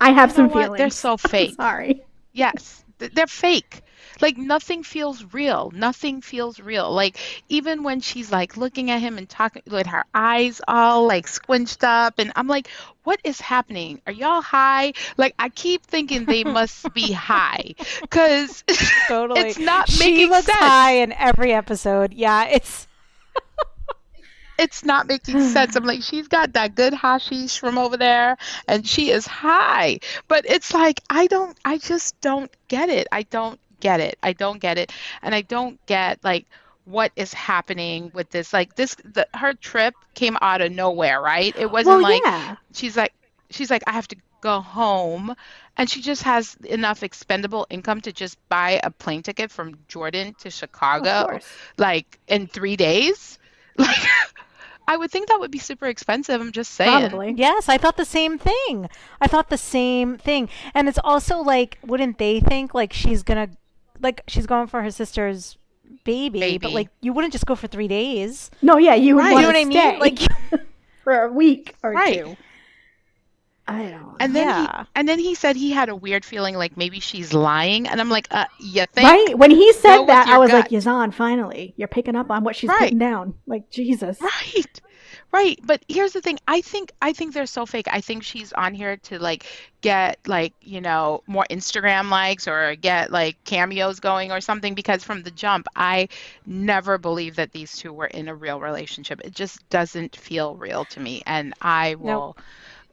I 0.00 0.10
have 0.10 0.30
You 0.30 0.36
some 0.36 0.50
feelings. 0.50 0.76
They're 0.76 0.90
so 0.90 1.16
fake. 1.16 1.54
Sorry. 1.54 2.02
Yes, 2.32 2.84
they're 3.08 3.26
fake. 3.26 3.82
Like 4.20 4.36
nothing 4.36 4.82
feels 4.82 5.24
real. 5.32 5.70
Nothing 5.74 6.20
feels 6.20 6.60
real. 6.60 6.90
Like 6.92 7.16
even 7.48 7.82
when 7.82 8.00
she's 8.00 8.30
like 8.30 8.56
looking 8.56 8.90
at 8.90 9.00
him 9.00 9.16
and 9.16 9.28
talking 9.28 9.62
with 9.70 9.86
her 9.86 10.04
eyes 10.14 10.60
all 10.68 11.06
like 11.06 11.26
squinched 11.26 11.84
up 11.84 12.18
and 12.18 12.30
I'm 12.36 12.46
like, 12.46 12.68
what 13.04 13.18
is 13.24 13.40
happening? 13.40 14.00
Are 14.06 14.12
y'all 14.12 14.42
high? 14.42 14.92
Like 15.16 15.34
I 15.38 15.48
keep 15.48 15.84
thinking 15.86 16.24
they 16.26 16.44
must 16.58 16.92
be 16.92 17.12
high 17.12 17.74
cuz 18.10 18.62
Totally. 19.08 19.40
it's 19.40 19.58
not 19.58 19.88
she 19.88 20.10
making 20.12 20.30
looks 20.30 20.46
sense. 20.46 20.58
high 20.58 20.92
in 20.96 21.12
every 21.12 21.52
episode. 21.54 22.12
Yeah, 22.12 22.44
it's 22.44 22.86
It's 24.60 24.84
not 24.84 25.08
making 25.08 25.40
sense. 25.40 25.74
I'm 25.76 25.84
like, 25.92 26.02
she's 26.02 26.28
got 26.28 26.52
that 26.52 26.74
good 26.74 26.92
hashish 26.94 27.58
from 27.58 27.78
over 27.78 27.96
there 27.96 28.36
and 28.68 28.86
she 28.86 29.10
is 29.10 29.26
high. 29.26 30.00
But 30.28 30.44
it's 30.48 30.74
like 30.74 31.00
I 31.08 31.26
don't 31.26 31.56
I 31.64 31.78
just 31.78 32.20
don't 32.20 32.50
get 32.68 32.88
it. 32.90 33.08
I 33.10 33.22
don't 33.22 33.58
get 33.80 34.00
it. 34.00 34.18
I 34.22 34.32
don't 34.34 34.60
get 34.60 34.78
it. 34.78 34.92
And 35.22 35.34
I 35.34 35.40
don't 35.42 35.84
get 35.86 36.22
like 36.22 36.46
what 36.84 37.12
is 37.16 37.32
happening 37.32 38.10
with 38.14 38.30
this 38.30 38.52
like 38.52 38.74
this 38.74 38.96
the, 39.04 39.26
her 39.34 39.54
trip 39.54 39.94
came 40.14 40.36
out 40.40 40.60
of 40.60 40.72
nowhere 40.72 41.20
right 41.20 41.54
it 41.56 41.70
wasn't 41.70 42.02
Well, 42.02 42.02
like 42.02 42.22
yeah. 42.24 42.56
she's 42.72 42.96
like 42.96 43.12
she's 43.50 43.70
like 43.70 43.82
i 43.86 43.92
have 43.92 44.08
to 44.08 44.16
go 44.40 44.60
home 44.60 45.36
and 45.76 45.88
she 45.88 46.00
just 46.00 46.22
has 46.22 46.56
enough 46.64 47.02
expendable 47.02 47.66
income 47.70 48.00
to 48.00 48.12
just 48.12 48.38
buy 48.48 48.80
a 48.82 48.90
plane 48.90 49.22
ticket 49.22 49.50
from 49.52 49.76
jordan 49.88 50.34
to 50.40 50.50
chicago 50.50 51.38
like 51.76 52.18
in 52.26 52.46
three 52.48 52.76
days 52.76 53.38
like 53.76 53.98
i 54.92 54.96
would 54.96 55.10
think 55.10 55.28
that 55.28 55.38
would 55.40 55.50
be 55.50 55.58
super 55.70 55.86
expensive 55.86 56.40
i'm 56.40 56.52
just 56.52 56.72
saying 56.72 57.08
Probably. 57.08 57.32
yes. 57.36 57.68
I 57.68 57.78
thought 57.78 57.96
the 57.96 58.04
same 58.18 58.34
thing. 58.38 58.88
I 59.20 59.26
thought 59.32 59.48
the 59.48 59.58
same 59.78 60.18
thing, 60.18 60.48
and 60.74 60.88
it's 60.88 60.98
also 61.10 61.38
like, 61.54 61.78
wouldn't 61.90 62.18
they 62.18 62.40
think 62.40 62.74
like 62.74 62.92
she's 62.92 63.22
gonna, 63.22 63.48
like 64.00 64.22
she's 64.26 64.46
going 64.46 64.66
for 64.66 64.82
her 64.82 64.90
sister's 64.90 65.56
baby, 66.04 66.58
but 66.58 66.72
like 66.72 66.88
you 67.00 67.12
wouldn't 67.12 67.32
just 67.32 67.46
go 67.46 67.54
for 67.54 67.68
three 67.68 67.88
days. 67.88 68.50
No, 68.62 68.78
yeah, 68.78 68.94
you 68.94 69.14
would 69.16 69.22
Right. 69.22 69.32
You 69.36 69.40
know 69.42 69.46
what 69.52 69.56
I 69.56 69.64
mean? 69.64 69.98
Like, 70.06 70.18
for 71.04 71.14
a 71.24 71.32
week 71.32 71.74
or 71.82 71.92
Right. 71.92 72.18
two. 72.24 72.36
I 73.70 73.90
don't. 73.90 74.16
and 74.20 74.34
then 74.34 74.48
Yeah. 74.48 74.82
he 74.82 74.88
and 74.94 75.08
then 75.08 75.18
he 75.18 75.34
said 75.34 75.56
he 75.56 75.70
had 75.70 75.88
a 75.88 75.96
weird 75.96 76.24
feeling 76.24 76.56
like 76.56 76.76
maybe 76.76 77.00
she's 77.00 77.32
lying 77.32 77.86
and 77.86 78.00
i'm 78.00 78.08
like 78.10 78.26
uh 78.30 78.44
you 78.58 78.84
think 78.86 79.06
right 79.08 79.38
when 79.38 79.50
he 79.50 79.72
said 79.72 79.98
with 79.98 80.08
that, 80.08 80.28
I 80.28 80.38
was 80.38 80.50
gut. 80.50 80.64
like, 80.64 80.70
"Yazan, 80.70 81.12
finally, 81.14 81.74
you're 81.76 81.88
picking 81.88 82.16
up 82.16 82.30
on 82.30 82.44
what 82.44 82.56
she's 82.56 82.68
Right. 82.68 82.78
putting 82.80 82.98
down." 82.98 83.34
Like 83.46 83.70
Jesus. 83.70 84.20
Right. 84.20 84.80
Right, 85.32 85.58
but 85.64 85.84
here's 85.88 86.12
the 86.12 86.20
thing. 86.20 86.38
I 86.48 86.60
think 86.60 86.90
I 87.00 87.12
think 87.12 87.34
they're 87.34 87.46
so 87.46 87.64
fake. 87.64 87.86
I 87.90 88.00
think 88.00 88.24
she's 88.24 88.52
on 88.52 88.74
here 88.74 88.96
to 88.96 89.18
like 89.20 89.46
get 89.80 90.18
like, 90.26 90.54
you 90.60 90.80
know, 90.80 91.22
more 91.28 91.46
Instagram 91.50 92.10
likes 92.10 92.48
or 92.48 92.74
get 92.74 93.12
like 93.12 93.36
cameos 93.44 94.00
going 94.00 94.32
or 94.32 94.40
something 94.40 94.74
because 94.74 95.04
from 95.04 95.22
the 95.22 95.30
jump, 95.30 95.68
I 95.76 96.08
never 96.46 96.98
believed 96.98 97.36
that 97.36 97.52
these 97.52 97.76
two 97.76 97.92
were 97.92 98.06
in 98.08 98.26
a 98.28 98.34
real 98.34 98.60
relationship. 98.60 99.20
It 99.24 99.32
just 99.34 99.68
doesn't 99.68 100.16
feel 100.16 100.56
real 100.56 100.84
to 100.86 101.00
me. 101.00 101.22
And 101.26 101.54
I 101.62 101.94
will 101.94 102.36
Nope. 102.36 102.40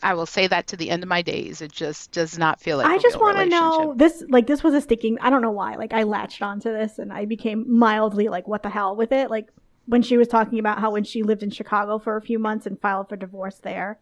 I 0.03 0.13
will 0.13 0.25
say 0.25 0.47
that 0.47 0.67
to 0.67 0.77
the 0.77 0.89
end 0.89 1.03
of 1.03 1.09
my 1.09 1.21
days. 1.21 1.61
It 1.61 1.71
just 1.71 2.11
does 2.11 2.37
not 2.37 2.59
feel 2.59 2.77
like 2.77 2.87
I 2.87 2.95
a 2.95 2.99
just 2.99 3.19
want 3.19 3.37
to 3.37 3.45
know 3.45 3.93
this. 3.95 4.23
Like 4.29 4.47
this 4.47 4.63
was 4.63 4.73
a 4.73 4.81
sticking. 4.81 5.17
I 5.21 5.29
don't 5.29 5.41
know 5.41 5.51
why. 5.51 5.75
Like 5.75 5.93
I 5.93 6.03
latched 6.03 6.41
onto 6.41 6.71
this 6.71 6.99
and 6.99 7.11
I 7.11 7.25
became 7.25 7.65
mildly 7.67 8.27
like, 8.27 8.47
what 8.47 8.63
the 8.63 8.69
hell 8.69 8.95
with 8.95 9.11
it? 9.11 9.29
Like 9.29 9.49
when 9.85 10.01
she 10.01 10.17
was 10.17 10.27
talking 10.27 10.59
about 10.59 10.79
how 10.79 10.91
when 10.91 11.03
she 11.03 11.23
lived 11.23 11.43
in 11.43 11.49
Chicago 11.49 11.97
for 11.97 12.17
a 12.17 12.21
few 12.21 12.39
months 12.39 12.65
and 12.65 12.79
filed 12.79 13.09
for 13.09 13.15
divorce 13.15 13.59
there, 13.59 13.99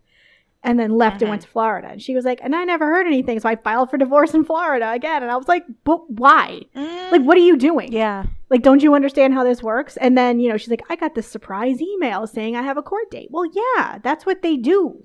and 0.64 0.80
then 0.80 0.90
left 0.90 1.22
and 1.22 1.30
went 1.30 1.44
to 1.44 1.48
Florida, 1.48 1.90
and 1.90 2.02
she 2.02 2.16
was 2.16 2.26
like, 2.26 2.40
and 2.42 2.56
I 2.56 2.64
never 2.64 2.88
heard 2.88 3.06
anything, 3.06 3.40
so 3.40 3.48
I 3.48 3.56
filed 3.56 3.92
for 3.92 3.98
divorce 3.98 4.34
in 4.34 4.44
Florida 4.44 4.92
again, 4.94 5.22
and 5.22 5.32
I 5.32 5.38
was 5.38 5.48
like, 5.48 5.64
but 5.84 6.10
why? 6.10 6.62
Mm, 6.76 7.12
Like, 7.12 7.22
what 7.22 7.38
are 7.38 7.42
you 7.42 7.56
doing? 7.56 7.94
Yeah. 7.94 8.26
Like, 8.50 8.64
don't 8.64 8.82
you 8.82 8.96
understand 8.96 9.36
how 9.36 9.44
this 9.44 9.62
works? 9.62 9.96
And 9.98 10.18
then, 10.18 10.40
you 10.40 10.50
know, 10.50 10.58
she's 10.58 10.72
like, 10.72 10.82
I 10.90 10.96
got 10.96 11.14
this 11.14 11.28
surprise 11.28 11.80
email 11.82 12.26
saying 12.26 12.56
I 12.56 12.64
have 12.64 12.78
a 12.78 12.82
court 12.82 13.12
date. 13.12 13.28
Well, 13.30 13.46
yeah, 13.54 14.00
that's 14.02 14.26
what 14.26 14.42
they 14.42 14.58
do. 14.58 15.04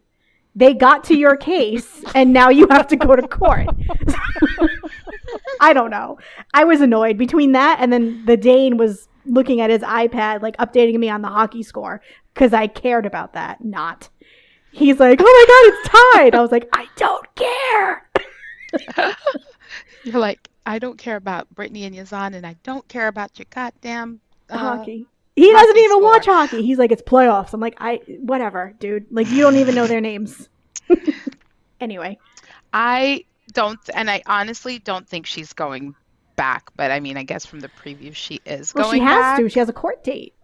They 0.55 0.75
got 0.75 1.05
to 1.05 1.17
your 1.17 1.37
case, 1.37 2.05
and 2.15 2.33
now 2.33 2.49
you 2.51 2.67
have 2.71 2.89
to 2.89 2.97
go 2.97 3.15
to 3.15 3.27
court. 3.27 3.69
I 5.61 5.73
don't 5.73 5.91
know. 5.91 6.19
I 6.55 6.65
was 6.65 6.81
annoyed 6.81 7.19
between 7.19 7.53
that 7.53 7.79
and 7.81 7.93
then 7.93 8.25
the 8.27 8.37
Dane 8.37 8.77
was 8.77 9.09
looking 9.27 9.61
at 9.61 9.71
his 9.71 9.83
iPad, 9.83 10.43
like 10.43 10.57
updating 10.57 10.99
me 10.99 11.09
on 11.09 11.23
the 11.23 11.29
hockey 11.29 11.63
score 11.63 12.01
because 12.35 12.53
I 12.53 12.67
cared 12.67 13.07
about 13.07 13.35
that. 13.35 13.63
Not. 13.65 14.09
He's 14.73 15.01
like, 15.01 15.21
oh 15.21 15.25
my 15.25 15.45
God, 15.49 15.75
it's 15.75 15.89
tied. 16.15 16.35
I 16.35 16.41
was 16.41 16.53
like, 16.53 16.69
I 16.73 16.87
don't 16.97 17.27
care. 17.35 18.09
You're 20.05 20.21
like, 20.21 20.49
I 20.65 20.79
don't 20.79 20.99
care 20.99 21.17
about 21.17 21.53
Brittany 21.55 21.85
and 21.85 21.95
Yazan 21.95 22.35
and 22.35 22.47
I 22.47 22.57
don't 22.63 22.87
care 22.89 23.09
about 23.09 23.39
your 23.39 23.47
goddamn 23.51 24.21
uh, 24.49 24.59
hockey. 24.59 25.07
He 25.41 25.53
doesn't 25.53 25.77
even 25.77 25.91
score. 25.91 26.03
watch 26.03 26.27
hockey. 26.27 26.63
He's 26.63 26.79
like, 26.79 26.93
it's 26.93 27.03
playoffs. 27.03 27.53
I'm 27.55 27.61
like, 27.61 27.77
I 27.81 28.01
whatever, 28.21 28.75
dude. 28.79 29.07
Like 29.11 29.29
you 29.31 29.43
don't 29.43 29.57
even 29.57 29.75
know 29.75 29.87
their 29.87 30.01
names. 30.01 30.49
anyway, 31.81 32.19
I 32.73 33.25
don't, 33.53 33.79
and 33.95 34.11
I 34.11 34.23
honestly 34.27 34.79
don't 34.79 35.09
think 35.09 35.27
she's 35.27 35.53
going 35.53 35.95
back. 36.37 36.71
But 36.77 36.91
I 36.91 37.01
mean, 37.01 37.17
I 37.17 37.23
guess 37.23 37.47
from 37.47 37.61
the 37.61 37.69
preview, 37.69 38.15
she 38.15 38.41
is 38.45 38.75
well, 38.75 38.85
going 38.85 39.01
she 39.01 39.05
has 39.05 39.21
back. 39.23 39.39
to. 39.41 39.49
She 39.49 39.59
has 39.59 39.69
a 39.69 39.73
court 39.73 40.05
date. 40.05 40.35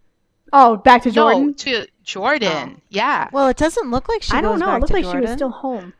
Oh, 0.52 0.76
back 0.76 1.02
to 1.02 1.08
No, 1.08 1.14
Jordan. 1.32 1.54
to 1.54 1.86
Jordan. 2.04 2.74
Oh. 2.76 2.80
Yeah, 2.88 3.28
Well, 3.32 3.48
it 3.48 3.56
doesn't 3.56 3.90
look 3.90 4.08
like 4.08 4.22
she 4.22 4.32
I 4.32 4.40
don't 4.40 4.60
know. 4.60 4.66
back 4.66 4.76
It 4.76 4.80
looked 4.82 4.92
to 4.92 4.94
like 5.10 5.12
she 5.16 5.20
was 5.20 5.32
still 5.32 5.50
home. 5.50 5.92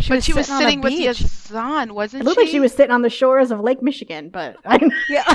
She 0.00 0.08
but 0.10 0.24
she 0.24 0.32
was 0.32 0.46
sitting 0.46 0.80
with 0.80 0.92
beach. 0.92 1.06
Yazan, 1.18 1.92
wasn't 1.92 2.22
It 2.22 2.24
looked 2.26 2.36
she? 2.38 2.44
like 2.46 2.50
she 2.50 2.60
was 2.60 2.72
sitting 2.72 2.90
on 2.90 3.02
the 3.02 3.10
shores 3.10 3.50
of 3.50 3.60
Lake 3.60 3.80
Michigan, 3.82 4.28
but 4.28 4.56
I, 4.64 4.78
Yeah, 5.08 5.34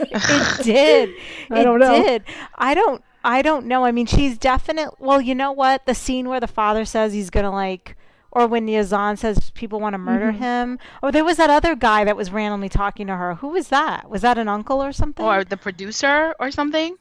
it 0.00 0.64
did. 0.64 1.10
I 1.50 1.60
it 1.60 1.64
don't 1.64 1.78
know. 1.78 2.02
did. 2.02 2.24
I 2.56 2.74
don't. 2.74 3.02
I 3.24 3.40
don't 3.42 3.66
know. 3.66 3.84
I 3.84 3.92
mean, 3.92 4.06
she's 4.06 4.36
definitely. 4.36 4.96
Well, 4.98 5.20
you 5.20 5.34
know 5.34 5.52
what? 5.52 5.86
The 5.86 5.94
scene 5.94 6.28
where 6.28 6.40
the 6.40 6.48
father 6.48 6.84
says 6.84 7.12
he's 7.12 7.30
gonna 7.30 7.52
like, 7.52 7.96
or 8.32 8.46
when 8.48 8.66
Yazan 8.66 9.16
says 9.16 9.50
people 9.52 9.78
want 9.78 9.94
to 9.94 9.98
murder 9.98 10.32
Mhm. 10.32 10.38
him, 10.38 10.78
or 11.02 11.12
there 11.12 11.24
was 11.24 11.36
that 11.36 11.48
other 11.48 11.76
guy 11.76 12.02
that 12.04 12.16
was 12.16 12.32
randomly 12.32 12.68
talking 12.68 13.06
to 13.06 13.14
her. 13.16 13.36
Who 13.36 13.48
was 13.48 13.68
that? 13.68 14.10
Was 14.10 14.22
that 14.22 14.36
an 14.38 14.48
uncle 14.48 14.82
or 14.82 14.92
something? 14.92 15.24
or 15.24 15.44
the 15.44 15.56
producer 15.56 16.34
or 16.40 16.50
something. 16.50 16.96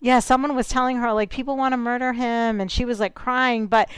yeah, 0.00 0.20
someone 0.20 0.54
was 0.54 0.68
telling 0.68 0.98
her 0.98 1.12
like 1.12 1.30
people 1.30 1.56
want 1.56 1.72
to 1.72 1.76
murder 1.78 2.12
him, 2.12 2.60
and 2.60 2.70
she 2.70 2.84
was 2.84 3.00
like 3.00 3.14
crying, 3.14 3.66
but 3.66 3.88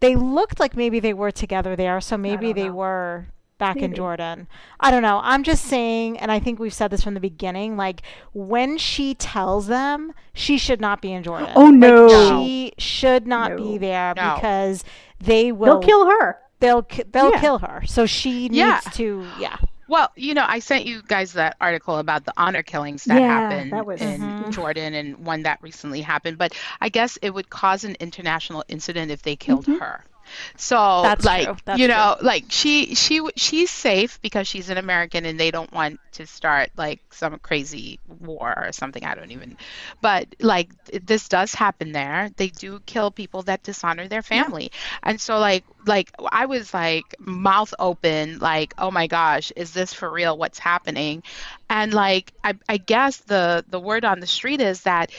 they 0.00 0.16
looked 0.16 0.58
like 0.60 0.76
maybe 0.76 1.00
they 1.00 1.12
were 1.14 1.30
together 1.30 1.76
there, 1.76 2.00
so 2.00 2.16
maybe 2.16 2.52
they 2.52 2.68
know. 2.68 2.74
were 2.74 3.26
back 3.58 3.76
in 3.76 3.92
Jordan. 3.94 4.48
I 4.80 4.90
don't 4.90 5.02
know. 5.02 5.20
I'm 5.22 5.42
just 5.42 5.64
saying, 5.66 6.16
and 6.18 6.32
I 6.32 6.40
think 6.40 6.58
we've 6.58 6.72
said 6.72 6.90
this 6.90 7.04
from 7.04 7.12
the 7.12 7.20
beginning, 7.20 7.76
like 7.76 8.00
when 8.32 8.78
she 8.78 9.14
tells 9.14 9.66
them, 9.66 10.14
she 10.32 10.56
should 10.56 10.80
not 10.80 11.02
be 11.02 11.12
in 11.12 11.22
Jordan. 11.22 11.50
Oh, 11.54 11.66
Like, 11.66 11.74
no. 11.74 12.08
she 12.42 12.72
should 12.78 13.26
not 13.26 13.58
be 13.58 13.76
there 13.76 14.14
No. 14.16 14.34
because 14.34 14.82
they 15.22 15.52
will 15.52 15.78
they'll 15.80 15.88
kill 15.88 16.06
her. 16.06 16.38
they'll 16.60 16.86
they'll 17.10 17.32
Yeah. 17.32 17.40
kill 17.40 17.58
her. 17.58 17.82
So 17.86 18.06
she 18.06 18.44
needs 18.48 18.54
Yeah. 18.56 18.80
to 18.94 19.26
yeah. 19.38 19.56
Well, 19.90 20.12
you 20.14 20.34
know, 20.34 20.44
I 20.46 20.60
sent 20.60 20.86
you 20.86 21.02
guys 21.02 21.32
that 21.32 21.56
article 21.60 21.98
about 21.98 22.24
the 22.24 22.32
honor 22.36 22.62
killings 22.62 23.04
that 23.06 23.18
Yeah, 23.20 23.26
happened 23.26 23.72
that 23.72 23.84
was- 23.84 24.00
in 24.00 24.20
Mhm. 24.20 24.50
Jordan 24.52 24.94
and 24.94 25.18
one 25.26 25.42
that 25.42 25.58
recently 25.62 26.00
happened. 26.00 26.38
But 26.38 26.54
I 26.80 26.90
guess 26.90 27.16
it 27.20 27.30
would 27.34 27.50
cause 27.50 27.82
an 27.82 27.96
international 27.98 28.64
incident 28.68 29.10
if 29.10 29.22
they 29.22 29.34
killed 29.34 29.66
Mhm. 29.66 29.80
her. 29.80 30.06
So, 30.56 31.02
That's 31.02 31.24
like, 31.24 31.64
true. 31.64 31.76
You 31.76 31.88
know, 31.88 32.16
like 32.20 32.44
she 32.48 32.94
she 32.94 33.20
she's 33.36 33.70
safe 33.70 34.20
because 34.22 34.46
she's 34.46 34.70
an 34.70 34.76
American 34.78 35.24
and 35.24 35.38
they 35.38 35.50
don't 35.50 35.72
want 35.72 36.00
to 36.12 36.26
start 36.26 36.70
like 36.76 37.00
some 37.10 37.38
crazy 37.38 38.00
war 38.08 38.54
or 38.56 38.72
something. 38.72 39.04
I 39.04 39.14
don't 39.14 39.30
even. 39.30 39.56
But 40.00 40.34
like 40.40 40.70
this 40.84 41.28
does 41.28 41.54
happen 41.54 41.92
there. 41.92 42.30
They 42.36 42.48
do 42.48 42.80
kill 42.86 43.10
people 43.10 43.42
that 43.42 43.62
dishonor 43.62 44.08
their 44.08 44.22
family. 44.22 44.72
And 45.02 45.20
so 45.20 45.38
like 45.38 45.64
like 45.86 46.12
I 46.30 46.46
was 46.46 46.74
like 46.74 47.14
mouth 47.18 47.72
open 47.78 48.38
like 48.38 48.74
oh 48.78 48.90
my 48.90 49.06
gosh 49.06 49.50
is 49.56 49.72
this 49.72 49.94
for 49.94 50.10
real 50.10 50.36
what's 50.36 50.58
happening 50.58 51.22
and 51.68 51.94
like 51.94 52.32
I, 52.44 52.54
I 52.68 52.76
guess 52.76 53.18
the 53.18 53.64
the 53.68 53.80
word 53.80 54.04
on 54.04 54.20
the 54.20 54.26
street 54.26 54.60
is 54.60 54.82
that 54.82 55.10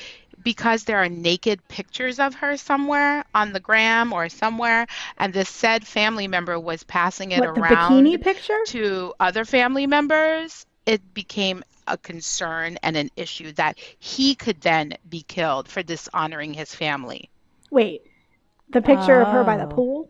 because 0.43 0.83
there 0.83 0.97
are 0.97 1.09
naked 1.09 1.65
pictures 1.67 2.19
of 2.19 2.35
her 2.35 2.57
somewhere 2.57 3.23
on 3.33 3.53
the 3.53 3.59
gram 3.59 4.13
or 4.13 4.29
somewhere 4.29 4.87
and 5.17 5.33
this 5.33 5.49
said 5.49 5.85
family 5.87 6.27
member 6.27 6.59
was 6.59 6.83
passing 6.83 7.31
it 7.31 7.39
What 7.39 7.49
around 7.57 8.19
to 8.67 9.13
other 9.19 9.45
family 9.45 9.87
members 9.87 10.65
it 10.85 11.13
became 11.13 11.63
a 11.87 11.97
concern 11.97 12.77
and 12.83 12.95
an 12.97 13.09
issue 13.15 13.51
that 13.53 13.77
he 13.99 14.35
could 14.35 14.61
then 14.61 14.93
be 15.09 15.21
killed 15.23 15.67
for 15.67 15.81
dishonoring 15.83 16.53
his 16.53 16.73
family 16.75 17.29
Wait, 17.71 18.01
the 18.69 18.81
picture 18.81 19.21
of 19.21 19.29
her 19.29 19.43
by 19.43 19.57
the 19.57 19.65
Oh. 19.65 19.67
pool. 19.67 20.09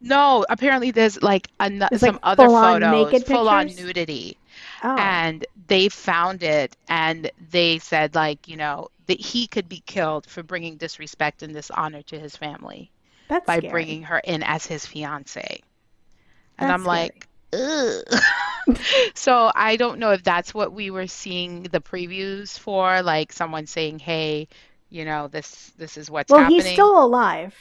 No, 0.00 0.44
apparently 0.48 0.90
there's 0.92 1.22
like 1.22 1.48
an, 1.60 1.86
some 1.94 2.14
like, 2.14 2.20
other 2.22 2.48
photos, 2.48 3.12
naked 3.12 3.26
full 3.26 3.48
on 3.48 3.74
nudity, 3.74 4.39
Oh, 4.82 4.96
and 4.96 5.44
they 5.66 5.88
found 5.88 6.42
it, 6.42 6.76
and 6.88 7.30
they 7.50 7.78
said 7.78 8.14
like 8.14 8.48
you 8.48 8.56
know 8.56 8.88
that 9.06 9.20
he 9.20 9.46
could 9.46 9.68
be 9.68 9.82
killed 9.86 10.26
for 10.26 10.42
bringing 10.42 10.76
disrespect 10.76 11.42
and 11.42 11.52
dishonor 11.52 12.02
to 12.02 12.18
his 12.18 12.36
family 12.36 12.90
that's 13.28 13.46
by 13.46 13.58
scary. 13.58 13.70
bringing 13.70 14.02
her 14.04 14.18
in 14.18 14.42
as 14.42 14.66
his 14.66 14.86
fiance, 14.86 15.62
and 16.58 16.70
That's 16.70 16.80
I'm 16.80 16.84
like, 16.84 17.26
so 19.14 19.50
I 19.54 19.76
don't 19.76 19.98
know 19.98 20.12
if 20.12 20.22
that's 20.22 20.54
what 20.54 20.72
we 20.72 20.90
were 20.90 21.06
seeing 21.06 21.64
the 21.64 21.80
previews 21.80 22.58
for, 22.58 23.02
like 23.02 23.32
someone 23.32 23.66
saying, 23.66 23.98
hey. 24.00 24.48
You 24.92 25.04
know 25.04 25.28
this. 25.28 25.70
This 25.78 25.96
is 25.96 26.10
what's 26.10 26.32
well, 26.32 26.40
happening. 26.40 26.62
he's 26.62 26.72
still 26.72 27.04
alive. 27.04 27.54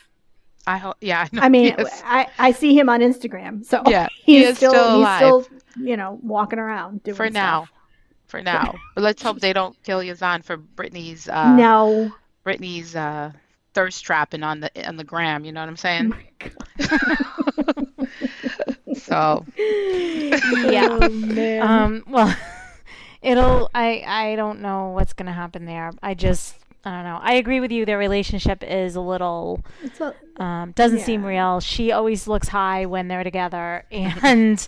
I 0.70 0.78
hope. 0.78 0.98
Yeah. 1.02 1.28
I, 1.40 1.46
I 1.46 1.50
mean. 1.50 1.76
I, 2.06 2.28
I 2.38 2.52
see 2.52 2.78
him 2.78 2.90
on 2.90 3.00
Instagram, 3.02 3.66
so 3.66 3.82
Yeah, 3.88 4.08
he's 4.24 4.26
he 4.26 4.44
is 4.44 4.58
still, 4.58 4.72
still 4.72 5.06
he's 5.06 5.16
still 5.16 5.48
you 5.84 5.98
know 5.98 6.20
walking 6.22 6.60
around 6.60 7.04
doing 7.04 7.16
for 7.16 7.30
now. 7.30 7.68
For 8.28 8.44
now, 8.44 8.76
but 8.94 9.04
let's 9.04 9.24
hope 9.24 9.40
they 9.40 9.54
don't 9.54 9.76
kill 9.82 10.02
Yazan 10.02 10.44
for 10.46 10.56
Brittany's 10.56 11.28
uh, 11.28 11.56
no, 11.56 12.12
Brittany's 12.44 12.96
uh, 12.96 13.32
thirst 13.74 14.06
trapping 14.06 14.44
on 14.44 14.60
the 14.60 14.88
on 14.88 14.98
the 14.98 15.04
gram. 15.04 15.44
You 15.46 15.52
know 15.52 15.62
what 15.62 15.70
I'm 15.70 15.74
Oh 15.74 15.76
saying? 15.76 16.10
my 16.10 16.26
So 18.94 19.46
Yeah. 19.58 21.00
Oh. 21.02 21.60
Um, 21.62 22.04
well, 22.08 22.36
it'll. 23.24 23.72
I 23.74 24.04
I 24.06 24.36
don't 24.36 24.62
know 24.62 24.90
what's 24.90 25.14
gonna 25.14 25.34
happen 25.34 25.66
there. 25.66 25.92
I 26.04 26.14
just 26.14 26.56
I 26.86 26.92
don't 26.92 27.04
know. 27.04 27.20
I 27.22 27.34
agree 27.34 27.60
with 27.60 27.72
you. 27.72 27.86
Their 27.86 27.98
relationship 27.98 28.64
is 28.64 28.96
a 28.96 29.02
little 29.02 29.64
It's 29.84 30.00
a- 30.00 30.16
um, 30.42 30.72
doesn't 30.72 31.00
seem 31.02 31.26
real. 31.26 31.60
She 31.60 31.92
always 31.92 32.28
looks 32.28 32.48
high 32.48 32.86
when 32.86 33.08
they're 33.10 33.24
together, 33.26 33.84
and 33.92 34.66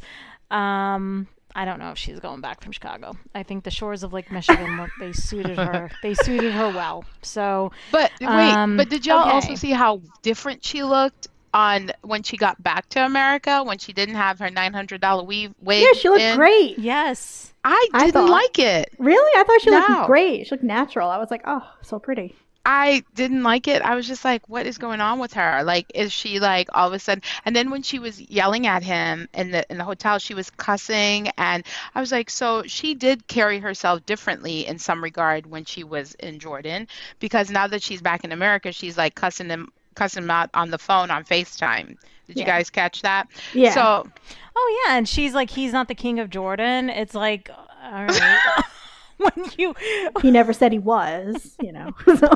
um, 0.50 1.28
I 1.56 1.66
don't 1.66 1.80
know 1.80 1.92
if 1.92 1.98
she's 1.98 2.20
going 2.20 2.42
back 2.42 2.62
from 2.62 2.72
Chicago. 2.74 3.14
I 3.34 3.44
think 3.44 3.64
the 3.64 3.72
shores 3.72 4.04
of 4.04 4.14
Lake 4.14 4.32
Michigan 4.32 4.78
were- 4.78 4.92
they 5.00 5.14
suited 5.14 5.58
her. 5.58 5.90
They 6.04 6.14
suited 6.14 6.52
her 6.54 6.68
well. 6.70 7.06
So 7.22 7.72
But 7.92 8.12
wait, 8.20 8.30
Um, 8.30 8.78
but 8.78 8.90
did 8.90 9.06
y'all 9.06 9.30
also 9.30 9.56
see 9.56 9.72
how 9.72 10.02
different 10.22 10.64
she 10.66 10.84
looked 10.84 11.28
on 11.54 11.92
when 12.02 12.24
she 12.24 12.38
got 12.38 12.62
back 12.64 12.88
to 12.90 13.06
America 13.06 13.64
when 13.64 13.78
she 13.78 13.94
didn't 13.94 14.16
have 14.16 14.40
her 14.40 14.50
nine 14.50 14.74
hundred 14.74 15.02
dollar 15.02 15.24
weave 15.24 15.54
wig? 15.62 15.84
yeah, 15.84 15.94
she 16.00 16.10
looked 16.10 16.22
in? 16.22 16.38
great. 16.38 16.80
yes, 16.80 17.54
I 17.64 17.88
I 17.94 18.06
didn't 18.06 18.14
thought- 18.14 18.30
like 18.30 18.60
it. 18.60 18.94
Really, 18.98 19.40
I 19.40 19.44
thought 19.44 19.62
she 19.62 19.70
No. 19.70 19.78
looked 19.80 20.08
great. 20.08 20.48
She 20.48 20.52
looked 20.52 20.64
natural. 20.64 21.10
I 21.10 21.18
was 21.18 21.30
like, 21.32 21.42
oh, 21.46 21.68
so 21.82 22.00
pretty. 22.00 22.36
I 22.64 23.04
didn't 23.16 23.42
like 23.42 23.68
it. 23.68 23.82
I 23.82 23.96
was 23.96 24.08
just 24.08 24.24
like, 24.24 24.48
what 24.48 24.68
is 24.68 24.78
going 24.78 25.02
on 25.02 25.18
with 25.18 25.34
her? 25.34 25.64
Like, 25.64 25.88
is 25.96 26.14
she 26.14 26.40
like 26.40 26.70
all 26.76 26.88
of 26.88 26.94
a 26.94 27.00
sudden? 27.00 27.24
And 27.44 27.56
then 27.56 27.72
when 27.72 27.82
she 27.82 27.98
was 27.98 28.22
yelling 28.22 28.68
at 28.68 28.84
him 28.84 29.28
in 29.34 29.50
the 29.50 29.66
in 29.72 29.80
the 29.80 29.84
hotel, 29.84 30.20
she 30.20 30.36
was 30.36 30.52
cussing, 30.52 31.30
and 31.40 31.64
I 31.96 32.00
was 32.00 32.12
like, 32.12 32.30
so 32.30 32.62
she 32.68 32.94
did 32.94 33.26
carry 33.28 33.58
herself 33.58 34.06
differently 34.06 34.68
in 34.68 34.78
some 34.78 35.04
regard 35.04 35.48
when 35.48 35.66
she 35.66 35.84
was 35.84 36.14
in 36.20 36.38
Jordan, 36.38 36.88
because 37.20 37.50
now 37.50 37.66
that 37.66 37.82
she's 37.82 38.02
back 38.04 38.24
in 38.24 38.32
America, 38.32 38.72
she's 38.72 38.96
like 38.96 39.16
cussing 39.16 39.50
him 39.50 39.70
cussing 39.96 40.24
him 40.24 40.32
out 40.32 40.50
on 40.54 40.72
the 40.72 40.78
phone 40.78 41.12
on 41.12 41.24
FaceTime. 41.24 41.98
Did 42.28 42.38
you 42.38 42.46
guys 42.46 42.70
catch 42.70 43.02
that? 43.02 43.28
Yeah. 43.54 43.74
So 43.74 44.08
Oh 44.56 44.84
yeah, 44.86 44.98
and 44.98 45.08
she's 45.08 45.34
like, 45.34 45.50
he's 45.50 45.74
not 45.74 45.88
the 45.88 45.96
king 45.96 46.20
of 46.20 46.30
Jordan. 46.30 46.90
It's 46.90 47.16
like, 47.16 47.50
all 47.84 48.06
right. 48.06 48.64
when 49.36 49.52
you, 49.58 49.76
he 50.22 50.32
never 50.32 50.54
said 50.54 50.72
he 50.72 50.80
was, 50.80 51.56
you 51.62 51.72
know. 51.72 51.92
So, 52.18 52.28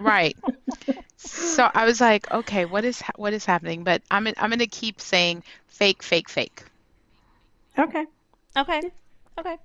right. 0.00 0.36
So 1.16 1.70
I 1.74 1.84
was 1.84 2.00
like, 2.00 2.30
okay, 2.30 2.64
what 2.64 2.84
is 2.84 3.00
ha- 3.00 3.12
what 3.16 3.32
is 3.32 3.44
happening? 3.44 3.84
But 3.84 4.02
I'm 4.10 4.26
I'm 4.26 4.50
gonna 4.50 4.66
keep 4.66 5.00
saying 5.00 5.42
fake, 5.66 6.02
fake, 6.02 6.28
fake. 6.28 6.64
okay. 7.78 8.06
okay, 8.56 8.82
okay. 9.38 9.56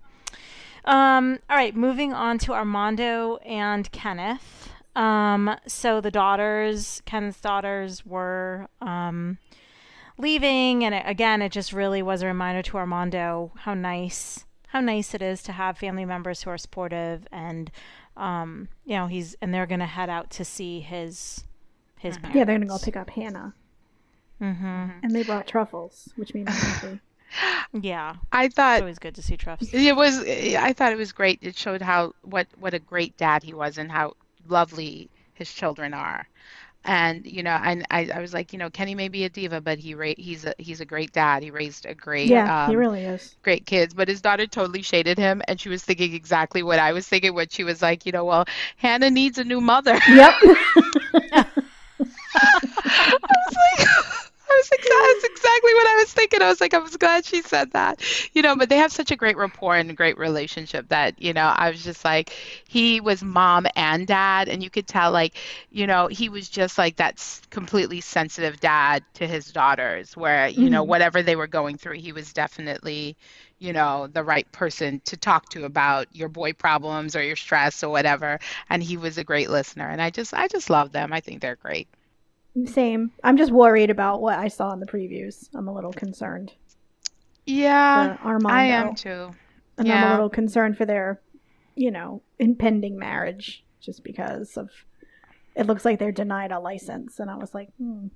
Um, 0.86 1.40
all 1.50 1.56
right, 1.56 1.76
moving 1.76 2.14
on 2.14 2.40
to 2.40 2.54
Armando 2.54 3.38
and 3.38 3.90
Kenneth. 3.92 4.70
Um, 4.96 5.56
so 5.68 6.02
the 6.02 6.12
daughters, 6.12 7.02
Ken's 7.06 7.40
daughters, 7.40 8.06
were 8.06 8.68
um, 8.82 9.38
leaving, 10.18 10.84
and 10.84 10.94
it, 10.94 11.04
again, 11.06 11.42
it 11.42 11.52
just 11.52 11.74
really 11.74 12.02
was 12.02 12.22
a 12.22 12.28
reminder 12.28 12.62
to 12.62 12.78
Armando 12.78 13.52
how 13.60 13.74
nice, 13.74 14.46
how 14.68 14.82
nice 14.82 15.14
it 15.14 15.22
is 15.22 15.42
to 15.44 15.52
have 15.52 15.78
family 15.78 16.06
members 16.06 16.44
who 16.44 16.50
are 16.52 16.58
supportive, 16.58 17.28
and 17.32 17.72
um, 18.16 18.68
you 18.86 18.96
know, 18.96 19.08
he's 19.08 19.36
and 19.42 19.52
they're 19.54 19.66
gonna 19.66 19.88
head 19.88 20.10
out 20.10 20.30
to 20.32 20.46
see 20.46 20.80
his 20.80 21.44
his 21.98 22.18
parents. 22.18 22.38
Yeah, 22.38 22.44
they're 22.46 22.56
gonna 22.58 22.68
go 22.68 22.78
pick 22.78 22.96
up 22.96 23.10
Hannah, 23.10 23.56
Mm-hmm. 24.42 24.90
and 25.04 25.12
they 25.16 25.24
brought 25.24 25.48
truffles, 25.48 26.10
which 26.16 26.34
made 26.34 26.46
me 26.48 26.52
happy. 26.54 27.00
Yeah, 27.82 28.18
I 28.32 28.44
it's 28.46 28.54
thought 28.56 28.82
always 28.82 29.00
good 29.00 29.16
to 29.16 29.24
see 29.24 29.38
Truffs. 29.38 29.74
It 29.74 29.96
was. 29.96 30.20
I 30.20 30.72
thought 30.74 30.92
it 30.92 30.98
was 31.00 31.12
great. 31.12 31.40
It 31.42 31.58
showed 31.58 31.82
how 31.82 32.14
what 32.22 32.46
what 32.60 32.76
a 32.76 32.80
great 32.80 33.18
dad 33.18 33.42
he 33.42 33.56
was 33.56 33.80
and 33.80 33.92
how 33.92 34.14
lovely 34.48 35.10
his 35.34 35.52
children 35.52 35.94
are. 35.94 36.28
And 36.86 37.26
you 37.26 37.44
know, 37.44 37.60
and 37.64 37.86
I, 37.92 38.10
I 38.14 38.20
was 38.20 38.34
like, 38.34 38.54
you 38.54 38.60
know, 38.60 38.70
Kenny 38.70 38.96
may 38.96 39.08
be 39.10 39.24
a 39.26 39.30
diva, 39.30 39.62
but 39.62 39.80
he 39.80 39.94
ra- 39.96 40.14
he's 40.18 40.46
a 40.46 40.54
he's 40.58 40.82
a 40.82 40.86
great 40.86 41.12
dad. 41.14 41.44
He 41.44 41.52
raised 41.52 41.86
a 41.86 41.94
great 41.96 42.36
Yeah, 42.36 42.54
he 42.66 42.76
um, 42.76 42.76
really 42.76 43.06
is. 43.06 43.38
great 43.44 43.66
kids. 43.66 43.94
But 43.94 44.08
his 44.10 44.22
daughter 44.22 44.48
totally 44.48 44.82
shaded 44.82 45.18
him, 45.18 45.42
and 45.48 45.60
she 45.60 45.70
was 45.70 45.84
thinking 45.84 46.14
exactly 46.14 46.64
what 46.64 46.80
I 46.80 46.94
was 46.94 47.08
thinking 47.08 47.34
when 47.34 47.50
she 47.50 47.64
was 47.64 47.82
like, 47.82 48.06
you 48.06 48.12
know, 48.12 48.26
well, 48.26 48.46
Hannah 48.78 49.12
needs 49.12 49.38
a 49.38 49.44
new 49.44 49.62
mother. 49.62 49.98
Yep. 50.06 50.36
I 52.36 53.26
was 53.30 53.56
like, 53.80 53.88
was 54.72 54.80
that's 55.22 55.24
exactly 55.24 55.74
what 55.74 55.88
I 55.88 55.96
was 55.98 56.14
thinking. 56.14 56.42
I 56.42 56.48
was 56.50 56.62
like, 56.62 56.74
I 56.74 56.80
was 56.80 56.96
glad 56.98 57.26
she 57.26 57.42
said 57.42 57.72
that, 57.72 58.02
you 58.34 58.42
know. 58.42 58.56
But 58.56 58.70
they 58.70 58.78
have 58.78 58.92
such 58.92 59.12
a 59.12 59.16
great 59.16 59.38
rapport 59.38 59.76
and 59.76 59.90
a 59.90 59.94
great 59.94 60.18
relationship 60.18 60.90
that, 60.90 61.22
you 61.22 61.34
know, 61.34 61.54
I 61.56 61.70
was 61.70 61.84
just 61.84 62.04
like, 62.06 62.32
he 62.68 63.00
was 63.00 63.24
mom 63.24 63.68
and 63.76 64.08
dad, 64.08 64.50
and 64.50 64.64
you 64.64 64.70
could 64.70 64.88
tell, 64.88 65.12
like, 65.12 65.36
you 65.72 65.88
know, 65.88 66.08
he 66.08 66.30
was 66.30 66.50
just 66.50 66.78
like 66.78 66.96
that 66.98 67.22
completely 67.50 68.02
sensitive 68.02 68.60
dad 68.60 69.04
to 69.16 69.28
his 69.28 69.52
daughters, 69.52 70.16
where, 70.18 70.48
you 70.48 70.70
know, 70.70 70.84
Mhm. 70.84 70.88
whatever 70.88 71.22
they 71.22 71.36
were 71.36 71.48
going 71.48 71.78
through, 71.78 71.94
he 71.98 72.12
was 72.12 72.34
definitely, 72.34 73.16
you 73.60 73.74
know, 73.74 74.08
the 74.08 74.24
right 74.24 74.52
person 74.52 75.02
to 75.06 75.18
talk 75.18 75.50
to 75.50 75.66
about 75.66 76.08
your 76.14 76.30
boy 76.30 76.54
problems 76.54 77.16
or 77.16 77.24
your 77.24 77.36
stress 77.36 77.84
or 77.84 77.90
whatever. 77.90 78.40
And 78.70 78.84
he 78.84 78.98
was 78.98 79.18
a 79.18 79.24
great 79.24 79.50
listener, 79.50 79.88
and 79.90 80.02
I 80.02 80.10
just, 80.10 80.34
I 80.34 80.48
just 80.48 80.70
love 80.70 80.92
them. 80.92 81.14
I 81.14 81.20
think 81.22 81.42
they're 81.42 81.56
great. 81.56 81.88
Same. 82.66 83.12
I'm 83.24 83.38
just 83.38 83.52
worried 83.52 83.90
about 83.90 84.22
what 84.22 84.38
I 84.38 84.48
saw 84.48 84.72
in 84.74 84.80
the 84.80 84.86
previews. 84.86 85.50
I'm 85.56 85.68
a 85.68 85.74
little 85.74 85.92
concerned 85.94 86.54
Yeah, 87.46 88.18
Armando. 88.24 88.50
I 88.50 88.64
am 88.66 88.96
too. 88.96 89.32
And 89.78 89.92
I'm 89.92 90.04
a 90.10 90.12
little 90.12 90.30
concerned 90.30 90.78
for 90.78 90.86
their, 90.86 91.20
you 91.76 91.90
know, 91.90 92.22
impending 92.38 92.98
marriage 92.98 93.64
just 93.82 94.04
because 94.04 94.56
of 94.56 94.70
it 95.56 95.66
looks 95.66 95.84
like 95.84 95.98
they're 96.00 96.12
denied 96.12 96.52
a 96.52 96.60
license. 96.60 97.20
And 97.20 97.30
I 97.30 97.36
was 97.36 97.54
like, 97.54 97.70
hmm. 97.78 98.08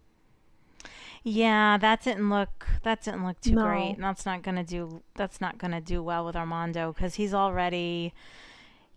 Yeah, 1.23 1.77
that 1.79 2.03
didn't 2.03 2.29
look 2.29 2.67
that 2.83 3.03
didn't 3.03 3.25
look 3.25 3.41
too 3.41 3.55
No. 3.55 3.63
great. 3.65 3.91
And 3.95 4.03
that's 4.03 4.25
not 4.25 4.43
gonna 4.43 4.63
do 4.63 5.01
that's 5.15 5.41
not 5.41 5.57
gonna 5.57 5.81
do 5.81 6.01
well 6.03 6.25
with 6.25 6.35
Armando 6.35 6.93
because 6.93 7.15
he's 7.15 7.33
already, 7.33 8.13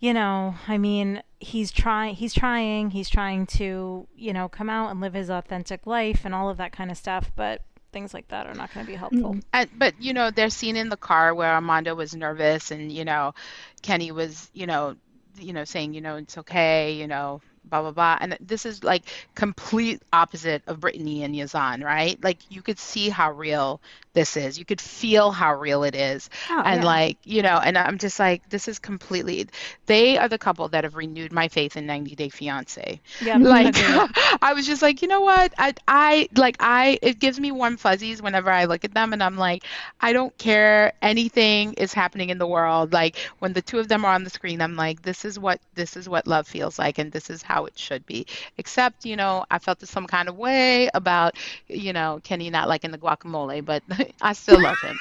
you 0.00 0.14
know, 0.14 0.54
I 0.66 0.78
mean, 0.78 1.22
he's 1.38 1.70
trying 1.70 2.14
he's 2.14 2.34
trying 2.34 2.90
he's 2.90 3.08
trying 3.08 3.46
to 3.46 4.08
you 4.16 4.32
know 4.32 4.48
come 4.48 4.68
out 4.68 4.90
and 4.90 5.00
live 5.00 5.14
his 5.14 5.30
authentic 5.30 5.86
life 5.86 6.22
and 6.24 6.34
all 6.34 6.48
of 6.48 6.56
that 6.56 6.72
kind 6.72 6.90
of 6.90 6.96
stuff, 6.96 7.30
but 7.36 7.62
things 7.92 8.14
like 8.14 8.28
that 8.28 8.46
are 8.46 8.54
not 8.54 8.72
going 8.72 8.86
to 8.86 8.90
be 8.90 8.96
helpful. 8.96 9.34
Mm. 9.34 9.42
And, 9.52 9.70
but 9.76 9.94
you 10.00 10.14
know, 10.14 10.30
they're 10.30 10.50
seen 10.50 10.76
in 10.76 10.88
the 10.88 10.96
car 10.96 11.34
where 11.34 11.52
Armando 11.52 11.94
was 11.94 12.14
nervous, 12.14 12.70
and 12.70 12.90
you 12.90 13.04
know, 13.04 13.34
Kenny 13.82 14.10
was, 14.10 14.50
you 14.54 14.66
know, 14.66 14.96
you 15.38 15.52
know, 15.52 15.64
saying, 15.64 15.94
you 15.94 16.00
know, 16.00 16.16
it's 16.16 16.38
okay, 16.38 16.92
you 16.92 17.06
know, 17.06 17.40
blah 17.64 17.82
blah 17.82 17.92
blah. 17.92 18.18
And 18.20 18.36
this 18.40 18.66
is 18.66 18.82
like 18.84 19.04
complete 19.34 20.02
opposite 20.12 20.62
of 20.66 20.80
Brittany 20.80 21.22
and 21.24 21.34
Yazan, 21.34 21.84
right? 21.84 22.22
Like 22.22 22.38
you 22.50 22.62
could 22.62 22.78
see 22.78 23.08
how 23.08 23.32
real 23.32 23.80
this 24.12 24.36
is. 24.36 24.58
You 24.58 24.64
could 24.64 24.80
feel 24.80 25.30
how 25.30 25.54
real 25.54 25.84
it 25.84 25.94
is. 25.94 26.28
Oh, 26.48 26.62
and 26.64 26.82
yeah. 26.82 26.86
like 26.86 27.18
you 27.24 27.42
know 27.42 27.58
and 27.58 27.76
i'm 27.78 27.98
just 27.98 28.18
like 28.18 28.48
this 28.48 28.68
is 28.68 28.78
completely 28.78 29.46
they 29.86 30.18
are 30.18 30.28
the 30.28 30.38
couple 30.38 30.68
that 30.68 30.84
have 30.84 30.94
renewed 30.96 31.32
my 31.32 31.48
faith 31.48 31.76
in 31.76 31.86
90 31.86 32.14
day 32.14 32.28
fiance 32.28 33.00
Yeah, 33.20 33.36
like 33.40 33.74
i 34.42 34.52
was 34.54 34.66
just 34.66 34.82
like 34.82 35.02
you 35.02 35.08
know 35.08 35.20
what 35.20 35.52
i 35.58 35.74
i 35.88 36.28
like 36.36 36.56
i 36.60 36.98
it 37.02 37.18
gives 37.18 37.38
me 37.38 37.52
warm 37.52 37.76
fuzzies 37.76 38.22
whenever 38.22 38.50
i 38.50 38.64
look 38.64 38.84
at 38.84 38.94
them 38.94 39.12
and 39.12 39.22
i'm 39.22 39.36
like 39.36 39.64
i 40.00 40.12
don't 40.12 40.36
care 40.38 40.92
anything 41.02 41.74
is 41.74 41.92
happening 41.92 42.30
in 42.30 42.38
the 42.38 42.46
world 42.46 42.92
like 42.92 43.16
when 43.38 43.52
the 43.52 43.62
two 43.62 43.78
of 43.78 43.88
them 43.88 44.04
are 44.04 44.12
on 44.14 44.24
the 44.24 44.30
screen 44.30 44.60
i'm 44.60 44.76
like 44.76 45.02
this 45.02 45.24
is 45.24 45.38
what 45.38 45.60
this 45.74 45.96
is 45.96 46.08
what 46.08 46.26
love 46.26 46.46
feels 46.46 46.78
like 46.78 46.98
and 46.98 47.12
this 47.12 47.30
is 47.30 47.42
how 47.50 47.64
it 47.66 47.78
should 47.78 48.04
be 48.06 48.26
except 48.58 49.04
you 49.04 49.16
know 49.16 49.44
i 49.50 49.58
felt 49.58 49.80
some 49.86 50.06
kind 50.06 50.28
of 50.28 50.36
way 50.36 50.88
about 50.94 51.36
you 51.68 51.92
know 51.92 52.20
kenny 52.22 52.50
not 52.50 52.68
liking 52.68 52.90
the 52.90 52.98
guacamole 52.98 53.64
but 53.64 53.82
i 54.20 54.32
still 54.32 54.60
love 54.60 54.80
him 54.80 54.98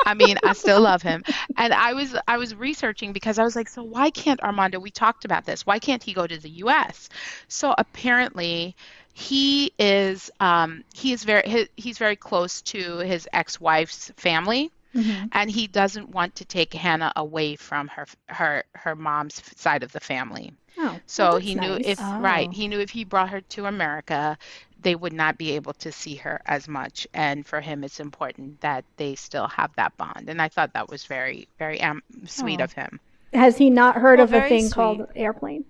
I 0.05 0.13
mean, 0.15 0.37
I 0.43 0.53
still 0.53 0.81
love 0.81 1.01
him. 1.01 1.23
And 1.57 1.73
I 1.73 1.93
was 1.93 2.15
I 2.27 2.37
was 2.37 2.55
researching 2.55 3.13
because 3.13 3.37
I 3.37 3.43
was 3.43 3.55
like, 3.55 3.69
so 3.69 3.83
why 3.83 4.09
can't 4.09 4.41
Armando, 4.41 4.79
we 4.79 4.91
talked 4.91 5.25
about 5.25 5.45
this. 5.45 5.65
Why 5.65 5.79
can't 5.79 6.01
he 6.03 6.13
go 6.13 6.25
to 6.25 6.37
the 6.37 6.49
US? 6.65 7.09
So 7.47 7.73
apparently 7.77 8.75
he 9.13 9.71
is 9.77 10.31
um 10.39 10.83
he 10.93 11.13
is 11.13 11.23
very 11.23 11.43
he, 11.47 11.67
he's 11.75 11.97
very 11.97 12.15
close 12.15 12.61
to 12.63 12.99
his 12.99 13.27
ex-wife's 13.33 14.11
family 14.17 14.71
Mhm. 14.95 15.31
and 15.31 15.49
he 15.51 15.67
doesn't 15.67 16.09
want 16.09 16.35
to 16.35 16.45
take 16.45 16.73
Hannah 16.73 17.13
away 17.15 17.55
from 17.55 17.87
her 17.89 18.05
her 18.27 18.63
her 18.75 18.95
mom's 18.95 19.41
side 19.59 19.83
of 19.83 19.91
the 19.91 19.99
family. 19.99 20.53
Oh, 20.77 21.01
So 21.05 21.23
well, 21.29 21.37
he 21.37 21.55
knew 21.55 21.75
nice. 21.75 21.83
if 21.83 21.99
Oh. 21.99 22.17
right, 22.17 22.51
he 22.51 22.67
knew 22.67 22.79
if 22.79 22.89
he 22.91 23.03
brought 23.03 23.29
her 23.29 23.41
to 23.41 23.65
America, 23.65 24.37
they 24.79 24.95
would 24.95 25.13
not 25.13 25.37
be 25.37 25.51
able 25.51 25.73
to 25.73 25.91
see 25.91 26.15
her 26.15 26.41
as 26.45 26.67
much. 26.67 27.07
And 27.13 27.45
for 27.45 27.61
him, 27.61 27.83
it's 27.83 27.99
important 27.99 28.61
that 28.61 28.85
they 28.97 29.15
still 29.15 29.47
have 29.47 29.73
that 29.75 29.95
bond. 29.97 30.29
And 30.29 30.41
I 30.41 30.49
thought 30.49 30.73
that 30.73 30.89
was 30.89 31.05
very, 31.05 31.47
very 31.59 31.81
um, 31.81 32.01
sweet 32.25 32.59
Oh. 32.59 32.63
of 32.63 32.73
him. 32.73 32.99
Has 33.33 33.57
he 33.57 33.69
not 33.69 33.97
heard 33.97 34.19
Well, 34.19 34.25
of 34.25 34.33
a 34.33 34.41
thing 34.41 34.69
sweet. 34.69 34.71
called 34.71 35.07
airplane? 35.15 35.65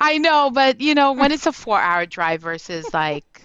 I 0.00 0.18
know, 0.18 0.50
but 0.50 0.80
you 0.80 0.94
know, 0.94 1.12
when 1.12 1.32
it's 1.32 1.46
a 1.46 1.52
four-hour 1.52 2.06
drive 2.06 2.42
versus 2.42 2.92
like 2.92 3.42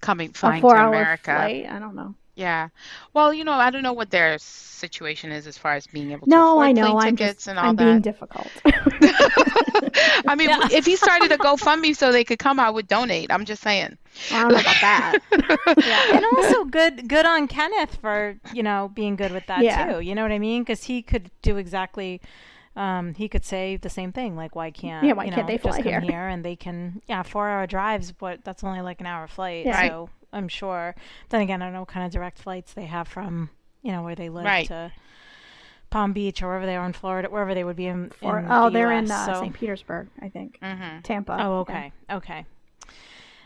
coming 0.00 0.32
A 0.44 0.52
flying 0.52 0.66
to 0.66 0.78
America, 0.78 1.22
flight? 1.22 1.66
I 1.68 1.78
don't 1.78 1.94
know. 1.94 2.14
Yeah. 2.36 2.68
Well, 3.12 3.32
you 3.32 3.44
know, 3.44 3.52
I 3.52 3.70
don't 3.70 3.82
know 3.82 3.92
what 3.92 4.10
their 4.10 4.38
situation 4.38 5.30
is 5.32 5.46
as 5.46 5.56
far 5.56 5.74
as 5.74 5.86
being 5.86 6.10
able 6.12 6.26
to 6.26 6.30
No, 6.30 6.52
afford 6.52 6.66
I 6.66 6.72
know. 6.72 6.82
plane 6.92 6.96
I'm 7.08 7.16
tickets 7.16 7.34
just 7.36 7.48
and 7.48 7.58
all 7.58 7.70
I'm 7.70 7.76
that. 7.76 7.84
being 7.84 8.00
difficult. 8.00 8.50
I 10.26 10.34
mean, 10.36 10.48
Yeah. 10.48 10.68
if 10.70 10.84
he 10.86 10.96
started 10.96 11.32
a 11.32 11.38
GoFundMe 11.46 11.96
so 11.96 12.12
they 12.12 12.24
could 12.24 12.38
come, 12.38 12.58
I 12.60 12.70
would 12.70 12.88
donate. 12.88 13.30
I'm 13.30 13.44
just 13.44 13.62
saying. 13.62 13.96
I 14.32 14.42
don't 14.42 14.52
know 14.52 14.58
about 14.60 14.80
that. 14.80 15.18
yeah, 15.86 16.02
and 16.14 16.24
also 16.24 16.64
good 16.64 17.08
good 17.08 17.26
on 17.26 17.48
Kenneth 17.48 17.96
for 17.96 18.36
you 18.52 18.62
know 18.62 18.90
being 18.94 19.16
good 19.16 19.32
with 19.32 19.46
that 19.46 19.62
Yeah. 19.62 19.92
too. 19.94 20.00
You 20.00 20.14
know 20.14 20.22
what 20.22 20.32
I 20.32 20.38
mean? 20.38 20.62
Because 20.62 20.84
he 20.84 21.02
could 21.02 21.30
do 21.42 21.56
exactly. 21.56 22.20
Um, 22.76 23.14
he 23.14 23.28
could 23.28 23.44
say 23.44 23.76
the 23.76 23.88
same 23.88 24.10
thing, 24.12 24.34
like, 24.36 24.56
"Why 24.56 24.70
can't 24.72 25.06
Yeah, 25.06 25.12
why 25.12 25.24
you 25.26 25.32
can't 25.32 25.46
they 25.46 25.58
fly 25.58 25.78
just 25.80 25.84
come 25.88 26.02
here?" 26.02 26.26
and 26.26 26.44
they 26.44 26.56
can, 26.56 27.02
yeah, 27.06 27.22
four-hour 27.22 27.68
drives, 27.68 28.10
but 28.10 28.44
that's 28.44 28.64
only 28.64 28.80
like 28.80 29.00
an 29.00 29.06
hour 29.06 29.28
flight, 29.28 29.66
Yeah. 29.66 29.80
So 29.88 30.10
I'm 30.34 30.48
sure. 30.48 30.94
Then 31.30 31.40
again, 31.40 31.62
I 31.62 31.66
don't 31.66 31.72
know 31.74 31.80
what 31.80 31.88
kind 31.88 32.04
of 32.04 32.12
direct 32.12 32.38
flights 32.38 32.72
they 32.74 32.84
have 32.86 33.08
from 33.08 33.50
you 33.82 33.92
know 33.92 34.02
where 34.02 34.14
they 34.14 34.28
live 34.28 34.44
Right. 34.44 34.66
to 34.68 34.92
Palm 35.90 36.12
Beach 36.12 36.42
or 36.42 36.46
wherever 36.48 36.66
they 36.66 36.76
are 36.76 36.86
in 36.86 36.92
Florida, 36.92 37.28
wherever 37.28 37.54
they 37.54 37.64
would 37.64 37.76
be 37.76 37.86
in. 37.86 38.10
Or, 38.20 38.38
in 38.40 38.46
oh, 38.50 38.64
the 38.64 38.70
they're 38.70 38.92
in 38.92 39.04
US, 39.06 39.10
uh, 39.10 39.34
so- 39.34 39.40
St. 39.42 39.54
Petersburg, 39.54 40.08
I 40.20 40.28
think. 40.28 40.58
hmm 40.62 41.00
Tampa. 41.02 41.36
Oh, 41.40 41.52
yeah. 41.68 41.76
okay. 41.76 41.92
Okay. 42.10 42.46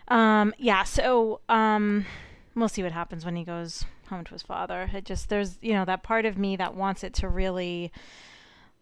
Um, 0.08 0.54
yeah, 0.58 0.84
so 0.84 1.40
um 1.48 2.06
we'll 2.54 2.68
see 2.68 2.82
what 2.82 2.92
happens 2.92 3.24
when 3.24 3.36
he 3.36 3.44
goes 3.44 3.84
home 4.08 4.24
to 4.24 4.32
his 4.32 4.42
father. 4.42 4.90
It 4.92 5.04
just 5.04 5.28
there's, 5.28 5.58
you 5.60 5.74
know, 5.74 5.84
that 5.84 6.02
part 6.02 6.24
of 6.24 6.38
me 6.38 6.56
that 6.56 6.74
wants 6.74 7.04
it 7.04 7.12
to 7.14 7.28
really 7.28 7.92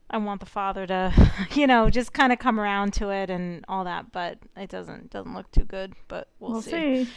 I 0.08 0.18
want 0.18 0.38
the 0.38 0.46
father 0.46 0.86
to, 0.86 1.12
you 1.54 1.66
know, 1.66 1.90
just 1.90 2.12
kind 2.12 2.32
of 2.32 2.38
come 2.38 2.60
around 2.60 2.92
to 2.94 3.10
it 3.10 3.28
and 3.28 3.64
all 3.68 3.82
that, 3.84 4.12
but 4.12 4.38
it 4.56 4.70
doesn't 4.70 5.10
doesn't 5.10 5.34
look 5.34 5.50
too 5.50 5.64
good. 5.64 5.94
But 6.06 6.28
we'll, 6.38 6.52
We'll 6.52 6.62
see. 6.62 7.04
see. 7.04 7.10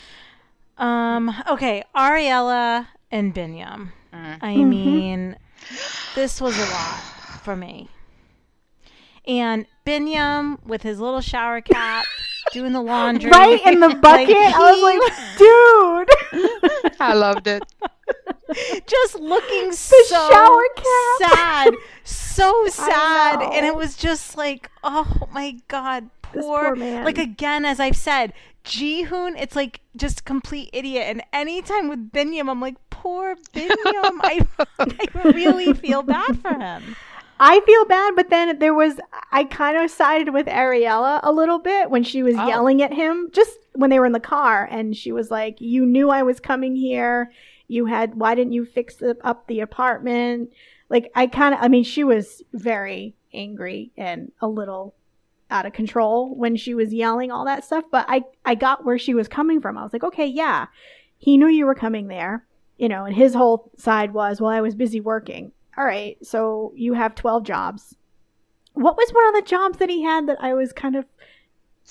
Um. 0.80 1.34
Okay, 1.50 1.84
Ariela 1.96 2.88
and 3.12 3.34
Biniyam. 3.36 3.92
Mhm. 4.14 4.38
I 4.42 4.56
Mhm. 4.56 4.68
mean, 4.68 5.36
this 6.16 6.40
was 6.42 6.58
a 6.58 6.66
lot 6.72 7.00
for 7.44 7.56
me. 7.56 7.90
And 9.28 9.66
Biniyam 9.86 10.64
with 10.66 10.82
his 10.82 11.00
little 11.00 11.22
shower 11.22 11.62
cap, 11.62 12.06
doing 12.54 12.72
the 12.74 12.82
laundry, 12.82 13.30
Right 13.30 13.64
in 13.68 13.80
the 13.80 13.90
bucket. 14.02 14.36
I 14.36 14.72
was 14.72 14.82
like, 14.82 15.02
dude. 16.82 16.96
I 17.00 17.14
loved 17.14 17.46
it. 17.48 17.64
just 18.88 19.20
looking 19.20 19.70
The 19.70 19.76
so 19.76 20.30
shower 20.32 20.64
cap. 20.76 21.30
sad, 21.36 21.74
so 22.04 22.66
sad, 22.68 23.42
and 23.44 23.66
it 23.66 23.76
was 23.76 23.96
just 23.96 24.36
like, 24.38 24.72
oh 24.84 25.28
my 25.32 25.58
god, 25.68 26.10
This 26.34 26.44
poor, 26.46 26.76
man. 26.76 27.04
like 27.06 27.18
again, 27.18 27.66
as 27.66 27.80
I've 27.80 27.96
said, 27.96 28.34
Jihoon, 28.66 29.40
it's 29.40 29.56
like 29.56 29.82
just 29.96 30.26
complete 30.26 30.70
idiot, 30.74 31.06
and 31.08 31.24
anytime 31.34 31.88
with 31.90 32.12
Biniyam, 32.12 32.50
I'm 32.50 32.62
like, 32.62 32.76
poor 32.90 33.36
Biniyam, 33.54 34.20
I, 34.22 34.46
I 34.80 35.22
really 35.34 35.74
feel 35.74 36.04
bad 36.04 36.40
for 36.42 36.54
him. 36.54 36.96
I 37.42 37.62
feel 37.62 37.86
bad, 37.86 38.16
but 38.18 38.30
then 38.30 38.60
there 38.60 38.74
was 38.74 39.00
I 39.32 39.46
kind 39.46 39.78
of 39.78 39.90
sided 39.90 40.34
with 40.34 40.48
Ariela 40.48 41.22
a 41.24 41.32
little 41.32 41.58
bit 41.60 41.90
when 41.90 42.04
she 42.04 42.22
was 42.22 42.36
Oh. 42.38 42.48
yelling 42.48 42.82
at 42.82 42.94
him 42.94 43.30
just 43.32 43.58
when 43.76 43.90
they 43.90 43.98
were 44.00 44.06
in 44.06 44.12
the 44.12 44.20
car 44.20 44.68
and 44.70 44.96
she 44.96 45.14
was 45.14 45.32
like, 45.32 45.62
"You 45.62 45.86
knew 45.86 46.10
I 46.10 46.24
was 46.24 46.42
coming 46.42 46.76
here. 46.76 47.32
You 47.70 47.86
had 47.86 48.16
why 48.16 48.36
didn't 48.36 48.52
you 48.54 48.66
fix 48.66 49.02
up 49.24 49.48
the 49.48 49.62
apartment?" 49.62 50.52
Like 50.90 51.12
I 51.16 51.28
kind 51.28 51.54
of 51.56 51.62
I 51.64 51.70
mean, 51.70 51.86
she 51.86 52.04
was 52.04 52.42
very 52.52 53.16
angry 53.34 53.92
and 53.96 54.34
a 54.42 54.48
little 54.50 54.94
out 55.52 55.66
of 55.66 55.74
control 55.74 56.36
when 56.36 56.56
she 56.56 56.74
was 56.74 56.94
yelling 56.94 57.32
all 57.32 57.46
that 57.46 57.64
stuff, 57.66 57.84
but 57.92 58.06
I 58.08 58.24
I 58.46 58.56
got 58.56 58.86
where 58.86 59.00
she 59.00 59.14
was 59.14 59.28
coming 59.28 59.60
from. 59.62 59.78
I 59.78 59.84
was 59.84 59.94
like, 59.94 60.04
"Okay, 60.04 60.26
yeah. 60.28 60.68
He 61.18 61.38
knew 61.38 61.48
you 61.48 61.66
were 61.66 61.76
coming 61.76 62.08
there." 62.08 62.46
You 62.78 62.88
know, 62.88 63.04
and 63.06 63.16
his 63.16 63.34
whole 63.34 63.72
side 63.78 64.14
was, 64.14 64.40
"Well, 64.40 64.52
I 64.52 64.62
was 64.62 64.76
busy 64.76 65.02
working." 65.02 65.52
all 65.78 65.86
right, 65.86 66.18
so 66.26 66.74
you 66.76 66.94
have 66.94 67.16
12 67.16 67.44
jobs. 67.46 67.96
What 68.74 68.98
was 68.98 69.12
one 69.12 69.28
of 69.30 69.34
the 69.36 69.48
jobs 69.50 69.78
that 69.80 69.90
he 69.90 70.04
had 70.04 70.28
that 70.28 70.38
I 70.42 70.54
was 70.54 70.74
kind 70.74 70.96
of. 70.98 71.06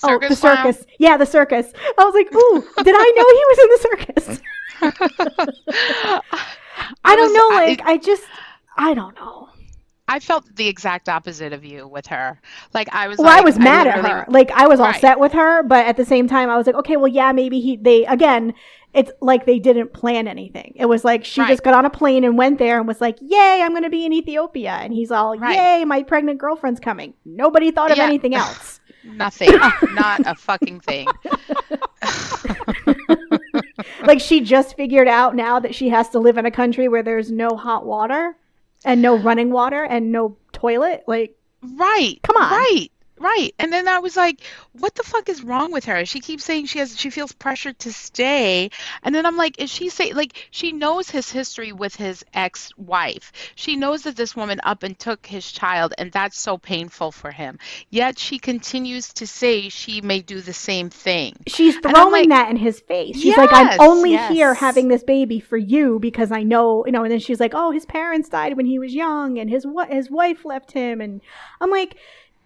oh, 0.03 0.19
the 0.19 0.27
clown. 0.35 0.57
circus. 0.57 0.85
Yeah, 0.99 1.17
the 1.17 1.25
circus. 1.25 1.73
I 1.97 2.03
was 2.03 2.13
like, 2.13 2.27
ooh, 2.33 2.83
did 2.83 2.95
I 2.95 3.11
know 3.15 3.29
he 3.33 3.45
was 3.49 3.59
in 3.59 3.69
the 3.69 3.79
circus? 3.89 4.41
I, 7.03 7.15
don't 7.15 7.31
was- 7.31 7.33
know. 7.33 7.49
I- 7.51 7.65
Like, 7.67 7.81
I, 7.83 7.97
just. 7.97 8.23
I 8.77 8.93
don't 8.93 9.15
know. 9.15 9.48
I 10.09 10.19
felt 10.19 10.55
the 10.55 10.67
exact 10.67 11.07
opposite 11.07 11.53
of 11.53 11.63
you 11.63 11.87
with 11.87 12.07
her. 12.07 12.41
Like 12.73 12.89
I 12.93 13.07
was. 13.07 13.17
Well, 13.19 13.27
like, 13.27 13.41
I 13.41 13.43
was 13.43 13.57
mad 13.59 13.87
at 13.87 14.03
her. 14.03 14.25
Like, 14.27 14.49
I 14.51 14.67
was 14.67 14.79
all 14.79 14.87
Right. 14.87 14.99
set 14.99 15.19
with 15.19 15.31
her, 15.33 15.63
but 15.63 15.85
at 15.85 15.95
the 15.97 16.05
same 16.05 16.27
time, 16.27 16.49
I 16.49 16.57
was 16.57 16.65
like, 16.67 16.75
okay, 16.77 16.97
well, 16.97 17.07
yeah, 17.07 17.31
maybe 17.31 17.61
he. 17.61 17.77
They, 17.77 18.05
again, 18.05 18.53
it's 18.93 19.11
like 19.21 19.45
they 19.45 19.59
didn't 19.59 19.93
plan 19.93 20.27
anything. 20.27 20.73
It 20.75 20.87
was 20.87 21.05
like 21.05 21.23
she 21.23 21.41
Right. 21.41 21.49
just 21.49 21.63
got 21.63 21.75
on 21.75 21.85
a 21.85 21.89
plane 21.91 22.23
and 22.23 22.35
went 22.37 22.57
there 22.57 22.79
and 22.79 22.87
was 22.87 22.99
like, 22.99 23.17
yay, 23.21 23.61
I'm 23.63 23.71
going 23.71 23.83
to 23.83 23.89
be 23.91 24.03
in 24.05 24.11
Ethiopia. 24.11 24.71
And 24.81 24.91
he's 24.91 25.11
all, 25.11 25.37
Right. 25.37 25.55
yay, 25.55 25.85
my 25.85 26.01
pregnant 26.01 26.39
girlfriend's 26.39 26.79
coming. 26.79 27.13
Nobody 27.23 27.69
thought 27.69 27.91
of 27.91 27.97
Yeah. 27.97 28.05
anything 28.05 28.33
else. 28.33 28.79
Nothing. 29.03 29.51
Not 29.93 30.21
a 30.25 30.33
fucking 30.33 30.79
thing. 30.79 31.07
like 34.03 34.19
she 34.19 34.41
just 34.41 34.75
figured 34.75 35.07
out 35.07 35.35
now 35.35 35.59
that 35.59 35.75
she 35.75 35.89
has 35.89 36.09
to 36.09 36.19
live 36.19 36.37
in 36.37 36.45
a 36.45 36.51
country 36.51 36.87
where 36.87 37.03
there's 37.03 37.31
no 37.31 37.49
hot 37.55 37.85
water 37.85 38.35
and 38.85 39.01
no 39.01 39.15
running 39.17 39.51
water 39.51 39.83
and 39.83 40.11
no 40.11 40.37
toilet. 40.51 41.03
Like, 41.07 41.35
Right. 41.61 42.19
Come 42.23 42.37
on. 42.37 42.51
Right. 42.51 42.89
Right. 43.19 43.53
And 43.59 43.71
then 43.71 43.87
I 43.87 43.99
was 43.99 44.15
like, 44.15 44.41
what 44.73 44.95
the 44.95 45.03
fuck 45.03 45.27
is 45.27 45.43
wrong 45.43 45.71
with 45.71 45.85
her? 45.85 46.05
She 46.05 46.21
keeps 46.21 46.45
saying 46.45 46.67
she 46.67 46.79
has 46.79 46.97
she 46.97 47.09
feels 47.09 47.33
pressured 47.33 47.77
to 47.79 47.91
stay. 47.91 48.71
And 49.03 49.13
then 49.13 49.25
I'm 49.25 49.35
like, 49.35 49.59
is 49.59 49.69
she 49.69 49.89
say 49.89 50.13
like 50.13 50.47
she 50.51 50.71
knows 50.71 51.09
his 51.09 51.29
history 51.29 51.71
with 51.73 51.95
his 51.95 52.23
ex-wife. 52.33 53.31
She 53.55 53.75
knows 53.75 54.03
that 54.03 54.15
this 54.15 54.35
woman 54.35 54.59
up 54.63 54.83
and 54.83 54.97
took 54.97 55.25
his 55.25 55.51
child 55.51 55.93
and 55.97 56.11
that's 56.11 56.39
so 56.39 56.57
painful 56.57 57.11
for 57.11 57.31
him. 57.31 57.59
Yet 57.89 58.17
she 58.17 58.39
continues 58.39 59.13
to 59.13 59.27
say 59.27 59.69
she 59.69 59.99
may 60.01 60.21
do 60.21 60.39
the 60.39 60.53
same 60.53 60.89
thing. 60.89 61.35
she's 61.47 61.77
throwing 61.77 62.11
like, 62.11 62.29
that 62.29 62.49
in 62.49 62.55
his 62.55 62.79
face. 62.79 63.19
She's 63.19 63.37
like, 63.37 63.51
I'm 63.51 63.79
only 63.79 64.11
yes. 64.11 64.31
here 64.31 64.53
having 64.53 64.87
this 64.87 65.03
baby 65.03 65.39
for 65.39 65.57
you 65.57 65.99
because 65.99 66.31
I 66.31 66.43
know, 66.43 66.85
you 66.85 66.91
know. 66.91 67.03
And 67.03 67.11
then 67.11 67.19
she's 67.19 67.39
like, 67.39 67.53
oh, 67.53 67.71
his 67.71 67.85
parents 67.85 68.29
died 68.29 68.55
when 68.55 68.65
he 68.65 68.79
was 68.79 68.93
young, 68.93 69.37
and 69.37 69.49
his 69.49 69.65
his 69.89 70.09
wife 70.09 70.45
left 70.45 70.71
him. 70.71 71.01
And 71.01 71.21
I'm 71.61 71.69
like, 71.69 71.95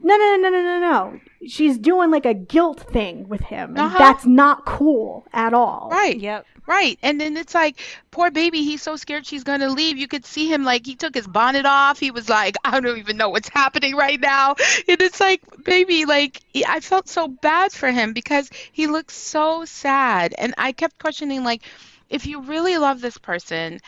no, 0.03 0.15
no, 0.17 0.35
no, 0.35 0.49
no, 0.49 0.49
no, 0.49 0.61
no, 0.61 0.79
no. 0.79 1.19
She's 1.47 1.77
doing 1.77 2.11
like 2.11 2.25
a 2.25 2.33
guilt 2.33 2.79
thing 2.81 3.27
with 3.27 3.41
him, 3.41 3.69
and 3.71 3.79
Uh-huh. 3.79 3.97
that's 3.97 4.25
not 4.25 4.65
cool 4.65 5.25
at 5.33 5.53
all. 5.53 5.89
Right. 5.91 6.17
Yep. 6.19 6.45
Right. 6.65 6.97
And 7.01 7.19
then 7.19 7.35
it's 7.35 7.53
like, 7.53 7.81
poor 8.11 8.31
baby, 8.31 8.63
he's 8.63 8.81
so 8.81 8.95
scared 8.95 9.25
she's 9.25 9.43
going 9.43 9.59
to 9.59 9.69
leave. 9.69 9.97
You 9.97 10.07
could 10.07 10.25
see 10.25 10.47
him 10.47 10.63
like 10.63 10.85
he 10.85 10.95
took 10.95 11.13
his 11.13 11.27
bonnet 11.27 11.65
off. 11.65 11.99
He 11.99 12.09
was 12.11 12.29
like, 12.29 12.55
I 12.63 12.79
don't 12.79 12.97
even 12.97 13.17
know 13.17 13.27
what's 13.27 13.49
happening 13.49 13.95
right 13.97 14.19
now. 14.19 14.55
And 14.87 15.01
it's 15.01 15.19
like, 15.19 15.41
baby, 15.65 16.05
like 16.05 16.41
I 16.65 16.79
felt 16.79 17.09
so 17.09 17.27
bad 17.27 17.73
for 17.73 17.91
him 17.91 18.13
because 18.13 18.49
he 18.71 18.87
looks 18.87 19.13
so 19.15 19.65
sad. 19.65 20.33
And 20.37 20.53
I 20.57 20.71
kept 20.71 20.99
questioning, 20.99 21.43
like, 21.43 21.63
if 22.09 22.25
you 22.25 22.41
really 22.43 22.77
love 22.77 23.01
this 23.01 23.17
person, 23.17 23.79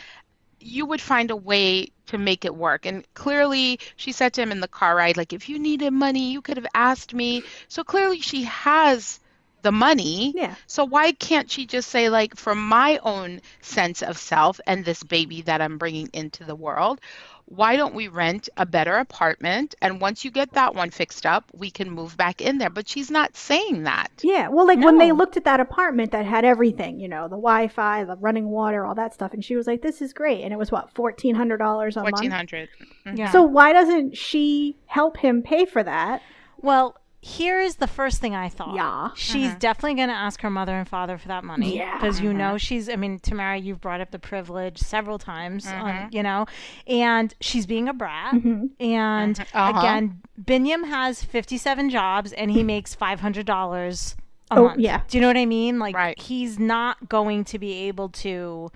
you 0.60 0.86
would 0.86 0.99
find 1.01 1.32
a 1.32 1.36
way 1.38 1.91
to 2.08 2.18
make 2.18 2.46
it 2.46 2.56
work. 2.56 2.86
And 2.86 3.06
clearly, 3.13 3.80
she 3.96 4.12
said 4.12 4.34
to 4.34 4.41
him 4.41 4.52
in 4.52 4.60
the 4.60 4.68
car 4.68 4.96
ride, 4.96 5.18
like, 5.18 5.34
if 5.34 5.50
you 5.50 5.60
needed 5.60 5.91
money, 5.91 6.32
you 6.32 6.41
could 6.41 6.58
have 6.58 6.68
asked 6.74 7.13
me. 7.13 7.44
So 7.68 7.84
clearly, 7.84 8.22
she 8.22 8.44
has 8.44 9.20
the 9.65 9.72
money. 9.72 10.32
Yeah. 10.36 10.54
So 10.68 10.86
why 10.86 11.12
can't 11.12 11.50
she 11.50 11.65
just 11.65 11.89
say 11.89 12.10
like 12.10 12.36
for 12.36 12.54
my 12.54 13.00
own 13.02 13.41
sense 13.62 14.04
of 14.04 14.15
self 14.15 14.62
and 14.68 14.86
this 14.86 15.02
baby 15.02 15.41
that 15.41 15.60
I'm 15.60 15.80
bringing 15.80 16.08
into 16.13 16.44
the 16.44 16.54
world, 16.54 17.02
why 17.45 17.75
don't 17.75 17.93
we 17.93 18.08
rent 18.08 18.49
a 18.58 18.65
better 18.65 18.95
apartment 18.95 19.75
and 19.81 20.01
once 20.01 20.25
you 20.25 20.31
get 20.31 20.53
that 20.53 20.73
one 20.73 20.89
fixed 20.89 21.25
up, 21.25 21.49
we 21.53 21.69
can 21.69 21.89
move 21.89 22.17
back 22.17 22.41
in 22.41 22.58
there. 22.58 22.69
But 22.69 22.89
she's 22.89 23.12
not 23.12 23.36
saying 23.38 23.84
that. 23.84 24.12
Yeah, 24.23 24.47
well, 24.47 24.65
like 24.65 24.79
when 24.79 24.97
they 24.97 25.12
looked 25.12 25.38
at 25.38 25.43
that 25.45 25.60
apartment 25.60 26.12
that 26.12 26.25
had 26.25 26.43
everything, 26.43 26.99
you 26.99 27.08
know, 27.08 27.23
the 27.23 27.36
Wi-Fi, 27.36 28.03
the 28.05 28.15
running 28.17 28.49
water, 28.49 28.86
all 28.86 28.95
that 28.95 29.13
stuff, 29.13 29.34
and 29.34 29.43
she 29.43 29.55
was 29.55 29.67
like, 29.67 29.81
"This 29.81 30.01
is 30.01 30.13
great," 30.13 30.43
and 30.43 30.51
it 30.51 30.58
was 30.58 30.71
what 30.71 30.93
fourteen 30.93 31.36
hundred 31.36 31.58
dollars 31.58 31.95
a 31.97 32.01
month. 32.01 32.13
1400. 32.13 32.69
Mm-hmm. 33.05 33.17
Yeah. 33.17 33.31
So 33.31 33.43
why 33.43 33.73
doesn't 33.73 34.17
she 34.17 34.77
help 34.88 35.17
him 35.17 35.41
pay 35.43 35.65
for 35.65 35.84
that? 35.84 36.21
Well, 36.58 36.97
here 37.26 37.60
is 37.60 37.78
the 37.78 37.88
first 37.88 38.22
thing 38.22 38.36
I 38.36 38.50
thought. 38.50 38.76
Yeah. 38.76 39.10
She's 39.16 39.48
uh-huh. 39.48 39.56
definitely 39.58 39.96
going 39.96 40.10
to 40.10 40.14
ask 40.14 40.42
her 40.42 40.50
mother 40.52 40.74
and 40.78 40.88
father 40.88 41.18
for 41.18 41.28
that 41.30 41.44
money. 41.44 41.76
Yeah. 41.76 41.98
Because 41.98 42.22
you 42.22 42.32
know 42.32 42.50
uh-huh. 42.50 42.58
she's, 42.60 42.88
I 42.88 42.98
mean, 42.98 43.18
Tamara, 43.18 43.58
you've 43.58 43.82
brought 43.82 44.00
up 44.00 44.12
the 44.12 44.20
privilege 44.20 44.78
several 44.78 45.18
times, 45.18 45.66
on, 45.66 45.74
uh-huh. 45.74 46.10
you 46.12 46.22
know, 46.22 46.46
and 46.86 47.34
she's 47.42 47.66
being 47.66 47.90
a 47.90 47.94
brat. 47.94 48.36
Mm-hmm. 48.36 48.66
And 48.80 49.40
Uh-huh. 49.40 49.80
again, 49.80 50.22
Biniyam 50.40 50.86
has 50.86 51.24
57 51.24 51.90
jobs 51.90 52.32
and 52.32 52.52
he 52.52 52.62
makes 52.62 52.96
$500 52.96 54.16
a 54.52 54.56
Oh, 54.56 54.66
month. 54.66 54.80
yeah. 54.80 55.02
Do 55.08 55.18
you 55.18 55.22
know 55.22 55.28
what 55.28 55.38
I 55.38 55.48
mean? 55.48 55.80
Like, 55.80 55.96
Right. 55.96 56.22
he's 56.22 56.60
not 56.60 57.10
going 57.10 57.44
to 57.46 57.58
be 57.58 57.74
able 57.88 58.10
to 58.10 58.72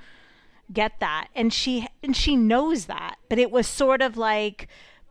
get 0.74 1.00
that 1.00 1.28
and 1.36 1.52
she 1.52 1.88
and 2.04 2.16
she 2.16 2.36
knows 2.36 2.86
that 2.86 3.16
but 3.28 3.40
it 3.40 3.50
was 3.50 3.66
sort 3.66 4.04
of 4.04 4.16
like 4.18 4.68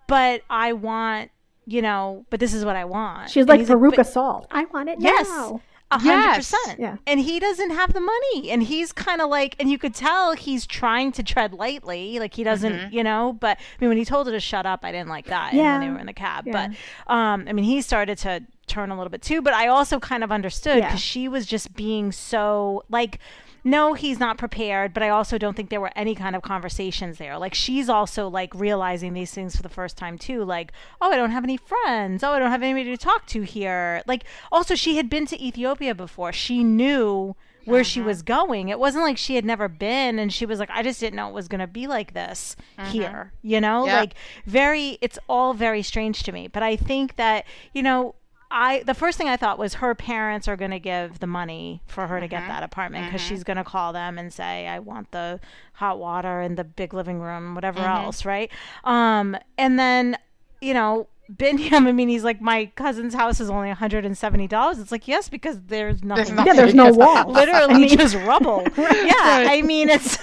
but 0.06 0.40
i 0.48 0.72
want 0.72 1.32
you 1.70 1.82
know 1.82 2.24
but 2.30 2.40
this 2.40 2.54
is 2.54 2.64
what 2.64 2.76
i 2.76 2.84
want 2.84 3.28
She's 3.30 3.42
And 3.42 3.48
like 3.50 3.60
he's 3.60 3.68
Veruca 3.68 3.96
"But- 3.96 4.06
Salt. 4.06 4.46
I 4.50 4.64
want 4.66 4.88
it 4.88 4.98
yes 5.00 5.28
now. 5.28 5.60
a 5.90 5.98
hundred 5.98 6.20
Yes. 6.22 6.36
percent 6.36 6.80
Yeah. 6.80 6.96
and 7.06 7.18
he 7.20 7.38
doesn't 7.40 7.70
have 7.70 7.92
the 7.92 8.00
money 8.00 8.50
and 8.50 8.62
he's 8.62 8.92
kind 8.92 9.20
of 9.20 9.28
like 9.30 9.54
and 9.60 9.70
you 9.70 9.78
could 9.78 9.94
tell 9.94 10.34
he's 10.34 10.66
trying 10.66 11.12
to 11.12 11.22
tread 11.22 11.52
lightly 11.52 12.18
like 12.18 12.34
he 12.34 12.44
doesn't 12.44 12.72
Mm-hmm. 12.72 12.94
you 12.94 13.04
know 13.04 13.36
but 13.40 13.58
i 13.58 13.60
mean 13.80 13.88
when 13.88 13.98
he 13.98 14.04
told 14.04 14.26
her 14.26 14.32
to 14.32 14.40
shut 14.40 14.66
up 14.66 14.80
i 14.84 14.92
didn't 14.92 15.08
like 15.08 15.26
that 15.26 15.52
Yeah. 15.54 15.72
when 15.78 15.80
they 15.86 15.92
were 15.92 15.98
in 15.98 16.06
the 16.06 16.12
cab 16.12 16.46
Yeah. 16.46 16.68
but 17.06 17.12
um 17.14 17.44
i 17.48 17.52
mean 17.52 17.64
he 17.64 17.80
started 17.82 18.18
to 18.18 18.42
turn 18.66 18.90
a 18.90 18.96
little 18.96 19.10
bit 19.10 19.22
too 19.22 19.40
but 19.40 19.54
i 19.54 19.66
also 19.66 19.98
kind 19.98 20.22
of 20.22 20.30
understood 20.30 20.78
Yeah. 20.78 20.86
because 20.88 21.00
she 21.00 21.26
was 21.28 21.46
just 21.46 21.74
being 21.74 22.12
so 22.12 22.82
like 22.90 23.18
no, 23.64 23.94
he's 23.94 24.18
not 24.18 24.38
prepared, 24.38 24.94
but 24.94 25.02
I 25.02 25.08
also 25.08 25.38
don't 25.38 25.54
think 25.54 25.70
there 25.70 25.80
were 25.80 25.92
any 25.96 26.14
kind 26.14 26.36
of 26.36 26.42
conversations 26.42 27.18
there. 27.18 27.38
Like 27.38 27.54
she's 27.54 27.88
also 27.88 28.28
like 28.28 28.54
realizing 28.54 29.12
these 29.12 29.32
things 29.32 29.56
for 29.56 29.62
the 29.62 29.68
first 29.68 29.96
time 29.96 30.18
too. 30.18 30.44
Like, 30.44 30.72
oh, 31.00 31.10
I 31.10 31.16
don't 31.16 31.30
have 31.30 31.44
any 31.44 31.56
friends. 31.56 32.22
Oh, 32.22 32.32
I 32.32 32.38
don't 32.38 32.50
have 32.50 32.62
anybody 32.62 32.84
to 32.84 32.96
talk 32.96 33.26
to 33.26 33.42
here. 33.42 34.02
Like 34.06 34.24
also 34.52 34.74
she 34.74 34.96
had 34.96 35.10
been 35.10 35.26
to 35.26 35.42
Ethiopia 35.42 35.94
before. 35.94 36.32
She 36.32 36.62
knew 36.64 37.34
where 37.64 37.84
she 37.84 38.00
uh-huh. 38.00 38.08
was 38.08 38.22
going. 38.22 38.68
It 38.68 38.78
wasn't 38.78 39.04
like 39.04 39.18
she 39.18 39.34
had 39.34 39.44
never 39.44 39.68
been 39.68 40.18
and 40.18 40.32
she 40.32 40.46
was 40.46 40.58
like 40.58 40.70
I 40.70 40.82
just 40.82 41.00
didn't 41.00 41.16
know 41.16 41.28
it 41.28 41.34
was 41.34 41.48
going 41.48 41.60
to 41.60 41.66
be 41.66 41.86
like 41.86 42.14
this 42.14 42.56
mm-hmm. 42.78 42.90
here, 42.90 43.32
you 43.42 43.60
know? 43.60 43.84
Like 43.84 44.14
very 44.46 44.98
it's 45.00 45.18
all 45.28 45.54
very 45.54 45.82
strange 45.82 46.22
to 46.24 46.32
me. 46.32 46.48
But 46.48 46.62
I 46.62 46.76
think 46.76 47.16
that, 47.16 47.44
you 47.72 47.82
know, 47.82 48.14
I 48.50 48.82
the 48.84 48.94
first 48.94 49.18
thing 49.18 49.28
I 49.28 49.36
thought 49.36 49.58
was 49.58 49.74
her 49.74 49.94
parents 49.94 50.48
are 50.48 50.56
going 50.56 50.70
to 50.70 50.78
give 50.78 51.20
the 51.20 51.26
money 51.26 51.82
for 51.86 52.06
her 52.06 52.18
to 52.20 52.28
get 52.28 52.40
mm-hmm. 52.40 52.48
that 52.48 52.62
apartment 52.62 53.06
because 53.06 53.20
mm-hmm. 53.20 53.34
she's 53.34 53.44
going 53.44 53.58
to 53.58 53.64
call 53.64 53.92
them 53.92 54.18
and 54.18 54.32
say 54.32 54.66
I 54.66 54.78
want 54.78 55.10
the 55.10 55.40
hot 55.74 55.98
water 55.98 56.40
and 56.40 56.56
the 56.56 56.64
big 56.64 56.94
living 56.94 57.20
room, 57.20 57.54
whatever 57.54 57.80
mm-hmm. 57.80 58.04
else, 58.04 58.24
right? 58.24 58.50
Um, 58.84 59.36
and 59.58 59.78
then 59.78 60.16
you 60.60 60.74
know, 60.74 61.08
Biniyam, 61.32 61.72
I 61.86 61.92
mean, 61.92 62.08
he's 62.08 62.24
like, 62.24 62.40
my 62.40 62.66
cousin's 62.74 63.14
house 63.14 63.40
is 63.40 63.50
only 63.50 63.70
$170. 63.70 64.80
It's 64.80 64.92
like, 64.92 65.08
yes, 65.08 65.28
because 65.28 65.60
there's 65.62 66.02
nothing. 66.02 66.34
nothing. 66.34 66.46
Yeah, 66.46 66.60
there's 66.60 66.74
no 66.74 66.92
wall. 66.92 67.30
Literally 67.30 67.74
I 67.74 67.78
mean- 67.78 67.98
just 67.98 68.14
rubble. 68.14 68.66
Yeah, 68.78 69.46
I 69.48 69.62
mean, 69.62 69.88
it's, 69.88 70.18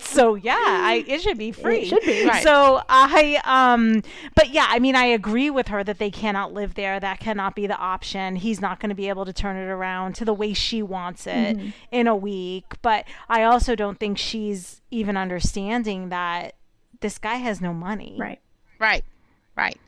it's 0.00 0.08
so, 0.14 0.34
yeah, 0.34 0.56
I, 0.58 1.04
it 1.06 1.20
should 1.22 1.38
be 1.38 1.52
free. 1.52 1.82
It 1.82 1.88
should 1.88 2.00
be. 2.02 2.26
Right. 2.26 2.42
So 2.42 2.82
I, 2.88 3.40
um, 3.44 4.02
but 4.34 4.50
yeah, 4.50 4.66
I 4.68 4.78
mean, 4.78 4.96
I 4.96 5.04
agree 5.06 5.50
with 5.50 5.68
her 5.68 5.84
that 5.84 5.98
they 5.98 6.10
cannot 6.10 6.52
live 6.52 6.74
there. 6.74 6.98
That 6.98 7.20
cannot 7.20 7.54
be 7.54 7.66
the 7.66 7.76
option. 7.76 8.36
He's 8.36 8.60
not 8.60 8.80
going 8.80 8.88
to 8.90 8.94
be 8.94 9.08
able 9.08 9.24
to 9.24 9.32
turn 9.32 9.56
it 9.56 9.68
around 9.70 10.14
to 10.16 10.24
the 10.24 10.34
way 10.34 10.52
she 10.52 10.82
wants 10.82 11.26
it 11.26 11.30
Mm-hmm. 11.56 11.68
in 11.90 12.06
a 12.06 12.16
week. 12.16 12.64
But 12.82 13.04
I 13.28 13.42
also 13.44 13.74
don't 13.74 13.98
think 13.98 14.18
she's 14.18 14.80
even 14.90 15.16
understanding 15.16 16.08
that 16.10 16.54
this 17.00 17.18
guy 17.18 17.36
has 17.36 17.60
no 17.60 17.72
money. 17.72 18.16
Right. 18.18 18.40
Right. 18.78 19.04
Right. 19.56 19.78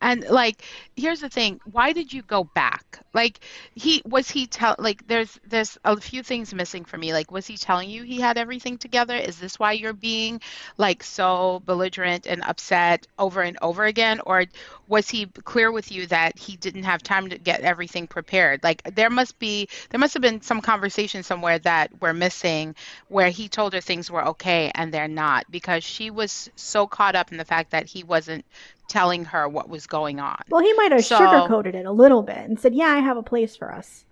And 0.00 0.24
like 0.24 0.62
here's 0.96 1.20
the 1.20 1.28
thing, 1.28 1.60
why 1.70 1.92
did 1.92 2.12
you 2.12 2.22
go 2.22 2.44
back? 2.44 3.00
Like 3.12 3.40
he 3.74 4.02
was 4.04 4.30
he 4.30 4.46
tell 4.46 4.76
like 4.78 5.06
there's 5.06 5.38
there's 5.46 5.78
a 5.84 6.00
few 6.00 6.22
things 6.22 6.54
missing 6.54 6.84
for 6.84 6.96
me. 6.98 7.12
Like 7.12 7.30
was 7.30 7.46
he 7.46 7.56
telling 7.56 7.90
you 7.90 8.02
he 8.02 8.20
had 8.20 8.38
everything 8.38 8.78
together? 8.78 9.16
Is 9.16 9.38
this 9.38 9.58
why 9.58 9.72
you're 9.72 9.92
being 9.92 10.40
like 10.78 11.02
so 11.02 11.62
belligerent 11.64 12.26
and 12.26 12.42
upset 12.44 13.06
over 13.18 13.42
and 13.42 13.58
over 13.62 13.84
again 13.84 14.20
or 14.24 14.44
was 14.88 15.08
he 15.08 15.26
clear 15.26 15.70
with 15.70 15.92
you 15.92 16.06
that 16.08 16.38
he 16.38 16.56
didn't 16.56 16.82
have 16.82 17.02
time 17.02 17.30
to 17.30 17.38
get 17.38 17.60
everything 17.60 18.06
prepared? 18.06 18.62
Like 18.62 18.82
there 18.94 19.10
must 19.10 19.38
be 19.38 19.68
there 19.90 20.00
must 20.00 20.14
have 20.14 20.22
been 20.22 20.42
some 20.42 20.60
conversation 20.60 21.22
somewhere 21.22 21.58
that 21.60 21.90
we're 22.00 22.12
missing 22.12 22.74
where 23.08 23.30
he 23.30 23.48
told 23.48 23.72
her 23.72 23.80
things 23.80 24.10
were 24.10 24.26
okay 24.28 24.70
and 24.74 24.92
they're 24.92 25.08
not 25.08 25.50
because 25.50 25.84
she 25.84 26.10
was 26.10 26.50
so 26.56 26.86
caught 26.86 27.14
up 27.16 27.30
in 27.32 27.38
the 27.38 27.44
fact 27.44 27.70
that 27.70 27.86
he 27.86 28.02
wasn't 28.02 28.44
telling 28.90 29.24
her 29.24 29.48
what 29.48 29.68
was 29.70 29.86
going 29.86 30.20
on. 30.20 30.42
Well, 30.50 30.62
he 30.62 30.72
might 30.74 30.92
have 30.92 31.04
So- 31.04 31.18
sugarcoated 31.18 31.74
it 31.74 31.86
a 31.86 31.92
little 31.92 32.22
bit 32.22 32.36
and 32.38 32.58
said, 32.60 32.74
"Yeah, 32.74 32.88
I 32.88 32.98
have 32.98 33.16
a 33.16 33.22
place 33.22 33.56
for 33.56 33.72
us," 33.72 34.04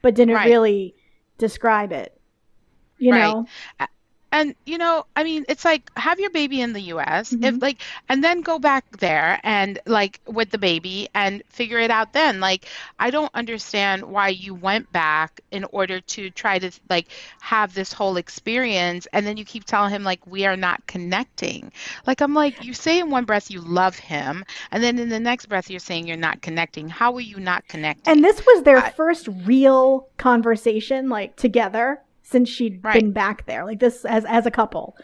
but 0.00 0.14
didn't 0.14 0.34
Right. 0.36 0.48
really 0.48 0.94
describe 1.36 1.92
it. 1.92 2.18
You 2.98 3.12
Right. 3.12 3.18
know, 3.20 3.46
And 4.32 4.54
you 4.64 4.78
know, 4.78 5.06
I 5.16 5.24
mean, 5.24 5.44
it's 5.48 5.64
like 5.64 5.90
have 5.96 6.20
your 6.20 6.30
baby 6.30 6.60
in 6.60 6.72
the 6.72 6.80
US 6.94 7.32
Mm-hmm. 7.32 7.44
if 7.44 7.62
like 7.62 7.80
and 8.08 8.22
then 8.22 8.40
go 8.42 8.58
back 8.58 8.98
there 8.98 9.40
and 9.42 9.78
like 9.86 10.20
with 10.26 10.50
the 10.50 10.58
baby 10.58 11.08
and 11.14 11.42
figure 11.48 11.78
it 11.78 11.90
out 11.90 12.12
then. 12.12 12.40
Like 12.40 12.66
I 12.98 13.10
don't 13.10 13.30
understand 13.34 14.04
why 14.04 14.28
you 14.28 14.54
went 14.54 14.92
back 14.92 15.40
in 15.50 15.64
order 15.64 16.00
to 16.00 16.30
try 16.30 16.58
to 16.58 16.70
like 16.88 17.08
have 17.40 17.74
this 17.74 17.92
whole 17.92 18.16
experience 18.16 19.06
and 19.12 19.26
then 19.26 19.36
you 19.36 19.44
keep 19.44 19.64
telling 19.64 19.90
him 19.90 20.04
like 20.04 20.26
we 20.26 20.46
are 20.46 20.56
not 20.56 20.86
connecting. 20.86 21.72
Like 22.06 22.20
I'm 22.20 22.34
like 22.34 22.64
you 22.64 22.72
say 22.74 23.00
in 23.00 23.10
one 23.10 23.24
breath 23.24 23.50
you 23.50 23.60
love 23.60 23.98
him 23.98 24.44
and 24.70 24.82
then 24.82 24.98
in 24.98 25.08
the 25.08 25.20
next 25.20 25.46
breath 25.46 25.70
you're 25.70 25.80
saying 25.80 26.06
you're 26.06 26.16
not 26.16 26.40
connecting. 26.42 26.88
How 26.88 27.14
are 27.14 27.20
you 27.20 27.38
not 27.40 27.66
connecting? 27.68 28.12
and 28.12 28.24
this 28.24 28.44
was 28.46 28.62
their 28.62 28.78
I- 28.78 28.90
first 28.90 29.28
real 29.44 30.08
conversation, 30.16 31.08
like 31.08 31.36
together, 31.36 32.00
since 32.30 32.48
she'd 32.48 32.82
Right. 32.84 33.00
been 33.02 33.12
back 33.12 33.46
there, 33.46 33.64
like 33.64 33.80
this 33.80 34.04
as 34.04 34.24
as 34.24 34.46
a 34.46 34.50
couple, 34.50 34.96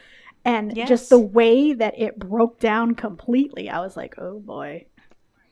and 0.45 0.77
Yes. 0.77 0.89
just 0.89 1.11
the 1.11 1.19
way 1.19 1.73
that 1.73 1.99
it 1.99 2.19
broke 2.19 2.59
down 2.61 2.95
completely, 2.95 3.69
I 3.69 3.81
was 3.81 3.97
like, 3.97 4.15
"Oh 4.19 4.39
boy." 4.41 4.87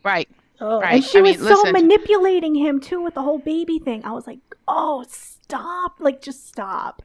right. 0.04 0.28
Oh, 0.60 0.80
Right. 0.80 0.94
and 0.94 1.04
she 1.04 1.18
I 1.18 1.22
was 1.22 1.36
mean, 1.38 1.48
so 1.48 1.54
listen. 1.54 1.72
manipulating 1.72 2.54
him 2.54 2.80
too 2.80 3.00
with 3.02 3.14
the 3.14 3.22
whole 3.22 3.38
baby 3.40 3.78
thing. 3.80 4.04
I 4.04 4.12
was 4.12 4.26
like, 4.26 4.38
"Oh, 4.68 5.04
stop! 5.08 5.96
Like, 5.98 6.20
just 6.22 6.46
stop! 6.46 7.02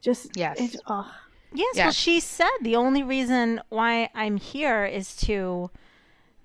Just 0.00 0.36
Yes. 0.36 0.58
It, 0.60 0.76
oh. 0.86 1.10
Yes, 1.52 1.76
well, 1.76 1.90
she 1.92 2.20
said 2.20 2.50
the 2.62 2.76
only 2.76 3.02
reason 3.02 3.60
why 3.70 4.08
I'm 4.14 4.36
here 4.36 4.84
is 4.84 5.16
to, 5.18 5.70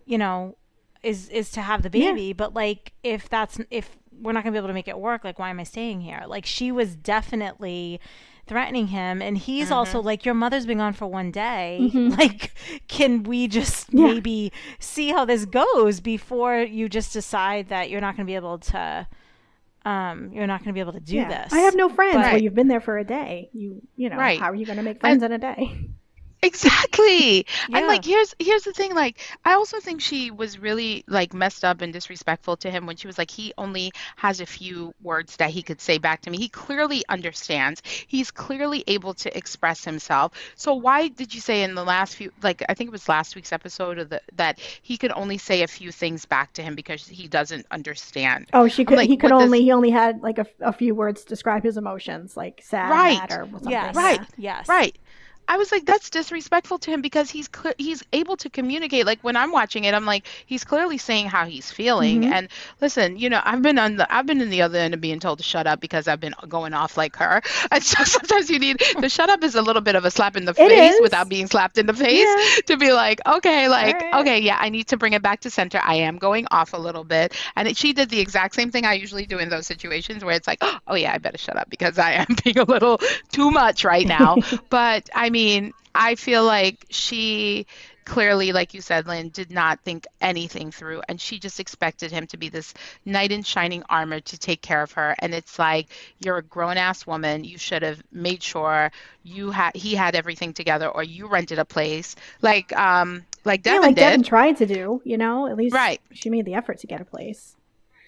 you 0.06 0.18
know, 0.18 0.56
is 1.04 1.30
is 1.30 1.52
to 1.52 1.62
have 1.62 1.82
the 1.84 1.90
Yeah. 1.98 2.12
baby. 2.12 2.34
But 2.34 2.54
like, 2.54 2.94
if 3.04 3.30
that's 3.30 3.60
if 3.72 3.98
we're 4.22 4.32
not 4.32 4.44
gonna 4.44 4.54
be 4.54 4.58
able 4.58 4.68
to 4.70 4.74
make 4.74 4.88
it 4.88 4.98
work, 5.00 5.24
like, 5.24 5.40
why 5.40 5.50
am 5.50 5.60
I 5.60 5.64
staying 5.64 6.02
here? 6.02 6.24
Like, 6.28 6.46
she 6.46 6.72
was 6.72 6.96
definitely 6.96 8.00
threatening 8.48 8.88
him, 8.88 9.22
and 9.22 9.38
he's 9.38 9.72
also 9.72 9.98
Mm-hmm. 10.00 10.06
like, 10.08 10.26
your 10.26 10.36
mother's 10.36 10.66
been 10.66 10.78
gone 10.78 10.94
for 10.94 11.08
one 11.08 11.32
day. 11.32 11.92
Like, 11.96 12.54
can 12.88 13.24
we 13.24 13.48
just 13.48 13.92
Yeah. 13.92 14.06
maybe 14.08 14.52
see 14.80 15.10
how 15.10 15.26
this 15.26 15.46
goes 15.46 16.00
before 16.00 16.58
you 16.58 16.88
just 16.90 17.12
decide 17.14 17.70
that 17.70 17.90
you're 17.90 18.02
not 18.02 18.16
gonna 18.16 18.26
be 18.28 18.36
able 18.36 18.60
to. 18.60 19.08
Um, 19.86 20.32
you're 20.34 20.48
not 20.48 20.62
going 20.62 20.70
to 20.70 20.74
be 20.74 20.80
able 20.80 20.94
to 20.94 21.00
do 21.00 21.18
Yeah. 21.18 21.44
this. 21.44 21.54
I 21.54 21.60
have 21.60 21.76
no 21.76 21.90
friends. 21.90 22.16
Well, 22.16 22.40
you've 22.40 22.56
been 22.56 22.68
there 22.70 22.82
for 22.82 22.98
a 22.98 23.04
day. 23.04 23.52
You, 23.54 23.84
you 23.96 24.10
know, 24.10 24.16
Right. 24.18 24.40
how 24.40 24.50
are 24.50 24.56
you 24.56 24.66
going 24.66 24.78
to 24.78 24.84
make 24.84 25.00
friends 25.00 25.22
in 25.22 25.32
a 25.32 25.38
day? 25.38 25.90
Exactly. 26.46 27.46
Yeah. 27.70 27.78
And 27.78 27.88
like 27.88 28.06
here's 28.06 28.36
here's 28.40 28.64
the 28.64 28.74
thing 28.74 28.94
like 28.94 29.20
I 29.44 29.54
also 29.54 29.80
think 29.80 30.02
she 30.02 30.32
was 30.32 30.60
really 30.60 31.04
like 31.08 31.34
messed 31.34 31.64
up 31.64 31.82
and 31.82 31.92
disrespectful 31.92 32.58
to 32.58 32.70
him 32.72 32.86
when 32.86 32.96
she 32.96 33.08
was 33.08 33.18
like 33.18 33.32
he 33.32 33.54
only 33.58 33.92
has 34.16 34.40
a 34.40 34.46
few 34.46 34.94
words 35.02 35.36
that 35.38 35.50
he 35.50 35.62
could 35.62 35.82
say 35.82 35.98
back 35.98 36.22
to 36.22 36.30
me. 36.30 36.38
He 36.38 36.50
clearly 36.50 37.04
understands. 37.10 37.82
He's 38.08 38.32
clearly 38.32 38.84
able 38.88 39.14
to 39.16 39.36
express 39.38 39.84
himself. 39.84 40.34
So 40.56 40.74
why 40.74 41.08
did 41.08 41.34
you 41.34 41.42
say 41.42 41.64
in 41.64 41.76
the 41.76 41.84
last 41.84 42.16
few 42.16 42.32
like 42.42 42.64
I 42.70 42.74
think 42.74 42.90
it 42.90 42.92
was 42.92 43.08
last 43.10 43.36
week's 43.36 43.52
episode 43.52 44.00
of 44.00 44.10
the 44.10 44.22
that 44.34 44.60
he 44.82 44.98
could 44.98 45.12
only 45.16 45.38
say 45.38 45.64
a 45.64 45.68
few 45.68 45.92
things 45.92 46.26
back 46.26 46.54
to 46.54 46.62
him 46.62 46.76
because 46.76 47.08
he 47.08 47.28
doesn't 47.28 47.66
understand. 47.72 48.48
Oh, 48.54 48.68
she 48.68 48.86
could. 48.86 48.98
like, 48.98 49.10
he 49.10 49.18
could 49.18 49.32
what 49.32 49.40
does- 49.40 49.46
only. 49.46 49.62
He 49.62 49.72
only 49.72 49.90
had 49.90 50.22
like 50.22 50.38
a, 50.38 50.46
a 50.62 50.74
few 50.74 50.94
words 50.96 51.24
to 51.24 51.28
describe 51.30 51.64
his 51.64 51.78
emotions, 51.78 52.38
like 52.38 52.62
sad, 52.64 52.90
Right. 52.90 53.18
mad, 53.20 53.32
or 53.32 53.50
something. 53.52 53.72
Yes. 53.72 53.96
Right. 53.96 54.20
Yes. 54.38 54.68
Right. 54.68 54.98
I 55.48 55.58
was 55.58 55.72
like, 55.72 55.86
that's 55.86 56.10
disrespectful 56.10 56.80
to 56.80 56.92
him 56.92 57.02
because 57.02 57.30
he's 57.30 57.50
cl- 57.54 57.74
he's 57.78 58.04
able 58.14 58.38
to 58.38 58.50
communicate. 58.50 59.06
Like 59.06 59.20
when 59.24 59.36
I'm 59.36 59.52
watching 59.52 59.84
it, 59.84 59.94
I'm 59.94 60.06
like, 60.06 60.26
he's 60.46 60.64
clearly 60.64 60.98
saying 60.98 61.28
how 61.28 61.46
he's 61.46 61.72
feeling. 61.72 62.22
Mhm. 62.24 62.32
And 62.32 62.48
listen, 62.82 63.18
you 63.18 63.30
know, 63.30 63.42
I've 63.44 63.62
been 63.62 63.78
on 63.80 63.96
the 63.98 64.14
I've 64.14 64.26
been 64.26 64.42
in 64.42 64.50
the 64.50 64.62
other 64.64 64.80
end 64.80 64.94
of 64.94 65.02
being 65.02 65.20
told 65.20 65.38
to 65.40 65.44
shut 65.44 65.68
up 65.68 65.80
because 65.80 66.08
I've 66.08 66.20
been 66.20 66.34
going 66.48 66.74
off 66.74 66.98
like 66.98 67.16
her. 67.18 67.42
And 67.72 67.84
so 67.84 68.04
sometimes 68.04 68.50
you 68.50 68.60
need 68.60 68.82
the 69.00 69.10
shut 69.10 69.30
up 69.30 69.44
is 69.44 69.56
a 69.56 69.62
little 69.62 69.82
bit 69.82 69.96
of 69.96 70.06
a 70.06 70.12
slap 70.12 70.38
in 70.38 70.46
the 70.46 70.52
It 70.52 70.56
face 70.70 70.94
is. 70.96 71.02
without 71.02 71.30
being 71.30 71.48
slapped 71.48 71.78
in 71.78 71.86
the 71.88 71.94
face 71.94 72.26
Yeah. 72.28 72.56
to 72.68 72.78
be 72.78 72.92
like, 72.94 73.20
okay, 73.28 73.68
like 73.68 73.96
right. 74.02 74.14
okay, 74.22 74.40
yeah, 74.40 74.58
I 74.60 74.70
need 74.70 74.88
to 74.90 74.98
bring 74.98 75.14
it 75.14 75.22
back 75.22 75.42
to 75.42 75.50
center. 75.50 75.80
I 75.84 75.96
am 75.96 76.18
going 76.18 76.48
off 76.52 76.74
a 76.74 76.78
little 76.78 77.04
bit. 77.04 77.34
And 77.56 77.68
it, 77.68 77.76
she 77.78 77.94
did 77.94 78.10
the 78.10 78.20
exact 78.20 78.56
same 78.56 78.72
thing 78.72 78.86
I 78.86 78.94
usually 78.94 79.26
do 79.26 79.40
in 79.40 79.50
those 79.50 79.68
situations 79.68 80.24
where 80.24 80.36
it's 80.36 80.48
like, 80.48 80.60
oh 80.88 80.96
yeah, 80.96 81.14
I 81.14 81.18
better 81.18 81.38
shut 81.38 81.58
up 81.58 81.70
because 81.70 81.98
I 82.00 82.12
am 82.14 82.28
being 82.44 82.58
a 82.60 82.64
little 82.64 83.00
too 83.32 83.52
much 83.52 83.84
right 83.84 84.08
now. 84.08 84.38
but 84.70 85.10
I 85.14 85.30
mean, 85.36 85.74
I 85.94 86.16
feel 86.16 86.44
like 86.46 86.86
she 86.90 87.68
clearly, 88.06 88.52
like 88.52 88.74
you 88.74 88.82
said, 88.82 89.08
Lynn, 89.08 89.30
did 89.30 89.52
not 89.52 89.80
think 89.82 90.06
anything 90.22 90.72
through. 90.72 91.02
And 91.10 91.20
she 91.20 91.40
just 91.40 91.60
expected 91.60 92.12
him 92.12 92.28
to 92.28 92.38
be 92.38 92.50
this 92.50 92.74
knight 93.06 93.32
in 93.32 93.44
shining 93.44 93.84
armor 93.90 94.20
to 94.22 94.38
take 94.38 94.62
care 94.62 94.82
of 94.84 94.92
her. 94.94 95.16
And 95.20 95.34
it's 95.34 95.58
like, 95.58 95.88
you're 96.20 96.38
a 96.38 96.44
grown 96.44 96.78
ass 96.78 97.06
woman. 97.08 97.44
You 97.44 97.58
should 97.58 97.82
have 97.84 98.02
made 98.12 98.44
sure 98.44 98.92
you 99.24 99.52
had 99.52 99.76
he 99.76 99.96
had 99.96 100.16
everything 100.16 100.54
together 100.54 100.88
or 100.88 101.04
you 101.04 101.28
rented 101.28 101.60
a 101.60 101.66
place. 101.66 102.16
Like 102.42 102.72
um 102.78 103.26
like 103.44 103.64
Yeah, 103.66 103.80
like 103.80 103.96
did. 103.96 104.22
Deavan 104.22 104.26
tried 104.26 104.58
to 104.58 104.66
do. 104.66 105.02
You 105.04 105.18
know, 105.18 105.48
at 105.48 105.58
least 105.58 105.74
Right. 105.74 106.02
she 106.14 106.30
made 106.30 106.46
the 106.46 106.54
effort 106.56 106.80
to 106.80 106.88
get 106.88 107.02
a 107.02 107.06
place. 107.06 107.55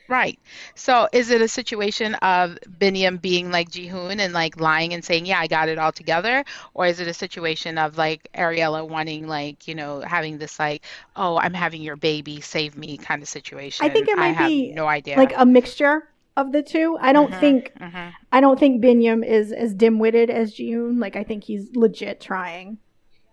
Right. 0.09 0.39
So 0.75 1.07
is 1.11 1.29
it 1.31 1.41
a 1.41 1.47
situation 1.49 2.15
of 2.15 2.57
Biniyam 2.79 3.21
being 3.21 3.51
like 3.51 3.69
Jihoon 3.69 4.19
and 4.19 4.33
like 4.33 4.59
lying 4.59 4.93
and 4.93 5.03
saying, 5.03 5.25
yeah, 5.25 5.39
I 5.39 5.47
got 5.47 5.67
it 5.69 5.77
all 5.77 5.91
together? 5.91 6.45
Or 6.73 6.85
is 6.85 6.99
it 6.99 7.07
a 7.07 7.13
situation 7.13 7.77
of 7.77 7.97
like 7.97 8.29
Ariela 8.33 8.87
wanting 8.87 9.27
like, 9.27 9.67
you 9.67 9.75
know, 9.75 10.01
having 10.01 10.37
this 10.37 10.59
like, 10.59 10.83
oh, 11.15 11.37
I'm 11.37 11.53
having 11.53 11.81
your 11.81 11.97
baby, 11.97 12.39
save 12.41 12.77
me 12.77 12.97
kind 12.97 13.21
of 13.21 13.27
situation? 13.27 13.85
I 13.85 13.89
think 13.89 14.07
it 14.07 14.17
I 14.17 14.19
might 14.19 14.35
have 14.35 14.51
be, 14.51 14.73
no 14.73 14.87
idea. 14.87 15.17
Like 15.17 15.33
a 15.35 15.45
mixture 15.45 16.03
of 16.37 16.51
the 16.51 16.63
two. 16.63 16.97
I 17.01 17.11
don't 17.13 17.31
Mhm, 17.31 17.39
think. 17.39 17.73
mhm. 17.81 18.13
I 18.31 18.41
don't 18.41 18.59
think 18.59 18.83
Biniyam 18.83 19.25
is 19.25 19.51
as 19.51 19.73
dim-witted 19.73 20.29
as 20.29 20.53
Jihoon. 20.53 20.99
Like 20.99 21.15
I 21.15 21.23
think 21.23 21.45
he's 21.45 21.69
legit 21.75 22.19
trying 22.21 22.77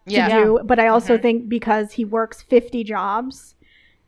to 0.08 0.22
Yeah. 0.28 0.28
do. 0.28 0.60
But 0.64 0.78
I 0.78 0.88
also 0.88 1.16
Mhm. 1.16 1.22
think 1.22 1.48
because 1.48 1.92
he 1.92 2.04
works 2.04 2.42
50 2.42 2.84
jobs 2.84 3.53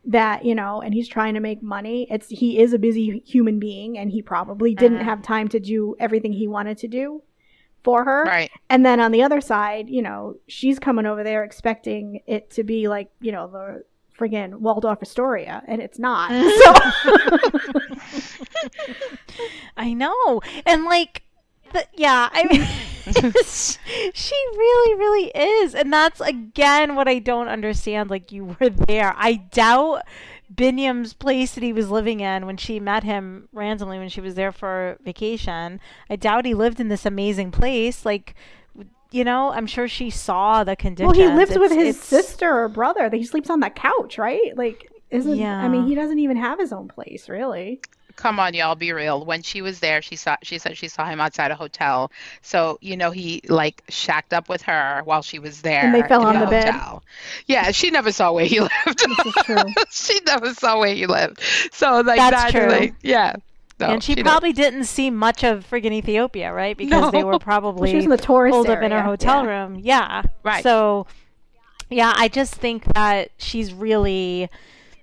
that, 0.06 0.44
you 0.44 0.54
know, 0.54 0.80
and 0.80 0.94
he's 0.94 1.08
trying 1.08 1.34
to 1.34 1.40
make 1.40 1.62
money, 1.62 2.06
it's 2.10 2.28
he 2.28 2.58
is 2.58 2.72
a 2.72 2.78
busy 2.78 3.22
human 3.26 3.58
being 3.58 3.98
and 3.98 4.10
he 4.10 4.22
probably 4.22 4.74
didn't 4.74 4.98
Mhm. 4.98 5.04
have 5.04 5.20
time 5.22 5.48
to 5.48 5.58
do 5.60 5.96
everything 5.98 6.32
he 6.32 6.46
wanted 6.46 6.78
to 6.78 6.88
do 6.88 7.22
for 7.82 8.04
her. 8.04 8.24
Right. 8.24 8.50
And 8.70 8.84
then 8.86 9.00
on 9.00 9.10
the 9.12 9.22
other 9.22 9.40
side, 9.40 9.88
you 9.88 10.02
know, 10.02 10.36
she's 10.48 10.78
coming 10.78 11.06
over 11.06 11.22
there 11.24 11.42
expecting 11.44 12.20
it 12.26 12.50
to 12.50 12.62
be 12.64 12.88
like, 12.88 13.10
you 13.20 13.32
know, 13.32 13.48
the 13.48 13.84
friggin' 14.18 14.60
Waldorf 14.60 15.00
Astoria, 15.02 15.62
and 15.68 15.82
it's 15.82 15.98
not. 15.98 16.30
So 16.62 16.72
I 19.76 19.92
know. 19.92 20.40
And 20.64 20.84
like 20.84 21.22
the, 21.72 21.86
yeah, 21.94 22.28
I 22.32 22.44
mean 22.44 22.66
she 24.14 24.34
really 24.56 24.94
really 24.94 25.30
is. 25.34 25.74
And 25.74 25.92
that's 25.92 26.20
again 26.20 26.94
what 26.94 27.08
I 27.08 27.18
don't 27.18 27.48
understand 27.48 28.10
like 28.10 28.32
you 28.32 28.56
were 28.60 28.70
there. 28.70 29.14
I 29.16 29.34
doubt 29.34 30.02
Biniyam's 30.54 31.12
place 31.12 31.54
that 31.54 31.62
he 31.62 31.72
was 31.72 31.90
living 31.90 32.20
in 32.20 32.46
when 32.46 32.56
she 32.56 32.80
met 32.80 33.04
him 33.04 33.48
randomly 33.52 33.98
when 33.98 34.08
she 34.08 34.20
was 34.20 34.34
there 34.34 34.52
for 34.52 34.96
vacation. 35.04 35.80
I 36.10 36.16
doubt 36.16 36.44
he 36.46 36.54
lived 36.54 36.80
in 36.80 36.88
this 36.88 37.06
amazing 37.06 37.50
place 37.50 38.04
like 38.04 38.34
you 39.12 39.24
know, 39.24 39.52
I'm 39.52 39.66
sure 39.66 39.88
she 39.88 40.10
saw 40.10 40.64
the 40.64 40.76
conditions. 40.76 41.16
Well, 41.16 41.30
he 41.30 41.34
lives 41.34 41.56
with 41.58 41.72
his 41.72 41.96
it's- 41.96 42.04
sister 42.04 42.52
or 42.52 42.68
brother. 42.68 43.08
He 43.12 43.24
sleeps 43.24 43.50
on 43.50 43.60
the 43.60 43.70
couch, 43.70 44.18
right? 44.18 44.56
Like, 44.56 44.90
isn't? 45.10 45.36
yeah. 45.36 45.62
I 45.62 45.68
mean, 45.68 45.86
he 45.86 45.94
doesn't 45.94 46.18
even 46.18 46.36
have 46.36 46.58
his 46.58 46.72
own 46.72 46.88
place, 46.88 47.28
really. 47.28 47.80
Come 48.16 48.40
on, 48.40 48.54
y'all, 48.54 48.74
be 48.74 48.92
real. 48.92 49.24
When 49.24 49.42
she 49.42 49.60
was 49.62 49.80
there, 49.80 50.00
she 50.02 50.16
saw 50.16 50.36
she 50.42 50.58
said 50.58 50.76
she 50.76 50.88
saw 50.88 51.04
him 51.06 51.20
outside 51.20 51.50
a 51.50 51.54
hotel. 51.54 52.10
So, 52.42 52.78
you 52.80 52.96
know, 52.96 53.10
he 53.10 53.42
like 53.48 53.82
shacked 53.88 54.32
up 54.32 54.48
with 54.48 54.62
her 54.62 55.02
while 55.04 55.22
she 55.22 55.38
was 55.38 55.62
there 55.62 55.82
And 55.84 55.94
they 55.94 56.02
fell 56.02 56.24
on 56.24 56.40
the 56.40 56.46
bed. 56.46 56.70
hotel. 56.74 57.02
Yeah, 57.46 57.70
she 57.72 57.90
never 57.90 58.10
saw 58.12 58.32
where 58.32 58.46
he 58.46 58.60
lived. 58.68 58.72
This 58.86 59.26
is 59.26 59.34
true. 59.44 59.56
she 59.90 60.18
never 60.26 60.54
saw 60.54 60.78
where 60.80 60.94
he 60.94 61.06
lived. 61.06 61.40
So 61.72 62.00
like 62.00 62.16
That's 62.18 62.36
that's 62.36 62.52
true. 62.52 62.68
like 62.68 62.94
yeah. 63.02 63.36
No, 63.78 63.88
and 63.88 64.02
she, 64.02 64.14
don't. 64.14 64.24
probably 64.24 64.54
didn't 64.54 64.84
see 64.84 65.10
much 65.10 65.44
of 65.44 65.68
friggin' 65.68 65.92
Ethiopia, 65.92 66.50
right? 66.50 66.74
Because 66.78 67.12
they 67.12 67.18
No. 67.20 67.26
were 67.26 67.30
Well, 67.32 67.40
probably 67.40 67.90
she 67.90 67.96
was 67.96 68.04
in 68.06 68.10
the 68.10 68.16
tourist 68.16 68.54
holed 68.54 68.70
up 68.70 68.80
in 68.82 68.90
her 68.90 69.02
hotel 69.02 69.44
yeah. 69.44 69.50
room. 69.50 69.78
Yeah. 69.82 70.22
Right. 70.42 70.62
So, 70.62 71.06
yeah, 71.90 72.14
I 72.16 72.28
just 72.28 72.54
think 72.54 72.86
that 72.94 73.32
she's 73.36 73.74
really, 73.74 74.48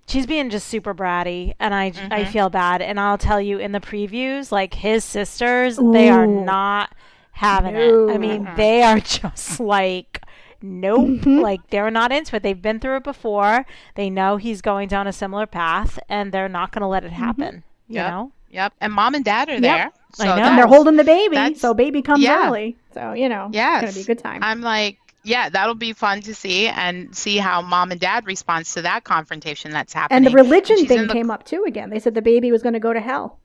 she's 0.08 0.26
being 0.26 0.50
just 0.50 0.68
super 0.68 0.94
bratty, 0.94 1.54
and 1.60 1.74
I, 1.74 1.92
Mm-hmm. 1.92 2.14
I 2.14 2.26
feel 2.26 2.50
bad. 2.50 2.82
And 2.82 3.00
I'll 3.00 3.18
tell 3.18 3.40
you, 3.42 3.58
in 3.60 3.72
the 3.72 3.80
previews, 3.80 4.52
like 4.52 4.74
his 4.74 5.04
sisters, 5.04 5.78
they 5.78 6.10
are 6.10 6.28
not 6.28 6.94
having 7.32 7.74
No. 7.74 8.10
it. 8.10 8.14
I 8.14 8.18
mean, 8.18 8.48
they 8.58 8.84
are 8.84 9.00
just 9.00 9.60
like. 9.60 10.22
Nope. 10.66 11.02
Mm-hmm. 11.10 11.40
Like 11.40 11.70
they're 11.72 11.92
not 11.92 12.14
into 12.14 12.38
it. 12.38 12.42
They've 12.44 12.62
been 12.62 12.80
through 12.80 12.96
it 12.96 13.04
before. 13.04 13.66
They 13.96 14.10
know 14.10 14.38
he's 14.38 14.62
going 14.62 14.88
down 14.88 15.08
a 15.08 15.12
similar 15.12 15.46
path 15.46 16.00
and 16.08 16.32
they're 16.32 16.48
not 16.48 16.72
going 16.72 16.84
to 16.84 16.88
let 16.88 17.04
it 17.04 17.12
Mm-hmm. 17.12 17.22
happen. 17.22 17.64
You 17.90 17.96
Yep. 17.96 18.12
know? 18.12 18.32
And 18.54 18.72
and 18.80 18.94
mom 18.94 19.14
and 19.14 19.26
dad 19.26 19.50
are 19.50 19.60
there. 19.60 19.92
So 20.14 20.24
I 20.24 20.28
know. 20.40 20.44
And 20.46 20.58
they're 20.58 20.68
holding 20.68 20.96
the 20.96 21.04
baby, 21.04 21.56
so 21.56 21.74
baby 21.74 22.02
comes 22.02 22.24
yeah. 22.24 22.48
early. 22.48 22.78
So 22.94 23.12
you 23.12 23.28
know, 23.28 23.50
Yes. 23.52 23.84
it's 23.84 23.92
gonna 23.92 24.06
be 24.06 24.12
a 24.12 24.16
good 24.16 24.24
time. 24.24 24.42
I'm 24.42 24.62
like, 24.62 25.00
yeah, 25.24 25.50
that'll 25.50 25.76
be 25.76 25.94
fun 25.94 26.22
to 26.22 26.36
see 26.36 26.68
and 26.68 27.16
see 27.16 27.38
how 27.38 27.62
mom 27.62 27.92
and 27.92 28.00
dad 28.00 28.26
responds 28.26 28.74
to 28.74 28.82
that 28.84 29.04
confrontation 29.04 29.72
that's 29.72 29.94
happening. 29.94 30.18
and 30.18 30.26
the 30.28 30.32
religion 30.32 30.78
she's 30.78 30.88
thing 30.88 31.08
the- 31.08 31.14
came 31.14 31.32
up 31.32 31.46
too 31.46 31.64
again. 31.68 31.90
They 31.90 32.00
said 32.00 32.14
the 32.16 32.22
baby 32.22 32.52
was 32.52 32.62
going 32.62 32.74
to 32.74 32.80
go 32.80 32.94
to 32.94 33.00
hell. 33.00 33.40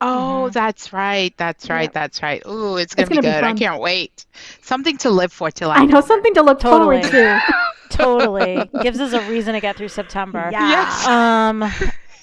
Oh, 0.00 0.50
that's 0.50 0.92
right. 0.92 1.32
That's 1.38 1.70
right. 1.70 1.84
Yep. 1.84 1.92
That's 1.94 2.22
right. 2.22 2.42
Ooh, 2.46 2.76
it's 2.76 2.94
gonna, 2.94 3.08
gonna 3.08 3.22
be 3.22 3.28
be. 3.28 3.32
I 3.34 3.54
can't 3.54 3.80
wait. 3.80 4.26
Something 4.60 4.98
to 4.98 5.10
live 5.10 5.32
for 5.32 5.50
till 5.50 5.70
I 5.70 5.76
I 5.76 5.84
know 5.86 6.00
something 6.02 6.34
to 6.34 6.42
look 6.42 6.60
Totally. 6.60 7.02
forward 7.02 7.10
to. 7.12 7.40
Totally. 7.90 8.70
Gives 8.82 9.00
us 9.00 9.12
a 9.12 9.20
reason 9.30 9.54
to 9.54 9.60
get 9.60 9.76
through 9.76 9.88
September. 9.88 10.48
Yeah. 10.52 10.68
Yes. 10.68 11.06
Um 11.06 11.72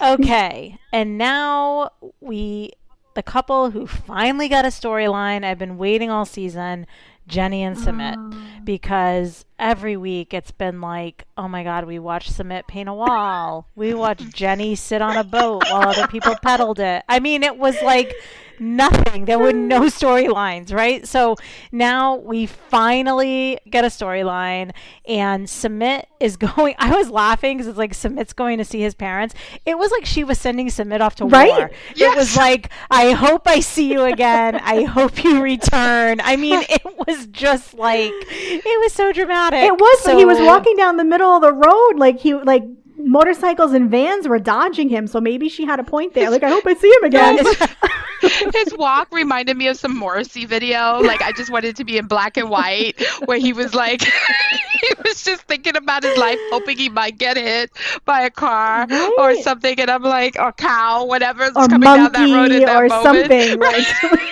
okay. 0.00 0.78
And 0.92 1.18
now 1.18 1.90
we 2.20 2.72
the 3.14 3.22
couple 3.22 3.70
who 3.70 3.86
finally 3.86 4.48
got 4.48 4.64
a 4.64 4.68
storyline. 4.68 5.42
I've 5.44 5.58
been 5.58 5.76
waiting 5.78 6.10
all 6.10 6.24
season, 6.26 6.86
Jenny 7.26 7.62
and 7.62 7.76
Sumit. 7.76 8.16
Oh. 8.18 8.62
Because 8.64 9.44
every 9.62 9.96
week 9.96 10.34
it's 10.34 10.50
been 10.50 10.80
like, 10.80 11.24
oh 11.38 11.48
my 11.48 11.62
god, 11.62 11.86
we 11.86 11.98
watched 11.98 12.32
Sumit 12.36 12.66
paint 12.66 12.88
a 12.88 12.92
wall. 12.94 13.68
We 13.74 13.94
watched 13.94 14.34
Jenny 14.34 14.74
sit 14.74 15.00
on 15.00 15.16
a 15.16 15.24
boat 15.24 15.62
while 15.70 15.88
other 15.88 16.06
people 16.08 16.34
pedaled 16.42 16.80
it. 16.80 17.04
I 17.08 17.20
mean, 17.20 17.42
it 17.44 17.56
was 17.56 17.80
like 17.82 18.12
nothing. 18.58 19.24
There 19.24 19.38
were 19.38 19.52
no 19.52 19.82
storylines, 19.82 20.72
right? 20.74 21.06
So 21.06 21.36
now 21.70 22.16
we 22.16 22.46
finally 22.46 23.58
get 23.70 23.84
a 23.84 23.88
storyline, 23.88 24.72
and 25.06 25.46
Sumit 25.46 26.04
is 26.20 26.36
going. 26.56 26.74
I 26.78 26.94
was 26.96 27.08
laughing 27.08 27.56
because 27.56 27.68
it's 27.68 27.78
like 27.78 27.92
Sumit's 27.92 28.32
going 28.32 28.58
to 28.58 28.64
see 28.64 28.80
his 28.80 28.94
parents. 28.94 29.34
It 29.64 29.78
was 29.78 29.90
like 29.92 30.04
she 30.04 30.24
was 30.24 30.38
sending 30.38 30.66
Sumit 30.68 31.00
off 31.00 31.14
to 31.16 31.24
Right? 31.24 31.48
war. 31.50 31.70
It 31.96 32.16
was 32.16 32.36
like, 32.36 32.70
I 32.90 33.12
hope 33.12 33.46
I 33.46 33.60
see 33.60 33.90
you 33.92 34.02
again. 34.02 34.56
I 34.56 34.82
hope 34.84 35.22
you 35.24 35.40
return. 35.40 36.20
I 36.22 36.36
mean, 36.36 36.62
it 36.68 36.82
was 37.06 37.26
just 37.28 37.74
like 37.74 38.10
it 38.12 38.80
was 38.82 38.92
so 38.92 39.12
dramatic. 39.12 39.51
It 39.52 39.72
was, 39.72 40.00
but 40.04 40.16
he 40.16 40.24
was 40.24 40.38
walking 40.40 40.76
down 40.76 40.96
the 40.96 41.04
middle 41.04 41.30
of 41.30 41.42
the 41.42 41.52
road, 41.52 41.92
like 41.96 42.20
he 42.20 42.34
like 42.34 42.64
motorcycles 42.96 43.72
and 43.72 43.90
vans 43.90 44.28
were 44.28 44.38
dodging 44.38 44.88
him. 44.88 45.06
So 45.06 45.20
maybe 45.20 45.48
she 45.48 45.64
had 45.64 45.80
a 45.80 45.84
point 45.84 46.14
there. 46.14 46.30
Like 46.30 46.42
I 46.42 46.48
hope 46.48 46.66
I 46.66 46.74
see 46.74 46.88
him 46.88 47.04
again. 47.04 47.44
His 48.54 48.76
walk 48.76 49.08
reminded 49.12 49.56
me 49.56 49.66
of 49.66 49.76
some 49.76 49.96
Morrissey 49.96 50.46
video. 50.46 51.00
Like 51.00 51.22
I 51.22 51.32
just 51.32 51.50
wanted 51.50 51.76
to 51.76 51.84
be 51.84 51.98
in 51.98 52.06
black 52.06 52.36
and 52.36 52.48
white, 52.48 53.02
where 53.24 53.38
he 53.38 53.52
was 53.52 53.74
like, 53.74 54.02
he 54.80 54.88
was 55.04 55.24
just 55.24 55.42
thinking 55.42 55.76
about 55.76 56.04
his 56.04 56.16
life, 56.16 56.38
hoping 56.50 56.78
he 56.78 56.88
might 56.88 57.18
get 57.18 57.36
hit 57.36 57.70
by 58.04 58.22
a 58.22 58.30
car 58.30 58.86
or 59.18 59.34
something. 59.36 59.78
And 59.80 59.90
I'm 59.90 60.02
like, 60.02 60.36
or 60.38 60.52
cow, 60.52 61.04
whatever's 61.04 61.52
or 61.56 61.66
coming 61.66 61.80
down 61.80 62.12
that 62.12 62.20
road 62.20 62.50
monkey 62.50 62.62
at 62.62 62.66
that 62.66 62.82
or 62.82 62.88
moment. 62.88 63.28
something. 63.28 63.58
Right. 63.58 64.30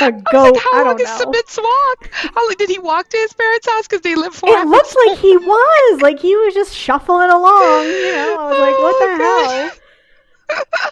Like 0.00 0.14
a 0.14 0.16
I 0.26 0.32
goat. 0.32 0.54
like, 0.54 0.62
how 0.62 0.80
I 0.80 0.82
long 0.82 1.00
is 1.00 1.20
know. 1.20 1.32
Walk? 1.62 2.10
How 2.12 2.44
long 2.44 2.54
did 2.58 2.68
he 2.68 2.78
walk 2.78 3.08
to 3.08 3.16
his 3.16 3.32
parents' 3.32 3.68
house? 3.68 3.86
Because 3.86 4.02
they 4.02 4.14
live 4.14 4.34
far. 4.34 4.62
It 4.62 4.66
looks 4.68 4.94
like 5.06 5.18
he 5.18 5.36
was. 5.36 6.00
Like 6.02 6.18
he 6.18 6.34
was 6.36 6.54
just 6.54 6.74
shuffling 6.74 7.30
along. 7.30 7.86
You 7.86 8.12
know, 8.12 8.36
I 8.38 8.48
was 8.50 8.58
like, 8.58 8.78
what 8.78 8.98
the 8.98 9.06
Oh, 9.08 9.70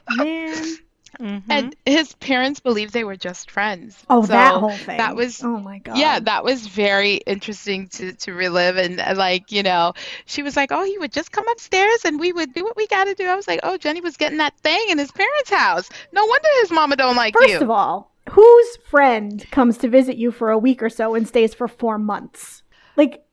hell? 0.09 0.17
Man. 0.17 0.77
Mhm. 1.21 1.43
And 1.49 1.77
his 1.87 2.13
parents 2.17 2.59
believed 2.59 2.93
they 2.93 3.05
were 3.05 3.17
just 3.17 3.49
friends. 3.49 3.97
Oh, 4.11 4.27
that 4.27 4.55
So 4.55 4.59
whole 4.61 4.77
thing. 4.77 4.97
That 4.97 5.15
was 5.15 5.43
Oh 5.45 5.61
my 5.61 5.79
god. 5.79 5.97
Yeah, 5.97 6.19
that 6.19 6.43
was 6.43 6.67
very 6.67 7.15
interesting 7.17 7.87
to, 7.91 8.15
to 8.15 8.33
relive. 8.33 8.77
And 8.77 8.99
uh, 9.01 9.15
like, 9.17 9.53
you 9.53 9.63
know, 9.63 9.93
she 10.27 10.43
was 10.43 10.57
like, 10.57 10.73
oh, 10.73 10.85
he 10.85 10.99
would 10.99 11.13
just 11.13 11.31
come 11.31 11.47
upstairs 11.49 12.05
and 12.05 12.19
we 12.19 12.33
would 12.33 12.53
do 12.53 12.65
what 12.65 12.77
we 12.77 12.89
got 12.89 13.05
to 13.05 13.15
do. 13.15 13.29
I 13.29 13.37
was 13.37 13.47
like, 13.47 13.61
oh, 13.63 13.77
Jenny 13.77 14.01
was 14.01 14.17
getting 14.17 14.39
that 14.39 14.59
thing 14.59 14.87
in 14.89 14.99
his 14.99 15.13
parents' 15.13 15.51
house. 15.51 15.89
No 16.13 16.25
wonder 16.27 16.49
his 16.63 16.73
mama 16.73 16.97
don't 16.97 17.17
like 17.17 17.35
First 17.39 17.49
you. 17.49 17.61
of 17.61 17.71
all, 17.71 18.11
whose 18.31 18.77
friend 18.89 19.45
comes 19.51 19.79
to 19.79 19.89
visit 19.89 20.17
you 20.17 20.31
for 20.31 20.51
a 20.51 20.59
week 20.59 20.83
or 20.83 20.89
so 20.91 21.15
and 21.15 21.27
stays 21.29 21.55
for 21.55 21.69
four 21.69 21.99
months? 21.99 22.63
Like, 22.97 23.25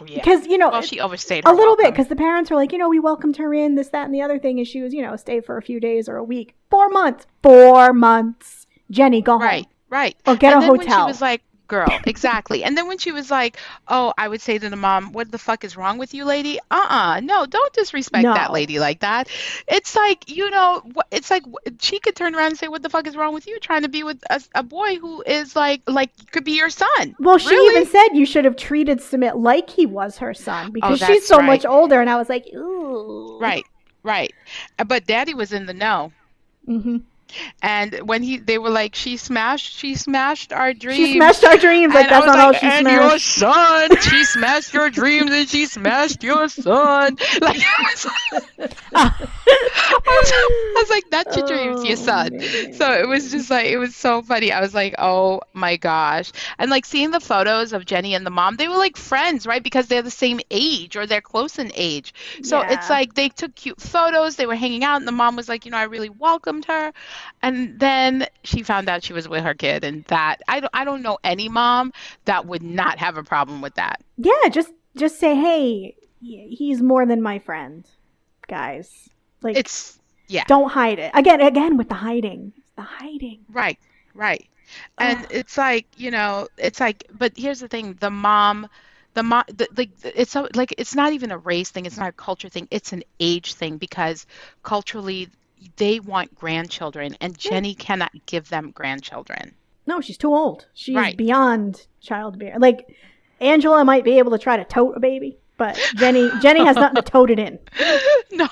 oh, 0.00 0.04
yeah. 0.06 0.16
because 0.16 0.46
you 0.46 0.58
know, 0.58 0.70
Well, 0.70 0.82
she 0.82 1.00
overstayed 1.00 1.44
a 1.46 1.52
little 1.52 1.76
bit 1.76 1.90
because 1.92 2.08
the 2.08 2.16
parents 2.16 2.50
were 2.50 2.56
like, 2.56 2.72
you 2.72 2.78
know, 2.78 2.88
we 2.88 3.00
welcomed 3.00 3.36
her 3.38 3.52
in, 3.54 3.74
this, 3.74 3.88
that, 3.88 4.04
and 4.04 4.14
the 4.14 4.22
other 4.22 4.38
thing, 4.38 4.58
and 4.58 4.66
she 4.68 4.82
was, 4.82 4.92
you 4.92 5.02
know, 5.02 5.16
stay 5.16 5.40
for 5.40 5.56
a 5.56 5.62
few 5.62 5.80
days 5.80 6.08
or 6.08 6.16
a 6.16 6.24
week. 6.24 6.54
Four 6.70 6.88
months. 6.88 7.26
Four 7.42 7.92
months. 7.92 8.66
Jenny, 8.90 9.22
go 9.22 9.38
Right, 9.38 9.64
home. 9.64 9.72
right. 9.90 10.16
Or 10.26 10.36
get 10.36 10.52
and 10.54 10.64
a 10.64 10.70
when 10.70 10.80
she 10.80 10.86
hotel. 10.88 11.06
was 11.06 11.20
like, 11.20 11.42
girl, 11.72 12.00
exactly. 12.04 12.64
And 12.64 12.76
then 12.76 12.86
when 12.88 12.98
she 12.98 13.12
was 13.12 13.30
like, 13.30 13.56
oh, 13.88 14.12
I 14.18 14.28
would 14.28 14.40
say 14.42 14.58
to 14.58 14.68
the 14.68 14.76
mom, 14.76 15.12
what 15.12 15.30
the 15.30 15.38
fuck 15.38 15.64
is 15.64 15.76
wrong 15.76 15.98
with 15.98 16.12
you, 16.14 16.24
lady? 16.24 16.58
Uh-uh. 16.70 17.20
No, 17.20 17.46
don't 17.46 17.72
disrespect 17.72 18.24
that 18.34 18.52
lady 18.52 18.78
like 18.78 19.00
that. 19.00 19.28
It's 19.66 19.96
like, 19.96 20.28
you 20.28 20.50
know, 20.50 20.82
it's 21.10 21.30
like 21.30 21.44
she 21.80 21.98
could 21.98 22.14
turn 22.16 22.34
around 22.34 22.48
and 22.48 22.58
say, 22.58 22.68
what 22.68 22.82
the 22.82 22.90
fuck 22.90 23.06
is 23.06 23.16
wrong 23.16 23.34
with 23.34 23.46
you 23.46 23.58
trying 23.60 23.82
to 23.82 23.88
be 23.88 24.02
with 24.02 24.22
a, 24.30 24.40
a 24.54 24.62
boy 24.62 24.96
who 24.96 25.22
is 25.22 25.56
like, 25.56 25.82
like 25.86 26.10
could 26.30 26.44
be 26.44 26.52
your 26.56 26.70
son. 26.70 27.16
Well, 27.18 27.38
she 27.38 27.54
Really? 27.54 27.76
even 27.76 27.86
said 27.86 28.08
you 28.14 28.26
should 28.26 28.44
have 28.44 28.56
treated 28.56 28.98
Sumit 28.98 29.36
like 29.36 29.70
he 29.70 29.86
was 29.86 30.18
her 30.18 30.34
son 30.34 30.72
because 30.72 30.98
she's 30.98 31.06
Oh, 31.08 31.14
that's 31.14 31.26
so 31.26 31.38
right. 31.38 31.46
much 31.46 31.64
older. 31.64 32.00
And 32.00 32.10
I 32.10 32.16
was 32.16 32.28
like, 32.28 32.46
ooh. 32.54 33.38
Right, 33.40 33.64
right. 34.02 34.32
But 34.86 35.06
daddy 35.06 35.34
was 35.34 35.52
in 35.52 35.66
the 35.66 35.74
know. 35.74 36.12
hmm 36.66 36.98
And 37.62 37.94
when 38.08 38.22
he, 38.22 38.38
they 38.38 38.58
were 38.58 38.70
like, 38.70 38.94
she 38.94 39.16
smashed, 39.16 39.72
she 39.76 39.94
smashed 39.94 40.52
our 40.52 40.72
dreams. 40.72 40.96
She 40.96 41.14
smashed 41.16 41.44
our 41.44 41.56
dreams. 41.56 41.94
Like 41.94 42.04
And 42.04 42.12
that's 42.12 42.26
not 42.26 42.38
all 42.38 42.52
like, 42.52 42.60
she 42.60 42.66
and 42.66 42.86
smashed. 42.86 43.10
your 43.10 43.18
son, 43.18 44.00
she 44.00 44.24
smashed 44.24 44.74
your 44.74 44.90
dreams, 44.90 45.30
and 45.32 45.48
she 45.48 45.66
smashed 45.66 46.22
your 46.22 46.48
son. 46.48 47.16
Like, 47.40 47.60
I 48.94 49.28
was, 49.94 50.32
I 50.76 50.80
was, 50.80 50.90
like, 50.90 51.04
that's 51.10 51.36
your 51.36 51.44
dreams, 51.44 51.84
your 51.84 51.92
Oh, 51.92 51.96
son. 51.96 52.30
man. 52.30 52.72
So 52.72 52.92
it 52.92 53.06
was 53.08 53.30
just 53.30 53.50
like, 53.50 53.66
it 53.66 53.78
was 53.78 53.94
so 53.94 54.22
funny. 54.22 54.52
I 54.52 54.60
was 54.60 54.74
like, 54.74 54.94
oh 54.98 55.40
my 55.52 55.76
gosh. 55.76 56.32
And 56.58 56.70
like 56.70 56.84
seeing 56.84 57.10
the 57.10 57.20
photos 57.20 57.72
of 57.72 57.84
Jenny 57.84 58.14
and 58.14 58.24
the 58.26 58.30
mom, 58.30 58.56
they 58.56 58.68
were 58.68 58.76
like 58.76 58.96
friends, 58.96 59.46
right? 59.46 59.62
Because 59.62 59.86
they're 59.86 60.02
the 60.02 60.10
same 60.10 60.40
age 60.50 60.96
or 60.96 61.06
they're 61.06 61.20
close 61.20 61.58
in 61.58 61.70
age. 61.74 62.14
So 62.42 62.60
it's 62.60 62.88
like 62.90 63.14
they 63.14 63.28
took 63.28 63.54
cute 63.54 63.80
photos, 63.80 64.36
they 64.36 64.46
were 64.46 64.54
hanging 64.54 64.84
out, 64.84 64.96
and 64.96 65.06
the 65.08 65.12
mom 65.12 65.36
was 65.36 65.48
like, 65.48 65.64
you 65.64 65.70
know, 65.70 65.78
I 65.78 65.84
really 65.84 66.10
welcomed 66.10 66.64
her. 66.66 66.92
And 67.42 67.78
then 67.78 68.26
she 68.44 68.62
found 68.62 68.88
out 68.88 69.02
she 69.04 69.12
was 69.12 69.28
with 69.28 69.42
her 69.44 69.54
kid, 69.54 69.84
and 69.84 70.04
that 70.04 70.42
I 70.48 70.60
don't, 70.60 70.70
I 70.74 70.84
don't 70.84 71.02
know 71.02 71.18
any 71.24 71.48
mom 71.48 71.92
that 72.24 72.46
would 72.46 72.62
not 72.62 72.98
have 72.98 73.16
a 73.16 73.22
problem 73.22 73.60
with 73.60 73.74
that. 73.74 74.00
Yeah, 74.16 74.48
just 74.50 74.72
just 74.96 75.18
say, 75.18 75.34
hey, 75.34 75.96
he's 76.20 76.82
more 76.82 77.06
than 77.06 77.22
my 77.22 77.38
friend, 77.38 77.84
guys. 78.48 79.08
Like, 79.42 79.56
It's 79.56 79.98
yeah, 80.28 80.44
don't 80.46 80.70
hide 80.70 80.98
it. 80.98 81.10
Again, 81.14 81.40
again 81.40 81.76
with 81.76 81.88
the 81.88 81.94
hiding. 81.94 82.52
The 82.76 82.82
hiding. 82.82 83.40
right, 83.50 83.78
right. 84.14 84.46
And 84.98 85.18
Ugh. 85.20 85.26
it's 85.30 85.58
like 85.58 85.86
you 85.96 86.10
know, 86.10 86.48
it's 86.56 86.80
like, 86.80 87.04
but 87.12 87.32
here's 87.36 87.60
the 87.60 87.68
thing: 87.68 87.94
the 88.00 88.10
mom, 88.10 88.68
the 89.14 89.22
mom, 89.22 89.44
the, 89.48 89.68
like 89.76 89.90
it's 90.02 90.30
so 90.30 90.48
like 90.54 90.74
it's 90.78 90.94
not 90.94 91.12
even 91.12 91.30
a 91.30 91.38
race 91.38 91.70
thing, 91.70 91.84
it's 91.84 91.98
not 91.98 92.08
a 92.08 92.12
culture 92.12 92.48
thing, 92.48 92.68
it's 92.70 92.92
an 92.92 93.02
age 93.20 93.54
thing 93.54 93.76
because 93.76 94.24
culturally 94.62 95.28
they 95.76 96.00
want 96.00 96.34
grandchildren, 96.34 97.16
and 97.20 97.32
Yeah. 97.44 97.50
Jenny 97.50 97.74
cannot 97.74 98.12
give 98.26 98.48
them 98.48 98.70
grandchildren. 98.70 99.54
No, 99.86 100.00
she's 100.00 100.16
too 100.16 100.34
old. 100.34 100.66
She's 100.74 100.96
Right. 100.96 101.16
beyond 101.16 101.86
childbearing. 102.00 102.60
Like 102.60 102.86
Angela 103.40 103.84
might 103.84 104.04
be 104.04 104.18
able 104.18 104.30
to 104.30 104.38
try 104.38 104.56
to 104.56 104.64
tote 104.64 104.96
a 104.96 105.00
baby, 105.00 105.36
but 105.58 105.76
Jenny 105.96 106.30
Jenny 106.40 106.64
has 106.64 106.76
nothing 106.76 106.96
to 106.96 107.02
tote 107.02 107.30
it 107.30 107.38
in. 107.38 107.58
no 108.32 108.48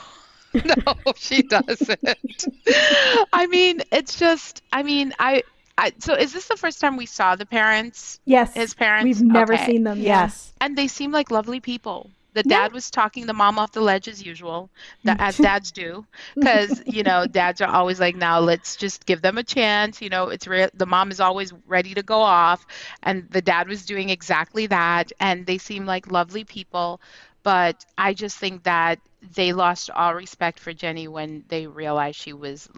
no 0.64 0.94
she 1.16 1.42
doesn't 1.42 2.44
i 3.32 3.46
mean 3.48 3.80
it's 3.92 4.18
just 4.18 4.62
i 4.72 4.82
mean 4.82 5.12
i 5.18 5.42
I, 5.78 5.92
so 5.98 6.12
is 6.14 6.34
this 6.34 6.46
the 6.46 6.56
first 6.58 6.78
time 6.78 6.98
we 6.98 7.06
saw 7.06 7.36
the 7.36 7.46
parents, 7.46 8.20
Yes. 8.26 8.52
his 8.52 8.74
parents? 8.74 9.04
We've 9.04 9.22
never 9.26 9.54
Okay. 9.54 9.64
seen 9.64 9.84
them. 9.84 9.98
Yes. 9.98 10.52
And 10.60 10.76
they 10.76 10.88
seem 10.88 11.10
like 11.10 11.30
lovely 11.30 11.58
people. 11.58 12.10
The 12.34 12.42
Yeah. 12.44 12.58
dad 12.64 12.72
was 12.74 12.90
talking 12.90 13.24
the 13.24 13.32
mom 13.32 13.58
off 13.58 13.72
the 13.72 13.80
ledge 13.80 14.06
as 14.06 14.22
usual, 14.22 14.68
tha- 15.04 15.16
as 15.18 15.38
dads 15.48 15.70
do, 15.72 16.04
because 16.34 16.82
you 16.84 17.02
know 17.02 17.26
dads 17.26 17.62
are 17.62 17.70
always 17.70 17.98
like, 17.98 18.14
now 18.14 18.40
let's 18.40 18.76
just 18.76 19.06
give 19.06 19.22
them 19.22 19.38
a 19.38 19.42
chance. 19.42 20.02
You 20.02 20.10
know, 20.10 20.28
it's 20.28 20.46
re- 20.46 20.68
the 20.74 20.84
mom 20.84 21.10
is 21.10 21.18
always 21.18 21.54
ready 21.66 21.94
to 21.94 22.02
go 22.02 22.20
off, 22.20 22.66
and 23.02 23.26
the 23.30 23.40
dad 23.40 23.66
was 23.66 23.86
doing 23.86 24.10
exactly 24.10 24.66
that. 24.66 25.12
And 25.18 25.46
they 25.46 25.56
seem 25.56 25.86
like 25.86 26.12
lovely 26.12 26.44
people, 26.44 27.00
but 27.42 27.84
I 27.98 28.14
just 28.14 28.36
think 28.38 28.64
that 28.64 28.98
they 29.34 29.52
lost 29.52 29.90
all 29.90 30.14
respect 30.14 30.58
for 30.58 30.72
Jenny 30.72 31.08
when 31.08 31.44
they 31.48 31.66
realized 31.66 32.16
she 32.16 32.32
was 32.32 32.68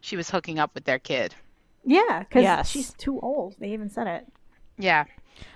she 0.00 0.16
was 0.16 0.30
hooking 0.30 0.58
up 0.58 0.74
with 0.74 0.84
their 0.84 0.98
kid. 0.98 1.34
Yeah, 1.84 2.20
because 2.20 2.42
Yes. 2.42 2.68
she's 2.70 2.92
too 2.94 3.18
old. 3.20 3.56
They 3.58 3.72
even 3.72 3.90
said 3.90 4.06
it. 4.06 4.26
Yeah. 4.78 5.04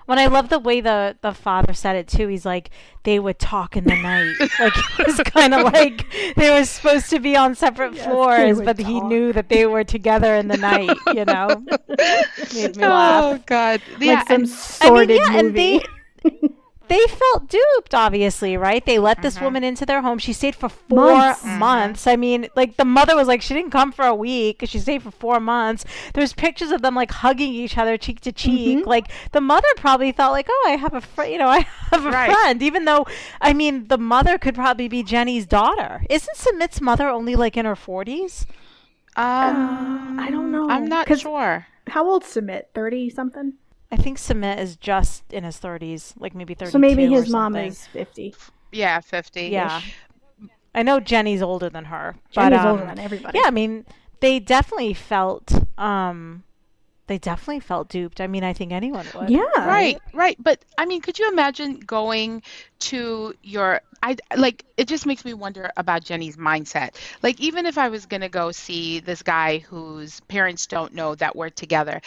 When 0.07 0.19
I 0.19 0.27
love 0.27 0.49
the 0.49 0.59
way 0.59 0.81
the 0.81 1.17
the 1.21 1.33
father 1.33 1.73
said 1.73 1.97
it 1.97 2.09
too, 2.09 2.27
he's 2.29 2.47
like 2.47 2.71
they 3.05 3.19
would 3.19 3.39
talk 3.39 3.77
in 3.77 3.85
the 3.85 3.95
night. 4.03 4.35
like 4.59 4.73
it 4.99 5.07
was 5.07 5.17
kind 5.21 5.55
of 5.55 5.65
like 5.73 6.07
they 6.37 6.51
were 6.51 6.65
supposed 6.65 7.11
to 7.11 7.21
be 7.21 7.37
on 7.37 7.55
separate 7.55 7.95
Yes, 7.95 8.07
floors, 8.07 8.57
would 8.57 8.65
but 8.65 8.79
he 8.79 9.01
knew 9.01 9.33
that 9.33 9.49
they 9.49 9.67
were 9.67 9.85
together 9.85 10.35
in 10.35 10.49
the 10.49 10.57
night. 10.57 10.97
You 11.15 11.25
know, 11.25 11.49
made 12.55 12.77
me 12.77 12.85
oh, 12.85 12.89
laugh. 12.89 13.25
Oh 13.25 13.43
God. 13.47 13.83
Yeah. 14.01 14.15
like 14.15 14.29
some 14.29 14.35
and- 14.35 14.35
I 14.35 14.39
mean, 14.39 14.47
sordid 14.47 15.21
yeah, 15.21 15.39
and 15.39 15.47
movie. 15.49 15.81
they 16.25 16.31
they 16.89 17.05
felt 17.07 17.49
duped, 17.49 17.95
obviously, 17.95 18.57
right? 18.57 18.85
They 18.85 18.99
let 18.99 19.23
this 19.23 19.39
Mhm. 19.39 19.43
woman 19.43 19.65
into 19.65 19.85
their 19.87 20.03
home. 20.03 20.19
She 20.19 20.33
stayed 20.33 20.55
for 20.55 20.69
four 20.69 21.15
Months. 21.17 21.45
months. 21.45 22.05
Mhm. 22.05 22.13
I 22.13 22.17
mean, 22.17 22.49
like 22.55 22.77
the 22.77 22.85
mother 22.85 23.17
was 23.17 23.27
like, 23.29 23.43
she 23.43 23.55
didn't 23.55 23.71
come 23.71 23.93
for 23.93 24.05
a 24.07 24.15
week. 24.15 24.63
She 24.67 24.79
stayed 24.79 25.03
for 25.03 25.11
four 25.11 25.41
months. 25.41 25.85
There's 26.15 26.33
pictures 26.33 26.71
of 26.71 26.83
them 26.83 26.95
like 26.95 27.11
hugging 27.11 27.53
each 27.53 27.77
other 27.79 27.97
cheek 27.97 28.21
to 28.21 28.33
cheek. 28.33 28.79
Mhm. 28.79 28.87
Like 28.87 29.07
the 29.33 29.41
mother 29.41 29.67
probably 29.77 30.13
thought 30.13 30.33
like, 30.33 30.47
oh, 30.51 30.65
I 30.69 30.77
have 30.77 30.95
a 30.95 31.01
friend. 31.01 31.33
You 31.33 31.39
know, 31.39 31.49
I 31.59 31.67
have 31.93 32.07
a 32.07 32.11
Right. 32.11 32.31
friend. 32.31 32.63
Even 32.63 32.85
though, 32.85 33.07
I 33.41 33.53
mean, 33.53 33.89
the 33.89 33.99
mother 33.99 34.39
could 34.39 34.55
probably 34.55 34.89
be 34.89 35.03
Jenny's 35.03 35.47
daughter. 35.47 36.03
Isn't 36.09 36.37
Sumit's 36.37 36.81
mother 36.81 37.09
only 37.09 37.35
like 37.37 37.57
in 37.57 37.65
her 37.67 37.77
forties? 37.77 38.47
um, 39.17 40.17
Uh, 40.19 40.23
I 40.23 40.31
don't 40.31 40.53
know, 40.53 40.69
I'm 40.69 40.85
not 40.87 41.07
'cause- 41.07 41.21
sure. 41.23 41.67
How 41.89 42.05
old 42.07 42.23
Sumit? 42.25 42.65
Thirty 42.75 43.09
something. 43.09 43.55
I 43.91 43.97
think 43.97 44.19
Sumit 44.19 44.59
is 44.59 44.77
just 44.77 45.33
in 45.33 45.45
his 45.45 45.59
thirties, 45.59 46.15
like 46.19 46.35
maybe 46.35 46.55
thirty. 46.55 46.73
So 46.73 46.79
maybe 46.79 47.07
his 47.07 47.29
mom 47.29 47.57
is 47.57 47.87
fifty. 47.87 48.35
Yeah, 48.73 49.01
50. 49.01 49.43
Yeah. 49.47 49.81
I 50.75 50.83
know 50.83 51.01
Jenny's 51.01 51.41
older 51.41 51.71
than 51.71 51.87
her. 51.87 52.17
Jenny's 52.31 52.59
but, 52.59 52.67
um, 52.67 52.73
older 52.73 52.87
than 52.87 52.99
everybody. 52.99 53.39
Yeah, 53.39 53.47
I 53.47 53.51
mean, 53.51 53.87
they 54.21 54.39
definitely 54.39 54.95
felt 54.95 55.53
um 55.79 56.43
they 57.07 57.19
definitely 57.19 57.61
felt 57.61 57.89
duped. 57.89 58.21
I 58.21 58.27
mean, 58.27 58.43
I 58.43 58.53
think 58.53 58.73
anyone 58.73 59.07
would. 59.15 59.31
Yeah. 59.31 59.45
Right, 59.59 60.01
right. 60.13 60.37
But 60.41 60.65
I 60.77 60.87
mean, 60.87 61.01
could 61.01 61.19
you 61.19 61.31
imagine 61.31 61.79
going 61.79 62.43
to 62.81 63.33
your 63.43 63.81
I 64.03 64.17
like 64.37 64.65
it 64.77 64.89
just 64.89 65.07
makes 65.07 65.25
me 65.25 65.33
wonder 65.33 65.71
about 65.77 66.05
Jenny's 66.05 66.37
mindset. 66.37 66.97
Like 67.23 67.41
even 67.41 67.65
if 67.65 67.79
I 67.79 67.89
was 67.89 68.07
going 68.07 68.21
to 68.23 68.29
go 68.29 68.51
see 68.51 69.01
this 69.01 69.23
guy 69.23 69.59
whose 69.59 70.21
parents 70.21 70.67
don't 70.67 70.95
know 70.95 71.15
that 71.15 71.37
we're 71.37 71.51
together, 71.51 72.01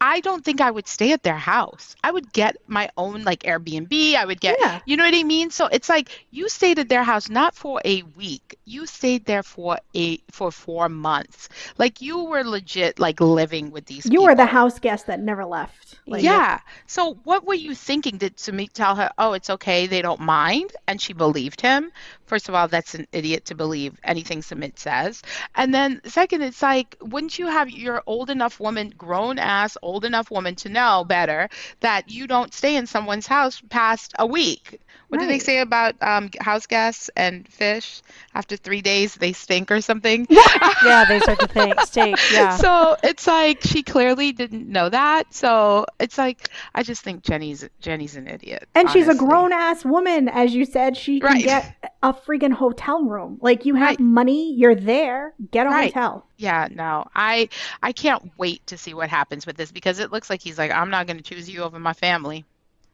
I 0.00 0.20
don't 0.20 0.44
think 0.44 0.60
I 0.60 0.70
would 0.70 0.88
stay 0.88 1.12
at 1.12 1.22
their 1.22 1.36
house. 1.36 1.94
I 2.02 2.10
would 2.10 2.32
get 2.32 2.56
my 2.66 2.88
own 2.96 3.22
like 3.24 3.40
Airbnb. 3.42 4.14
I 4.14 4.24
would 4.24 4.40
get, 4.40 4.56
Yeah. 4.58 4.80
you 4.86 4.96
know 4.96 5.04
what 5.04 5.14
I 5.14 5.22
mean? 5.24 5.50
So 5.50 5.66
it's 5.66 5.88
like 5.88 6.08
you 6.30 6.48
stayed 6.48 6.78
at 6.78 6.88
their 6.88 7.02
house 7.04 7.28
not 7.28 7.54
for 7.54 7.80
a 7.84 8.02
week. 8.16 8.58
You 8.64 8.86
stayed 8.86 9.26
there 9.26 9.42
for 9.42 9.78
a 9.94 10.18
for 10.30 10.50
4 10.50 10.88
months. 10.88 11.48
Like 11.76 12.00
you 12.00 12.24
were 12.24 12.44
legit 12.44 12.98
like 12.98 13.20
living 13.20 13.70
with 13.70 13.86
these 13.86 14.06
You 14.06 14.10
people. 14.12 14.24
were 14.26 14.34
the 14.34 14.46
house 14.46 14.78
guest 14.78 15.06
that 15.08 15.20
never 15.20 15.44
left. 15.44 15.98
Like, 16.06 16.22
yeah. 16.22 16.60
So 16.86 17.18
what 17.24 17.44
were 17.46 17.54
you 17.54 17.74
thinking? 17.74 18.16
Did 18.16 18.36
Sumit 18.36 18.72
tell 18.72 18.94
her, 18.96 19.10
"Oh, 19.18 19.32
it's 19.34 19.50
okay, 19.50 19.86
they 19.86 20.02
don't 20.02 20.20
mind," 20.20 20.72
and 20.88 21.00
she 21.00 21.12
believed 21.12 21.60
him? 21.60 21.92
First 22.30 22.48
of 22.48 22.54
all, 22.54 22.68
that's 22.68 22.94
an 22.94 23.08
idiot 23.10 23.46
to 23.46 23.56
believe 23.56 23.98
anything 24.04 24.40
Sumit 24.40 24.78
says. 24.78 25.20
And 25.56 25.74
then 25.74 26.00
second, 26.04 26.42
it's 26.42 26.62
like, 26.62 26.96
wouldn't 27.00 27.40
you 27.40 27.48
have 27.48 27.68
your 27.68 28.04
old 28.06 28.30
enough 28.30 28.60
woman, 28.60 28.94
grown 28.96 29.40
ass, 29.40 29.76
old 29.82 30.04
enough 30.04 30.30
woman 30.30 30.54
to 30.62 30.68
know 30.68 31.04
better 31.04 31.48
that 31.80 32.08
you 32.08 32.28
don't 32.28 32.54
stay 32.54 32.76
in 32.76 32.86
someone's 32.86 33.26
house 33.26 33.60
past 33.68 34.14
a 34.16 34.26
week? 34.26 34.80
What 35.10 35.20
do 35.20 35.26
they 35.26 35.38
say 35.40 35.58
about 35.58 35.96
um, 36.00 36.30
house 36.40 36.66
guests 36.66 37.10
and 37.16 37.46
fish? 37.46 38.00
After 38.34 38.56
three 38.56 38.80
days, 38.80 39.14
they 39.16 39.32
stink 39.32 39.70
or 39.70 39.80
something. 39.80 40.26
Yeah, 40.82 41.04
they 41.04 41.20
start 41.20 41.38
to 41.40 41.46
think 41.48 41.78
steak. 41.82 42.18
Yeah. 42.30 42.56
So 42.56 42.96
it's 43.02 43.26
like 43.26 43.60
she 43.62 43.82
clearly 43.82 44.32
didn't 44.32 44.66
know 44.66 44.88
that. 44.88 45.34
So 45.34 45.84
it's 45.98 46.16
like 46.16 46.48
I 46.74 46.82
just 46.82 47.02
think 47.02 47.22
Jenny's 47.22 47.68
Jenny's 47.80 48.16
an 48.16 48.26
idiot. 48.28 48.66
And 48.74 48.88
she's 48.88 49.06
a 49.08 49.14
grown 49.14 49.52
ass 49.52 49.84
woman, 49.84 50.28
as 50.28 50.54
you 50.54 50.64
said. 50.64 50.96
She 50.96 51.20
can 51.20 51.28
Right. 51.32 51.44
get 51.44 51.92
a 52.02 52.14
freaking 52.14 52.52
hotel 52.52 53.04
room. 53.04 53.38
Like 53.42 53.66
you 53.66 53.74
have 53.74 53.88
Right. 53.90 54.00
money, 54.00 54.54
you're 54.54 54.74
there. 54.74 55.34
Get 55.50 55.66
a 55.66 55.70
Right. 55.70 55.92
hotel. 55.92 56.24
Yeah, 56.38 56.68
no. 56.70 57.06
I 57.14 57.50
I 57.82 57.92
can't 57.92 58.30
wait 58.38 58.66
to 58.68 58.78
see 58.78 58.94
what 58.94 59.10
happens 59.10 59.44
with 59.44 59.56
this 59.58 59.70
because 59.72 59.98
it 59.98 60.10
looks 60.12 60.30
like 60.30 60.40
he's 60.40 60.56
like 60.56 60.70
I'm 60.70 60.88
not 60.90 61.06
going 61.06 61.18
to 61.18 61.22
choose 61.22 61.50
you 61.50 61.62
over 61.62 61.78
my 61.78 61.92
family. 61.92 62.46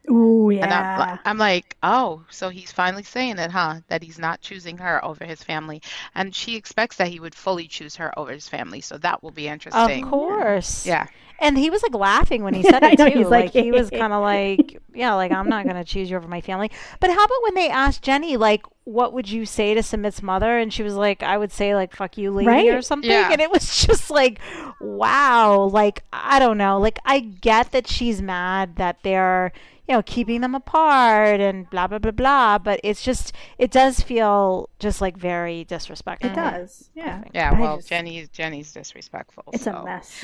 Ooh, 0.09 0.49
And 0.51 0.63
I'm, 0.65 0.99
yeah. 0.99 1.17
I'm 1.25 1.37
like, 1.37 1.75
"Oh, 1.83 2.23
so 2.29 2.49
he's 2.49 2.71
finally 2.71 3.03
saying 3.03 3.39
it, 3.39 3.51
huh? 3.51 3.81
That 3.89 4.03
he's 4.03 4.17
not 4.17 4.41
choosing 4.41 4.77
her 4.77 5.03
over 5.03 5.25
his 5.25 5.43
family." 5.43 5.81
And 6.15 6.33
she 6.33 6.55
expects 6.55 6.95
that 6.97 7.07
he 7.09 7.19
would 7.19 7.35
fully 7.35 7.67
choose 7.67 7.95
her 7.97 8.17
over 8.17 8.31
his 8.31 8.47
family. 8.47 8.79
So 8.81 8.97
that 8.99 9.21
will 9.21 9.31
be 9.31 9.47
interesting. 9.47 10.03
Of 10.03 10.09
course. 10.09 10.85
Yeah. 10.85 11.07
And 11.39 11.57
he 11.57 11.69
was 11.69 11.83
like 11.83 11.93
laughing 11.93 12.43
when 12.43 12.53
he 12.53 12.63
said 12.71 12.83
I 12.83 12.91
it 12.91 12.99
know, 12.99 13.09
too. 13.09 13.17
he's 13.19 13.27
like, 13.27 13.53
like, 13.53 13.63
he 13.63 13.71
was 13.71 13.89
kind 13.89 14.13
of 14.13 14.21
like, 14.23 14.81
yeah, 14.93 15.13
like 15.13 15.31
I'm 15.31 15.49
not 15.49 15.65
gonna 15.67 15.83
choose 15.83 16.09
you 16.09 16.17
over 16.17 16.27
my 16.27 16.41
family. 16.41 16.71
But 16.99 17.09
how 17.09 17.23
about 17.23 17.43
when 17.43 17.55
they 17.55 17.69
asked 17.69 18.01
Jenny, 18.01 18.37
like, 18.37 18.65
what 18.85 19.11
would 19.13 19.29
you 19.29 19.45
say 19.45 19.73
to 19.73 19.83
Sumit's 19.83 20.23
mother? 20.23 20.57
And 20.57 20.71
she 20.73 20.81
was 20.83 20.95
like, 20.95 21.21
I 21.21 21.37
would 21.37 21.51
say 21.51 21.75
like, 21.75 21.93
fuck 21.95 22.17
you, 22.17 22.31
lady, 22.31 22.69
or 22.69 22.81
something. 22.81 23.11
Yeah. 23.11 23.29
And 23.31 23.41
it 23.41 23.51
was 23.51 23.77
just 23.85 24.09
like, 24.09 24.39
wow. 24.79 25.63
Like 25.71 26.03
I 26.13 26.39
don't 26.39 26.57
know. 26.57 26.79
Like 26.79 26.99
I 27.05 27.19
get 27.19 27.71
that 27.71 27.87
she's 27.87 28.21
mad 28.21 28.77
that 28.77 28.97
they're 29.03 29.51
you 29.87 29.95
know 29.95 30.01
keeping 30.03 30.41
them 30.41 30.53
apart 30.55 31.39
and 31.39 31.69
blah 31.69 31.87
blah 31.87 31.99
blah 31.99 32.11
blah. 32.11 32.57
But 32.57 32.79
it's 32.83 33.01
just 33.03 33.33
it 33.57 33.71
does 33.71 34.01
feel 34.01 34.69
just 34.79 35.01
like 35.01 35.17
very 35.17 35.63
disrespectful. 35.63 36.29
It 36.31 36.35
does. 36.35 36.89
Yeah. 36.95 37.23
Yeah, 37.33 37.59
well, 37.59 37.77
just- 37.77 37.89
Jenny's 37.89 38.29
Jenny's 38.29 38.71
disrespectful. 38.73 39.45
It's 39.53 39.63
so. 39.63 39.71
a 39.73 39.83
mess. 39.85 40.23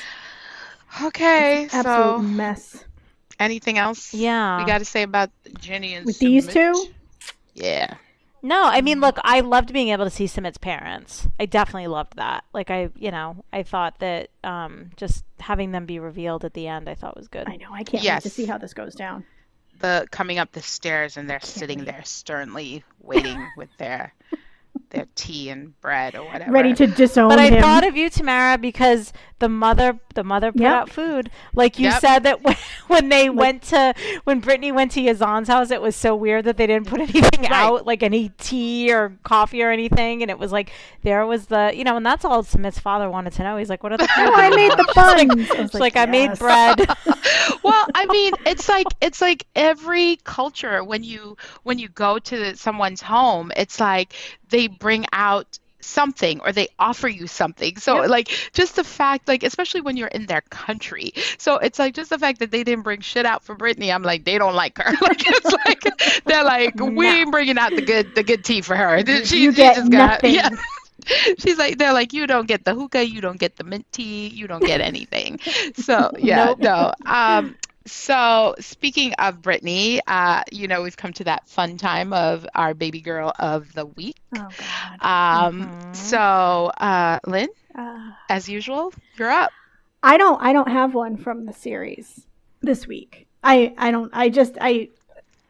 Okay, 1.03 1.63
Absolute 1.71 1.83
so 1.85 2.19
mess. 2.19 2.85
anything 3.39 3.77
else 3.79 4.13
Yeah. 4.13 4.59
we 4.59 4.65
got 4.65 4.77
to 4.77 4.85
say 4.85 5.01
about 5.01 5.31
Jenny 5.59 5.95
and 5.95 6.05
With 6.05 6.19
these 6.19 6.45
two? 6.47 6.85
Yeah. 7.55 7.95
No, 8.45 8.61
I 8.65 8.81
mean, 8.81 8.99
look, 8.99 9.17
I 9.23 9.39
loved 9.39 9.71
being 9.71 9.87
able 9.89 10.03
to 10.03 10.09
see 10.11 10.27
Sumit's 10.27 10.57
parents. 10.57 11.27
I 11.39 11.45
definitely 11.45 11.87
loved 11.87 12.17
that. 12.17 12.43
Like, 12.53 12.69
I, 12.69 12.89
you 12.97 13.09
know, 13.09 13.37
I 13.53 13.63
thought 13.63 13.99
that 13.99 14.29
um, 14.43 14.91
just 14.97 15.23
having 15.39 15.71
them 15.71 15.85
be 15.85 15.97
revealed 15.97 16.43
at 16.43 16.53
the 16.53 16.67
end, 16.67 16.89
I 16.89 16.93
thought 16.93 17.15
was 17.15 17.29
good. 17.29 17.47
I 17.47 17.55
know. 17.55 17.69
I 17.73 17.83
can't 17.83 18.03
wait 18.03 18.21
to 18.21 18.29
see 18.29 18.45
how 18.45 18.57
this 18.57 18.73
goes 18.73 18.95
down. 18.95 19.23
The 19.83 20.07
coming 20.11 20.39
up 20.39 20.53
the 20.53 20.61
stairs 20.61 21.17
and 21.17 21.29
they're 21.29 21.41
sitting 21.41 21.83
there 21.83 22.03
sternly 22.05 22.85
waiting 23.01 23.45
with 23.57 23.67
their 23.77 24.13
their 24.91 25.07
tea 25.15 25.49
and 25.49 25.79
bread 25.81 26.15
or 26.15 26.23
whatever. 26.23 26.51
Ready 26.53 26.73
to 26.75 26.87
disown 26.87 27.27
But 27.27 27.39
I 27.39 27.47
him. 27.49 27.61
thought 27.61 27.85
of 27.85 27.97
you, 27.97 28.09
Tamara, 28.09 28.57
because 28.57 29.11
the 29.43 29.49
mother, 29.49 29.99
the 30.15 30.23
mother 30.23 30.51
put 30.53 30.61
Yep. 30.61 30.71
out 30.71 30.89
food. 30.89 31.29
Like 31.53 31.77
you 31.77 31.89
Yep. 31.89 32.01
said 32.01 32.19
that 32.23 32.41
when, 32.43 32.55
when 32.87 33.09
they 33.09 33.29
went 33.29 33.61
to, 33.63 33.93
when 34.23 34.39
Brittany 34.39 34.71
went 34.71 34.91
to 34.93 35.01
Yazan's 35.01 35.49
house, 35.49 35.69
it 35.69 35.81
was 35.81 35.95
so 35.95 36.15
weird 36.15 36.45
that 36.45 36.55
they 36.55 36.65
didn't 36.65 36.87
put 36.87 37.01
anything 37.09 37.47
out, 37.47 37.85
like 37.85 38.03
any 38.03 38.29
tea 38.37 38.93
or 38.93 39.17
coffee 39.23 39.61
or 39.61 39.69
anything, 39.69 40.21
and 40.21 40.31
it 40.31 40.39
was 40.39 40.51
like 40.53 40.71
there 41.03 41.25
was 41.25 41.47
the, 41.47 41.71
you 41.75 41.83
know, 41.83 41.97
and 41.97 42.05
that's 42.05 42.23
all 42.23 42.41
Sumit's 42.43 42.79
father 42.79 43.09
wanted 43.09 43.33
to 43.33 43.43
know. 43.43 43.57
He's 43.57 43.69
like, 43.69 43.83
"What 43.83 43.91
are 43.91 43.97
the?" 43.97 44.07
oh, 44.17 44.31
I 44.35 44.49
made 44.55 44.71
the 44.77 44.85
buns. 44.95 45.49
I 45.51 45.61
was 45.61 45.71
It's 45.71 45.79
like, 45.81 45.97
I 45.97 46.05
made 46.05 46.37
bread. 46.39 46.79
well, 47.63 47.87
I 47.93 48.05
mean, 48.05 48.33
it's 48.45 48.69
like 48.69 48.87
it's 49.01 49.19
like 49.21 49.45
every 49.55 50.15
culture 50.23 50.83
when 50.83 51.03
you 51.03 51.35
when 51.63 51.79
you 51.79 51.89
go 51.89 52.19
to 52.19 52.55
someone's 52.55 53.01
home, 53.01 53.51
it's 53.57 53.79
like 53.79 54.13
they 54.49 54.67
bring 54.67 55.05
out 55.11 55.59
something 55.83 56.39
or 56.41 56.51
they 56.51 56.67
offer 56.79 57.07
you 57.07 57.27
something. 57.27 57.77
So 57.77 57.97
like 58.01 58.29
just 58.53 58.75
the 58.75 58.83
fact 58.83 59.27
like 59.27 59.43
especially 59.43 59.81
when 59.81 59.97
you're 59.97 60.07
in 60.09 60.25
their 60.25 60.41
country. 60.49 61.13
So 61.37 61.57
it's 61.57 61.79
like 61.79 61.93
just 61.93 62.09
the 62.09 62.19
fact 62.19 62.39
that 62.39 62.51
they 62.51 62.63
didn't 62.63 62.83
bring 62.83 63.01
shit 63.01 63.25
out 63.25 63.43
for 63.43 63.55
Brittany, 63.55 63.91
I'm 63.91 64.03
like 64.03 64.25
they 64.25 64.37
don't 64.37 64.55
like 64.55 64.77
her. 64.79 64.91
like 65.01 65.21
it's 65.25 65.51
like 65.65 66.23
they're 66.25 66.43
like 66.43 66.73
we 66.79 67.07
ain't 67.07 67.31
bringing 67.31 67.57
out 67.57 67.75
the 67.75 67.81
good 67.81 68.15
the 68.15 68.23
good 68.23 68.43
tea 68.43 68.61
for 68.61 68.75
her. 68.75 69.03
She, 69.23 69.43
You 69.43 69.51
she 69.51 69.51
get 69.51 69.75
just 69.75 69.91
got 69.91 70.21
nothing. 70.23 70.33
yeah. 70.33 70.49
She's 71.39 71.57
like, 71.57 71.77
they're 71.77 71.93
like, 71.93 72.13
you 72.13 72.27
don't 72.27 72.47
get 72.47 72.63
the 72.63 72.73
hookah, 72.73 73.05
you 73.05 73.19
don't 73.21 73.37
get 73.39 73.57
the 73.57 73.63
mint 73.63 73.85
tea, 73.91 74.27
you 74.27 74.47
don't 74.47 74.63
get 74.63 74.79
anything. 74.81 75.39
So 75.75 76.11
yeah, 76.17 76.53
Nope. 76.55 76.59
no. 76.59 76.93
Um, 77.05 77.55
so 77.85 78.55
speaking 78.59 79.13
of 79.13 79.41
Brittany, 79.41 79.99
uh, 80.07 80.43
you 80.51 80.67
know, 80.67 80.81
we've 80.81 80.97
come 80.97 81.13
to 81.13 81.23
that 81.25 81.47
fun 81.47 81.77
time 81.77 82.13
of 82.13 82.45
our 82.55 82.73
baby 82.73 83.01
girl 83.01 83.33
of 83.39 83.73
the 83.73 83.85
week. 83.85 84.15
Oh, 84.35 84.49
God. 84.57 85.47
Um, 85.47 85.61
Mhm. 85.61 85.95
so 85.95 86.19
uh, 86.77 87.19
Lynn, 87.25 87.49
Uh, 87.75 88.11
as 88.29 88.47
usual, 88.47 88.93
you're 89.17 89.29
up. 89.31 89.51
I 90.01 90.17
don't 90.17 90.41
I 90.41 90.53
don't 90.53 90.69
have 90.69 90.93
one 90.93 91.17
from 91.17 91.45
the 91.45 91.53
series 91.53 92.25
this 92.61 92.87
week. 92.87 93.27
I 93.43 93.73
I 93.77 93.91
don't 93.91 94.11
I 94.13 94.29
just 94.29 94.57
I 94.59 94.89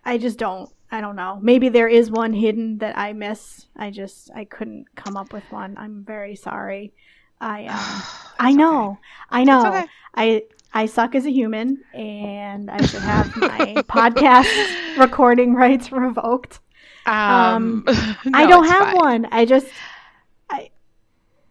I 0.05 0.17
just 0.17 0.38
don't. 0.39 0.69
I 0.91 1.01
don't 1.01 1.15
know. 1.15 1.39
Maybe 1.41 1.69
there 1.69 1.88
is 1.88 2.11
one 2.11 2.34
hidden 2.34 2.77
that 2.77 2.95
I 2.97 3.13
miss. 3.13 3.65
I 3.75 3.89
just 3.89 4.29
I 4.36 4.45
couldn't 4.45 4.86
come 4.95 5.17
up 5.17 5.34
with 5.34 5.51
one. 5.51 5.75
I'm 5.77 6.03
very 6.03 6.36
sorry. 6.36 6.93
I 7.41 7.65
um, 7.65 8.03
I 8.39 8.51
know. 8.53 8.91
okay. 8.91 8.99
I 9.31 9.43
know. 9.43 9.67
okay. 9.67 9.88
I 10.15 10.43
I 10.74 10.86
suck 10.88 11.13
as 11.15 11.26
a 11.26 11.32
human 11.32 11.84
and 11.93 12.69
I 12.71 12.84
should 12.86 13.01
have 13.01 13.36
my 13.38 13.76
podcast 13.88 14.97
recording 14.97 15.53
rights 15.53 15.91
revoked. 15.91 16.59
Um, 17.05 17.84
I 17.88 18.45
no, 18.45 18.47
don't 18.49 18.67
have 18.67 18.86
fine. 18.86 18.95
one. 18.95 19.28
I 19.32 19.45
just 19.45 19.67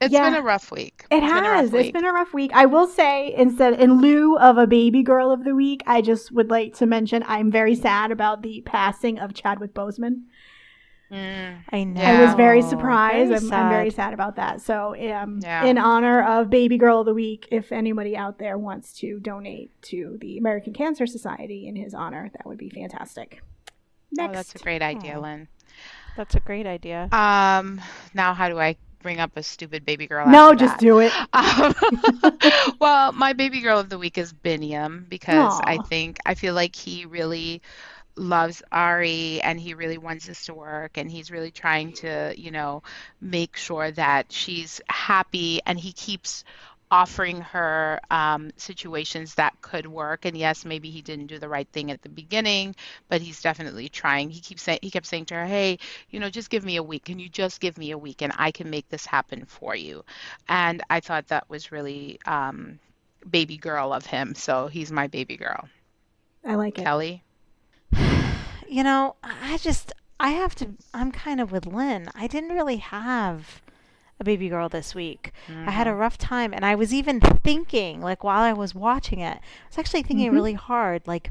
It's 0.01 0.13
Yeah. 0.13 0.29
been 0.31 0.35
a 0.35 0.43
rough 0.43 0.73
week. 0.73 1.05
It 1.13 1.23
It's 1.23 1.33
been 1.33 1.45
a 1.45 1.49
rough 1.51 1.71
has. 1.71 1.71
Been 1.93 2.05
a 2.05 2.13
rough 2.13 2.35
week. 2.35 2.51
I 2.55 2.67
will 2.67 2.89
say, 2.89 3.33
instead, 3.37 3.75
in 3.81 4.01
lieu 4.01 4.37
of 4.37 4.59
a 4.59 4.67
baby 4.67 5.05
girl 5.05 5.31
of 5.31 5.45
the 5.45 5.55
week, 5.55 5.81
I 5.87 6.01
just 6.03 6.33
would 6.33 6.51
like 6.51 6.75
to 6.79 6.87
mention 6.87 7.23
I'm 7.29 7.53
very 7.53 7.77
sad 7.77 8.11
about 8.11 8.43
the 8.43 8.63
passing 8.67 9.21
of 9.21 9.33
Chadwick 9.33 9.75
Boseman. 9.75 10.23
Mm, 11.13 11.59
I 11.71 11.85
know. 11.85 12.01
I 12.01 12.21
was 12.25 12.35
very 12.35 12.61
Very 12.61 12.63
surprised. 12.63 13.33
I'm, 13.33 13.53
I'm 13.53 13.69
very 13.69 13.91
sad. 13.91 13.97
sad 13.97 14.15
about 14.15 14.37
that. 14.37 14.61
So, 14.63 14.95
um, 15.13 15.41
Yeah. 15.43 15.65
in 15.67 15.77
honor 15.77 16.23
of 16.25 16.49
Baby 16.49 16.79
Girl 16.79 17.01
of 17.01 17.07
the 17.07 17.15
Week, 17.15 17.47
if 17.51 17.71
anybody 17.71 18.17
out 18.17 18.39
there 18.39 18.57
wants 18.57 18.95
to 19.01 19.21
donate 19.21 19.71
to 19.83 20.17
the 20.21 20.39
American 20.39 20.73
Cancer 20.73 21.07
Society 21.07 21.67
in 21.69 21.77
his 21.77 21.93
honor, 21.93 22.31
that 22.33 22.47
would 22.47 22.59
be 22.59 22.71
fantastic. 22.71 23.43
Next. 24.11 24.31
Oh, 24.31 24.33
that's 24.35 24.55
a 24.55 24.59
great 24.59 24.81
idea, 24.83 25.17
Aw. 25.19 25.21
Lynn. 25.21 25.49
That's 26.17 26.35
a 26.35 26.41
great 26.41 26.67
idea. 26.67 27.09
Um, 27.13 27.81
now 28.15 28.35
how 28.35 28.49
do 28.49 28.59
I 28.59 28.77
bring 29.03 29.19
up 29.21 29.37
a 29.37 29.43
stupid 29.43 29.85
baby 29.85 30.07
girl? 30.07 30.27
no, 30.29 30.53
after 30.53 30.65
just 30.65 30.75
that? 30.75 30.81
do 30.81 30.99
it. 31.01 31.13
Um, 31.35 31.75
well, 32.81 33.13
my 33.13 33.33
baby 33.33 33.61
girl 33.61 33.79
of 33.79 33.89
the 33.89 33.99
week 33.99 34.17
is 34.19 34.33
Biniyam 34.33 35.09
because 35.09 35.61
I 35.65 35.79
think 35.79 36.19
I 36.27 36.35
feel 36.35 36.55
like 36.55 36.77
he 36.77 37.05
really 37.07 37.61
loves 38.17 38.63
Ari 38.73 39.41
and 39.43 39.59
he 39.61 39.75
really 39.75 39.99
wants 39.99 40.27
this 40.27 40.47
to 40.47 40.55
work 40.55 40.97
and 40.97 41.11
he's 41.11 41.31
really 41.31 41.51
trying 41.51 41.93
to, 41.95 42.35
you 42.37 42.51
know, 42.51 42.83
make 43.21 43.57
sure 43.57 43.91
that 43.93 44.33
she's 44.33 44.81
happy 44.89 45.61
and 45.67 45.79
he 45.79 45.93
keeps 45.93 46.45
offering 46.91 47.41
her 47.41 48.01
um, 48.11 48.51
situations 48.57 49.35
that 49.37 49.61
could 49.63 49.87
work. 49.87 50.27
And 50.27 50.37
yes, 50.37 50.65
maybe 50.65 50.91
he 50.91 51.01
didn't 51.01 51.27
do 51.27 51.39
the 51.39 51.49
right 51.49 51.69
thing 51.73 51.91
at 51.91 52.03
the 52.03 52.09
beginning, 52.11 52.75
but 53.09 53.23
he's 53.23 53.41
definitely 53.41 53.89
trying. 53.89 54.31
He 54.31 54.41
keeps 54.41 54.63
saying 54.63 54.81
he 54.83 54.91
kept 54.91 55.07
saying 55.07 55.27
to 55.27 55.35
her, 55.35 55.47
"Hey, 55.47 55.79
you 56.11 56.21
know, 56.21 56.29
just 56.31 56.51
give 56.51 56.65
me 56.65 56.77
a 56.77 56.83
week. 56.83 57.05
Can 57.07 57.19
you 57.19 57.29
just 57.29 57.61
give 57.61 57.79
me 57.79 57.91
a 57.93 57.99
week 57.99 58.23
and 58.23 58.33
I 58.37 58.51
can 58.53 58.71
make 58.71 58.89
this 58.89 59.07
happen 59.07 59.47
for 59.47 59.75
you?" 59.75 60.05
And 60.49 60.83
I 60.91 61.01
thought 61.01 61.29
that 61.29 61.49
was 61.49 61.73
really 61.73 62.21
um, 62.27 62.79
baby 63.29 63.57
girl 63.57 63.93
of 63.93 64.05
him. 64.07 64.35
So 64.35 64.67
he's 64.69 64.93
my 64.93 65.07
baby 65.09 65.37
girl. 65.37 65.69
I 66.45 66.55
like 66.57 66.79
it. 66.79 66.83
Kelly. 66.85 67.23
You 68.73 68.83
know, 68.83 69.17
I 69.23 69.59
just 69.59 69.93
I 70.19 70.31
have 70.31 70.55
to 70.57 70.71
I'm 70.95 71.13
kind 71.13 71.41
of 71.41 71.53
with 71.53 71.67
Lynn. 71.67 72.09
I 72.15 72.27
didn't 72.27 72.51
really 72.51 72.77
have 72.79 73.61
a 74.21 74.25
baby 74.25 74.49
girl 74.49 74.69
this 74.69 74.95
week. 74.95 75.33
I 75.67 75.73
had 75.73 75.87
a 75.89 75.95
rough 75.95 76.17
time 76.17 76.55
and 76.55 76.65
I 76.65 76.75
was 76.75 76.95
even 76.95 77.21
thinking 77.21 78.01
like 78.01 78.25
while 78.25 78.43
I 78.43 78.53
was 78.53 78.75
watching 78.75 79.19
it, 79.21 79.37
I 79.39 79.67
was 79.69 79.79
actually 79.79 80.03
thinking 80.05 80.31
Mhm. 80.31 80.35
really 80.35 80.55
hard 80.55 81.03
like 81.07 81.31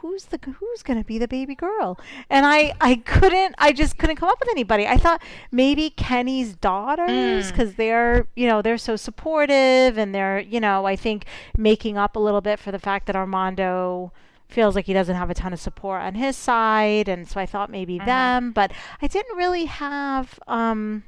who's 0.00 0.26
the 0.26 0.38
who's 0.60 0.82
going 0.84 0.98
to 0.98 1.04
be 1.04 1.18
the 1.18 1.26
baby 1.28 1.54
girl? 1.54 1.98
And 2.30 2.46
I 2.46 2.72
I 2.80 2.94
couldn't 3.04 3.54
I 3.58 3.72
just 3.72 3.98
couldn't 3.98 4.16
come 4.16 4.28
up 4.30 4.38
with 4.40 4.48
anybody. 4.50 4.86
I 4.86 4.96
thought 4.96 5.20
maybe 5.52 5.90
Kenny's 5.90 6.54
daughters 6.54 7.52
Mm. 7.52 7.54
cuz 7.56 7.74
they're, 7.74 8.28
you 8.34 8.46
know, 8.46 8.62
they're 8.62 8.78
so 8.78 8.96
supportive 8.96 9.98
and 9.98 10.14
they're, 10.14 10.38
you 10.38 10.60
know, 10.60 10.86
I 10.86 10.96
think 10.96 11.26
making 11.56 11.98
up 11.98 12.16
a 12.16 12.20
little 12.20 12.40
bit 12.40 12.58
for 12.58 12.70
the 12.72 12.78
fact 12.78 13.06
that 13.06 13.16
Armando 13.16 14.12
feels 14.48 14.74
like 14.74 14.86
he 14.86 14.92
doesn't 14.92 15.16
have 15.16 15.30
a 15.30 15.34
ton 15.34 15.52
of 15.52 15.60
support 15.60 16.00
on 16.02 16.14
his 16.14 16.36
side 16.36 17.08
and 17.08 17.28
so 17.28 17.38
I 17.40 17.46
thought 17.46 17.70
maybe 17.70 17.98
Mhm. 17.98 18.06
them, 18.06 18.52
but 18.52 18.72
I 19.02 19.06
didn't 19.06 19.36
really 19.36 19.66
have 19.66 20.38
um 20.48 21.04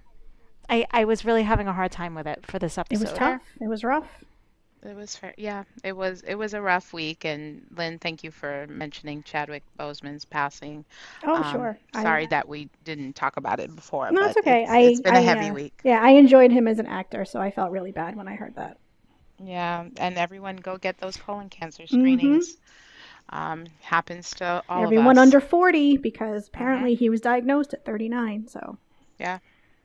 I, 0.69 0.87
I 0.93 1.05
was 1.05 1.25
really 1.25 1.43
having 1.43 1.67
a 1.67 1.73
hard 1.73 1.91
time 1.91 2.15
with 2.15 2.29
it 2.29 2.47
for 2.47 2.59
this 2.61 2.79
episode. 2.79 3.03
It 3.03 3.11
was 3.11 3.19
tough. 3.19 3.43
It 3.61 3.67
was 3.67 3.83
rough. 3.83 4.07
It 4.83 4.95
was 4.97 5.15
fair. 5.17 5.35
Yeah, 5.37 5.65
it 5.85 5.93
was 5.95 6.23
it 6.23 6.37
was 6.37 6.55
a 6.55 6.61
rough 6.63 6.93
week 6.93 7.25
and 7.25 7.67
Lynn, 7.77 7.99
thank 7.99 8.23
you 8.25 8.31
for 8.31 8.67
mentioning 8.69 9.23
Chadwick 9.25 9.63
Boseman's 9.79 10.25
passing. 10.25 10.85
Oh, 11.25 11.43
Um, 11.43 11.53
sure. 11.53 11.79
I- 11.95 12.03
Sorry 12.03 12.27
that 12.29 12.47
we 12.49 12.69
didn't 12.85 13.15
talk 13.15 13.37
about 13.37 13.59
it 13.61 13.75
before, 13.75 14.11
No, 14.11 14.21
but 14.23 14.31
it's 14.31 14.39
okay. 14.39 14.63
It's, 14.63 14.71
I, 14.71 14.79
it's 14.81 15.01
been 15.01 15.15
a 15.17 15.19
I, 15.19 15.23
heavy 15.23 15.51
uh, 15.51 15.55
week. 15.55 15.81
Yeah, 15.85 16.01
I 16.03 16.11
enjoyed 16.11 16.51
him 16.53 16.69
as 16.69 16.79
an 16.79 16.87
actor, 16.87 17.25
so 17.25 17.41
I 17.41 17.51
felt 17.51 17.73
really 17.73 17.93
bad 17.93 18.17
when 18.17 18.29
I 18.29 18.37
heard 18.37 18.55
that. 18.57 18.79
Yeah, 19.43 19.87
and 19.97 20.17
everyone 20.19 20.57
go 20.57 20.77
get 20.79 20.99
those 20.99 21.17
colon 21.17 21.49
cancer 21.49 21.83
Mhm. 21.85 21.89
screenings. 21.89 22.57
Um, 23.31 23.67
happens 23.83 24.31
to 24.37 24.63
all 24.69 24.83
Everyone 24.83 25.17
of 25.17 25.19
us. 25.19 25.23
under 25.23 25.41
40, 25.41 25.97
because 25.99 26.49
apparently 26.49 26.95
he 26.95 27.09
was 27.09 27.21
diagnosed 27.21 27.73
at 27.73 27.85
39, 27.85 28.49
so 28.49 28.77
Yeah. 29.19 29.39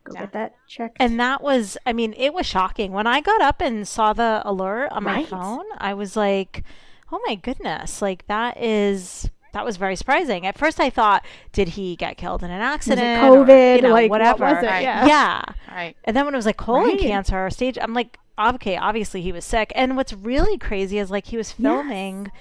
go 0.03 0.13
Yeah. 0.15 0.19
get 0.21 0.33
that 0.33 0.55
checked. 0.67 0.97
And 0.99 1.19
that 1.19 1.41
was, 1.43 1.77
I 1.85 1.93
mean, 1.93 2.13
it 2.17 2.33
was 2.33 2.45
shocking. 2.47 2.91
When 2.91 3.05
I 3.07 3.21
got 3.21 3.41
up 3.41 3.61
and 3.61 3.87
saw 3.87 4.13
the 4.13 4.41
alert 4.43 4.87
on 4.91 5.03
my 5.03 5.17
Right. 5.17 5.27
phone, 5.27 5.65
I 5.77 5.93
was 5.93 6.15
like, 6.15 6.63
oh 7.11 7.21
my 7.27 7.35
goodness, 7.35 8.01
like 8.01 8.25
that 8.27 8.57
is. 8.61 9.29
That 9.53 9.63
was 9.63 9.77
very 9.77 9.95
surprising. 9.95 10.45
At 10.45 10.57
first, 10.57 10.81
I 10.81 10.89
thought, 10.89 11.23
did 11.53 11.69
he 11.69 11.95
get 11.95 12.17
killed 12.17 12.43
in 12.43 12.51
an 12.51 12.59
was 12.59 12.73
accident? 12.73 13.23
it 13.23 13.23
or, 13.29 13.45
COVID? 13.45 13.75
you 13.77 13.81
know, 13.83 13.93
like, 13.93 14.09
whatever. 14.11 14.43
what 14.43 14.55
was 14.55 14.63
it? 14.65 14.67
Right. 14.67 14.81
Yeah. 14.83 15.05
yeah. 15.05 15.43
Right. 15.73 15.95
And 16.03 16.13
then 16.13 16.25
when 16.25 16.33
it 16.33 16.37
was 16.37 16.45
like 16.45 16.57
colon 16.57 16.83
Right. 16.89 16.99
cancer 16.99 17.49
stage, 17.49 17.77
I'm 17.81 17.93
like, 17.93 18.17
okay, 18.37 18.75
obviously 18.75 19.21
he 19.21 19.31
was 19.31 19.45
sick. 19.45 19.71
And 19.73 19.95
what's 19.95 20.11
really 20.11 20.57
crazy 20.57 20.97
is 20.99 21.09
like 21.09 21.27
he 21.27 21.37
was 21.37 21.53
filming 21.53 22.31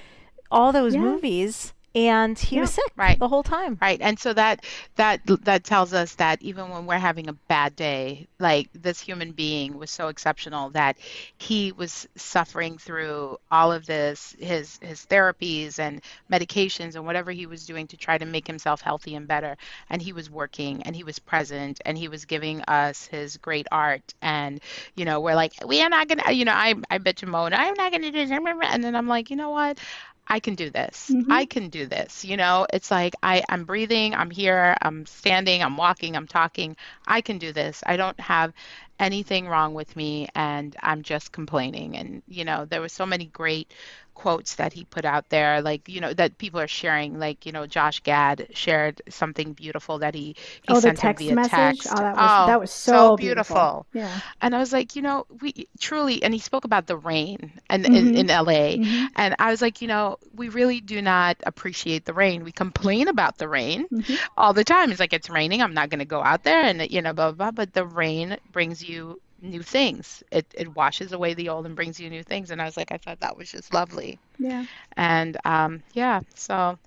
all 0.55 0.73
those 0.73 0.95
Yes. 0.95 1.03
movies 1.03 1.75
and 1.97 2.39
he 2.39 2.59
was 2.61 2.73
sick 2.73 2.93
Right. 2.97 3.19
the 3.19 3.29
whole 3.29 3.45
time. 3.45 3.79
Right. 3.81 4.01
And 4.01 4.19
so 4.19 4.33
that 4.35 4.65
that 4.97 5.21
that 5.45 5.65
tells 5.65 5.93
us 5.95 6.15
that 6.17 6.43
even 6.43 6.71
when 6.71 6.87
we're 6.87 6.99
having 6.99 7.29
a 7.29 7.33
bad 7.33 7.77
day, 7.77 8.27
like 8.41 8.69
this 8.73 9.01
human 9.01 9.33
being 9.33 9.79
was 9.79 9.91
so 9.93 10.09
exceptional 10.09 10.71
that 10.71 10.97
he 11.39 11.73
was 11.73 12.09
suffering 12.17 12.79
through 12.79 13.39
all 13.51 13.73
of 13.73 13.87
this 13.87 14.35
his 14.41 14.79
his 14.83 15.07
therapies 15.07 15.79
and 15.79 16.03
medications 16.33 16.97
and 16.97 17.07
whatever 17.07 17.31
he 17.33 17.47
was 17.47 17.67
doing 17.67 17.87
to 17.89 17.97
try 17.97 18.19
to 18.19 18.27
make 18.27 18.47
himself 18.47 18.81
healthy 18.81 19.15
and 19.15 19.29
better 19.29 19.57
and 19.91 20.03
he 20.03 20.13
was 20.13 20.31
working 20.31 20.83
and 20.85 20.97
he 20.97 21.05
was 21.05 21.19
present 21.19 21.81
and 21.85 21.97
he 21.99 22.09
was 22.09 22.25
giving 22.25 22.61
us 22.63 23.07
his 23.07 23.37
great 23.39 23.67
art 23.73 24.15
and 24.23 24.61
you 24.97 25.05
know 25.05 25.21
we're 25.21 25.35
like 25.37 25.53
we 25.67 25.81
are 25.83 25.89
not 25.91 26.09
gonna 26.09 26.33
you 26.33 26.45
know 26.45 26.53
I 26.53 26.75
I 26.91 26.99
bet 26.99 27.23
you 27.23 27.29
Mona 27.29 27.57
I'm 27.57 27.75
not 27.75 27.93
gonna 27.93 28.11
do 28.11 28.27
this 28.27 28.31
and 28.31 28.85
then 28.85 28.97
I'm 28.97 29.09
like 29.09 29.31
you 29.31 29.37
know 29.37 29.51
what 29.51 29.79
I 30.27 30.41
can 30.41 30.55
do 30.55 30.71
this. 30.71 31.11
Mhm. 31.11 31.27
I 31.31 31.45
can 31.47 31.69
do 31.69 31.87
this. 31.87 32.25
You 32.25 32.37
know, 32.37 32.67
it's 32.73 32.91
like 32.91 33.15
I, 33.23 33.43
I'm 33.49 33.65
breathing, 33.65 34.15
I'm 34.15 34.31
here, 34.31 34.77
I'm 34.83 35.07
standing, 35.07 35.63
I'm 35.63 35.77
walking, 35.77 36.17
I'm 36.17 36.27
talking. 36.27 36.77
I 37.07 37.21
can 37.21 37.39
do 37.39 37.53
this. 37.53 37.83
I 37.87 37.97
don't 37.97 38.19
have 38.21 38.53
anything 38.99 39.49
wrong 39.49 39.75
with 39.75 39.97
me 39.97 40.29
and 40.35 40.77
I'm 40.83 41.03
just 41.03 41.33
complaining. 41.33 41.97
And, 41.97 42.23
you 42.29 42.45
know, 42.45 42.65
there 42.65 42.81
were 42.81 42.89
so 42.89 43.07
many 43.07 43.27
great 43.27 43.73
quotes 44.15 44.55
that 44.57 44.73
he 44.73 44.85
put 44.85 45.05
out 45.05 45.29
there, 45.31 45.61
like, 45.61 45.89
you 45.89 46.01
know, 46.01 46.13
that 46.15 46.39
people 46.39 46.61
are 46.61 46.69
sharing. 46.69 47.19
Like, 47.19 47.47
you 47.47 47.53
know, 47.53 47.67
Josh 47.67 48.01
Gad 48.01 48.49
shared 48.55 49.03
something 49.09 49.53
beautiful 49.55 49.99
that 49.99 50.15
he, 50.15 50.37
he 50.63 50.75
Oh, 50.75 50.81
the 50.81 50.91
sent 50.91 51.01
him 51.01 51.15
text 51.15 51.17
via 51.17 51.37
message. 51.37 51.37
text. 51.37 51.89
Oh, 51.91 52.03
that 52.03 52.19
was 52.19 52.39
that 52.45 52.61
was 52.61 52.71
so, 52.73 53.11
beautiful. 53.11 53.87
Yeah. 53.93 54.21
And 54.41 54.55
I 54.55 54.59
was 54.59 54.73
like, 54.73 54.97
you 54.97 55.03
know, 55.03 55.27
we 55.41 55.69
truly, 55.81 56.23
and 56.23 56.33
he 56.35 56.41
spoke 56.41 56.65
about 56.65 56.87
the 56.87 56.97
rain 56.97 57.53
and 57.69 57.87
in, 57.87 58.11
Mhm. 58.11 58.15
in 58.15 58.31
LA. 58.31 58.81
Mhm. 58.81 59.09
And 59.17 59.35
I 59.39 59.51
was 59.51 59.63
like, 59.63 59.83
you 59.83 59.89
know, 59.89 60.19
we 60.35 60.49
really 60.49 60.81
do 60.81 61.03
not 61.03 61.37
appreciate 61.45 62.05
the 62.05 62.15
rain. 62.15 62.45
We 62.45 62.53
complain 62.53 63.09
about 63.09 63.39
the 63.39 63.49
rain 63.49 63.87
Mhm. 63.91 64.17
all 64.37 64.53
the 64.53 64.65
time. 64.65 64.91
It's 64.91 65.01
like, 65.01 65.13
it's 65.13 65.31
raining. 65.31 65.63
I'm 65.63 65.75
not 65.75 65.91
going 65.91 65.99
to 66.01 66.05
go 66.05 66.23
out 66.23 66.45
there 66.45 66.63
and, 66.63 66.91
you 66.91 67.03
know, 67.03 67.13
blah, 67.13 67.33
blah, 67.33 67.51
blah. 67.51 67.53
But 67.53 67.73
the 67.75 67.87
rain 67.87 68.37
brings 68.53 68.84
you 68.89 69.21
new 69.41 69.63
things. 69.63 70.23
It, 70.31 70.47
it 70.55 70.75
washes 70.75 71.13
away 71.13 71.35
the 71.35 71.49
old 71.49 71.67
and 71.67 71.77
brings 71.77 72.01
you 72.01 72.09
new 72.09 72.23
things. 72.23 72.51
And 72.51 72.61
I 72.61 72.65
was 72.65 72.77
like, 72.77 72.93
I 72.93 72.99
thought 72.99 73.21
that 73.21 73.37
was 73.37 73.51
just 73.51 73.75
lovely. 73.75 74.19
Yeah. 74.39 74.65
And 74.97 75.37
um, 75.45 75.83
yeah, 75.93 76.21
so 76.35 76.79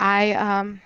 I, 0.00 0.32
um, 0.32 0.80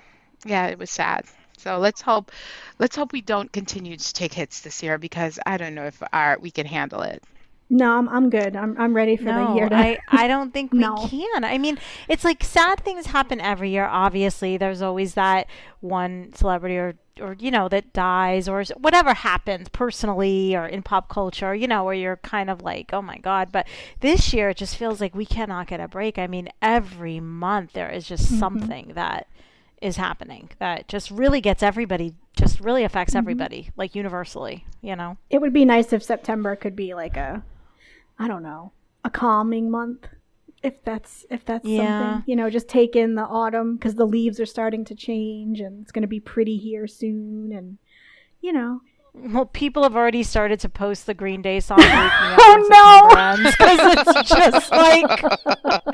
yeah, 0.44 0.66
it 0.66 0.78
was 0.78 0.90
sad. 0.90 1.24
So 1.56 1.78
let's 1.78 2.00
hope, 2.00 2.30
let's 2.78 2.94
hope 2.94 3.12
we 3.12 3.20
don't 3.20 3.52
continue 3.52 3.96
to 3.96 4.12
take 4.12 4.32
hits 4.32 4.60
this 4.60 4.82
year 4.82 4.96
because 4.96 5.38
I 5.44 5.56
don't 5.56 5.74
know 5.74 5.86
if 5.86 6.00
our 6.12 6.38
we 6.40 6.50
can 6.50 6.66
handle 6.66 7.02
it. 7.02 7.22
No, 7.70 7.98
I'm 7.98 8.08
I'm 8.08 8.30
good. 8.30 8.56
I'm 8.56 8.80
I'm 8.80 8.94
ready 8.94 9.16
for 9.16 9.24
the 9.24 9.54
year 9.54 9.68
to 9.68 9.76
I, 9.76 9.98
I 10.08 10.26
don't 10.26 10.52
think 10.54 10.72
we 10.72 10.78
No. 10.78 10.94
can. 10.96 11.44
I 11.44 11.58
mean, 11.58 11.78
it's 12.08 12.24
like 12.24 12.42
sad 12.42 12.82
things 12.82 13.06
happen 13.06 13.40
every 13.40 13.70
year. 13.70 13.84
Obviously, 13.84 14.56
there's 14.56 14.80
always 14.80 15.14
that 15.14 15.48
one 15.80 16.32
celebrity 16.34 16.78
or, 16.78 16.94
or 17.20 17.36
you 17.38 17.50
know, 17.50 17.68
that 17.68 17.92
dies 17.92 18.48
or 18.48 18.62
whatever 18.76 19.14
happens 19.14 19.68
personally 19.68 20.54
or 20.56 20.66
in 20.66 20.82
pop 20.82 21.08
culture, 21.08 21.54
you 21.54 21.66
know, 21.66 21.84
where 21.84 21.94
you're 21.94 22.16
kind 22.18 22.50
of 22.50 22.62
like, 22.62 22.92
oh 22.92 23.02
my 23.02 23.18
God. 23.18 23.50
But 23.52 23.66
this 24.00 24.32
year, 24.32 24.50
it 24.50 24.56
just 24.56 24.76
feels 24.76 25.00
like 25.00 25.14
we 25.14 25.26
cannot 25.26 25.66
get 25.68 25.80
a 25.80 25.88
break. 25.88 26.18
I 26.18 26.26
mean, 26.26 26.48
every 26.62 27.20
month 27.20 27.72
there 27.72 27.90
is 27.90 28.06
just 28.06 28.32
Mhm. 28.32 28.38
something 28.38 28.92
that 28.94 29.26
is 29.80 29.96
happening 29.96 30.50
that 30.58 30.88
just 30.88 31.10
really 31.10 31.40
gets 31.40 31.62
everybody, 31.62 32.12
just 32.36 32.58
really 32.60 32.82
affects 32.82 33.14
Mhm. 33.14 33.18
everybody, 33.18 33.70
like 33.76 33.94
universally, 33.94 34.64
you 34.82 34.96
know? 34.96 35.16
It 35.30 35.40
would 35.40 35.52
be 35.52 35.64
nice 35.64 35.92
if 35.92 36.02
September 36.02 36.56
could 36.56 36.74
be 36.74 36.94
like 36.94 37.16
a 37.16 37.42
I 38.18 38.26
don't 38.26 38.42
know, 38.42 38.72
a 39.04 39.10
calming 39.10 39.70
month. 39.70 40.08
If 40.62 40.82
that's 40.82 41.24
if 41.30 41.44
that's 41.44 41.68
Yeah. 41.68 41.76
something, 41.76 42.22
you 42.26 42.34
know, 42.36 42.50
just 42.50 42.68
take 42.68 42.96
in 42.96 43.14
the 43.14 43.22
autumn 43.22 43.76
because 43.76 43.94
the 43.94 44.06
leaves 44.06 44.40
are 44.40 44.46
starting 44.46 44.84
to 44.86 44.94
change 44.94 45.60
and 45.60 45.82
it's 45.82 45.92
going 45.92 46.02
to 46.02 46.08
be 46.08 46.20
pretty 46.20 46.56
here 46.56 46.86
soon, 46.86 47.52
and 47.52 47.78
you 48.40 48.52
know, 48.52 48.80
Well, 49.20 49.46
people 49.46 49.82
have 49.82 49.96
already 49.96 50.22
started 50.22 50.60
to 50.60 50.68
post 50.68 51.06
the 51.06 51.14
Green 51.14 51.42
Day 51.42 51.60
song 51.60 51.78
"Wake 51.78 51.88
Me 51.88 51.92
Up" 51.92 52.38
Oh, 52.40 53.36
no! 53.36 53.42
Because 53.50 53.78
it's 53.98 54.28
just 54.30 54.70
like 54.70 55.22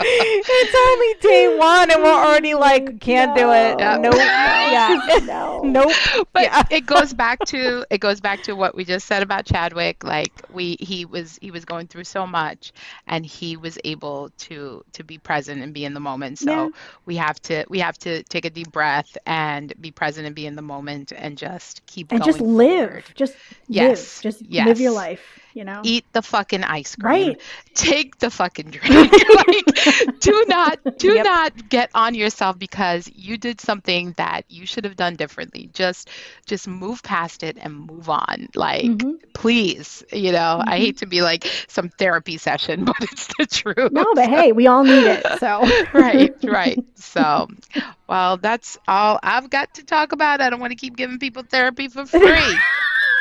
it's 0.01 0.75
only 0.89 1.15
day 1.21 1.57
one 1.59 1.91
and 1.91 2.03
we're 2.03 2.13
already 2.13 2.55
like 2.55 3.01
can't 3.01 3.37
do 3.37 3.51
it. 3.53 3.79
No. 3.79 3.97
Nope. 3.99 4.15
Yeah. 4.15 5.01
no, 5.25 5.61
nope. 5.63 5.93
But 6.33 6.43
Yeah. 6.45 6.63
it 6.71 6.87
goes 6.87 7.13
back 7.13 7.39
to 7.47 7.85
it 7.91 7.99
goes 7.99 8.21
back 8.21 8.43
to 8.45 8.55
what 8.55 8.75
we 8.75 8.85
just 8.85 9.07
said 9.07 9.23
about 9.23 9.47
Chadwick. 9.47 10.05
Like 10.05 10.33
we 10.53 10.77
he 10.81 11.05
was 11.05 11.39
he 11.41 11.51
was 11.51 11.65
going 11.65 11.87
through 11.87 12.05
so 12.05 12.27
much, 12.27 12.73
and 13.07 13.25
he 13.25 13.57
was 13.57 13.79
able 13.85 14.31
to 14.39 14.85
to 14.93 15.05
be 15.05 15.19
present 15.19 15.63
and 15.63 15.73
be 15.73 15.85
in 15.85 15.95
the 15.95 16.01
moment. 16.01 16.39
So 16.39 16.51
Yeah. 16.51 16.69
we 17.07 17.17
have 17.17 17.41
to 17.43 17.65
we 17.69 17.79
have 17.79 17.99
to 17.99 18.23
take 18.25 18.45
a 18.45 18.51
deep 18.51 18.71
breath 18.73 19.17
and 19.27 19.73
be 19.81 19.91
present 19.91 20.27
and 20.27 20.35
be 20.35 20.47
in 20.47 20.57
the 20.57 20.63
moment 20.63 21.13
and 21.17 21.39
just 21.39 21.85
keep 21.87 22.11
and 22.13 22.21
going 22.21 22.31
just 22.33 22.41
live, 22.41 22.89
forward. 22.89 23.05
Just 23.15 23.39
Yes, 23.69 24.01
live, 24.01 24.19
just 24.21 24.43
live 24.59 24.81
your 24.81 24.93
life. 24.93 25.39
You 25.55 25.65
know, 25.65 25.89
Eat 25.89 26.05
the 26.13 26.23
fucking 26.23 26.65
ice 26.65 26.97
cream. 26.97 27.35
Right. 27.35 27.41
Take 27.75 28.19
the 28.19 28.31
fucking 28.31 28.71
drink. 28.71 29.13
like, 29.49 29.79
do 30.21 30.45
not 30.49 30.79
do 30.99 31.11
Yep. 31.13 31.25
not 31.25 31.69
get 31.69 31.91
on 31.95 32.15
yourself 32.15 32.59
because 32.59 33.09
you 33.15 33.37
did 33.37 33.61
something 33.61 34.13
that 34.17 34.43
you 34.49 34.67
should 34.67 34.85
have 34.85 34.97
done 34.97 35.17
differently. 35.17 35.71
Just 35.73 36.09
just 36.47 36.67
move 36.69 37.03
past 37.03 37.43
it 37.43 37.57
and 37.61 37.87
move 37.87 38.09
on. 38.09 38.49
Like 38.55 39.07
Mhm. 39.07 39.19
please, 39.35 40.03
you 40.13 40.33
know, 40.33 40.63
I 40.67 40.77
Mhm. 40.77 40.79
hate 40.79 40.99
to 40.99 41.07
be 41.07 41.23
like 41.23 41.47
some 41.69 41.89
therapy 41.91 42.37
session, 42.39 42.85
but 42.87 42.97
it's 43.03 43.29
the 43.39 43.47
truth. 43.47 43.93
no, 43.93 44.15
but 44.15 44.29
hey, 44.29 44.53
we 44.53 44.67
all 44.67 44.85
need 44.85 45.07
it. 45.07 45.33
So 45.33 45.71
right, 45.93 46.33
right. 46.47 46.81
So, 46.97 47.49
well, 48.09 48.37
that's 48.39 48.79
all 48.89 49.19
I've 49.23 49.51
got 49.51 49.75
to 49.75 49.85
talk 49.85 50.13
about. 50.13 50.41
I 50.41 50.51
don't 50.51 50.61
want 50.61 50.71
to 50.73 50.77
keep 50.77 50.97
giving 50.97 51.19
people 51.19 51.43
therapy 51.43 51.89
for 51.89 52.07
free. 52.07 52.65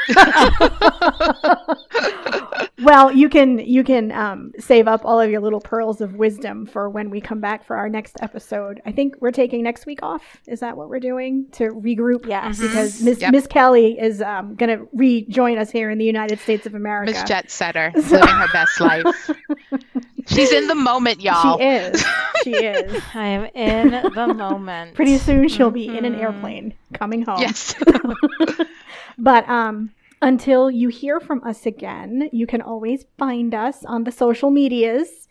well, 2.84 3.12
you 3.12 3.30
can 3.30 3.60
you 3.60 3.84
can 3.84 4.12
um, 4.12 4.51
save 4.60 4.88
up 4.88 5.06
all 5.06 5.20
of 5.20 5.30
your 5.30 5.41
little 5.41 5.62
pearls 5.62 6.01
of 6.01 6.16
wisdom 6.16 6.66
for 6.66 6.89
when 6.89 7.10
we 7.10 7.22
come 7.22 7.39
back 7.39 7.64
for 7.64 7.76
our 7.76 7.89
next 7.89 8.18
episode. 8.22 8.82
I 8.86 8.91
think 8.91 9.16
we're 9.20 9.32
taking 9.32 9.64
next 9.64 9.86
week 9.86 9.99
off. 10.04 10.38
Is 10.47 10.60
that 10.62 10.78
what 10.78 10.89
we're 10.89 10.99
doing 10.99 11.47
to 11.54 11.70
regroup? 11.70 12.28
Yes. 12.28 12.60
Because 12.60 13.01
Miss 13.01 13.22
Yep. 13.22 13.32
Miss 13.32 13.47
Kelly 13.47 13.97
is 13.99 14.22
um, 14.22 14.56
going 14.56 14.78
to 14.78 14.88
rejoin 14.93 15.58
us 15.58 15.72
here 15.72 15.89
in 15.89 15.97
the 15.97 16.06
United 16.06 16.39
States 16.39 16.66
of 16.66 16.76
America. 16.76 17.12
Miss 17.12 17.24
Jet 17.24 17.49
Setter, 17.49 17.91
living 17.95 18.28
her 18.28 18.47
best 18.51 18.80
life. 18.82 19.32
She's 20.28 20.51
in 20.51 20.67
the 20.67 20.76
moment, 20.76 21.21
y'all. 21.21 21.57
She 21.57 21.63
is. 21.65 22.05
She 22.43 22.51
is. 22.65 23.01
I 23.13 23.28
am 23.28 23.45
in 23.55 23.91
the 24.13 24.34
moment. 24.34 24.95
Pretty 24.95 25.17
soon 25.17 25.47
she'll 25.47 25.71
be 25.71 25.88
in 25.88 26.05
an 26.05 26.13
Mhm. 26.15 26.19
airplane 26.21 26.74
coming 26.93 27.24
home. 27.24 27.39
Yes. 27.39 27.76
But 29.17 29.47
um, 29.47 29.91
until 30.21 30.71
you 30.71 30.89
hear 30.89 31.19
from 31.19 31.43
us 31.43 31.65
again, 31.65 32.30
you 32.32 32.47
can 32.47 32.61
always 32.61 33.05
find 33.17 33.53
us 33.53 33.86
on 33.86 34.03
the 34.05 34.11
social 34.11 34.49
medias. 34.49 35.28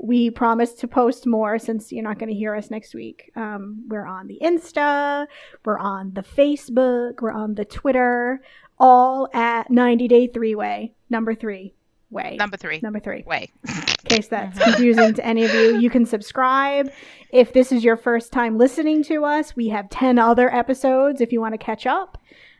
We 0.00 0.30
promise 0.30 0.72
to 0.74 0.88
post 0.88 1.26
more 1.26 1.58
since 1.58 1.92
you're 1.92 2.02
not 2.02 2.18
going 2.18 2.30
to 2.30 2.34
hear 2.34 2.54
us 2.54 2.70
next 2.70 2.94
week. 2.94 3.30
Um, 3.36 3.84
we're 3.88 4.06
on 4.06 4.26
the 4.26 4.38
Insta, 4.42 5.26
we're 5.64 5.78
on 5.78 6.12
the 6.14 6.22
Facebook, 6.22 7.20
we're 7.20 7.30
on 7.32 7.54
the 7.54 7.64
Twitter, 7.64 8.40
all 8.78 9.28
at 9.34 9.70
90 9.70 10.08
Day 10.08 10.26
Three 10.26 10.54
Way, 10.54 10.94
number 11.10 11.34
three 11.34 11.74
way. 12.10 12.36
Number 12.38 12.56
three. 12.56 12.80
Number 12.82 13.00
three. 13.00 13.22
Way. 13.26 13.50
In 13.68 14.08
case 14.08 14.28
that's 14.28 14.58
confusing 14.58 15.14
to 15.14 15.24
any 15.24 15.44
of 15.44 15.52
you, 15.52 15.78
you 15.78 15.90
can 15.90 16.06
subscribe. 16.06 16.90
If 17.30 17.52
this 17.52 17.72
is 17.72 17.84
your 17.84 17.96
first 17.96 18.32
time 18.32 18.58
listening 18.58 19.02
to 19.04 19.24
us, 19.24 19.56
we 19.56 19.68
have 19.68 19.90
10 19.90 20.18
other 20.18 20.52
episodes 20.54 21.20
if 21.20 21.32
you 21.32 21.40
want 21.40 21.54
to 21.54 21.58
catch 21.58 21.86
up. 21.86 22.18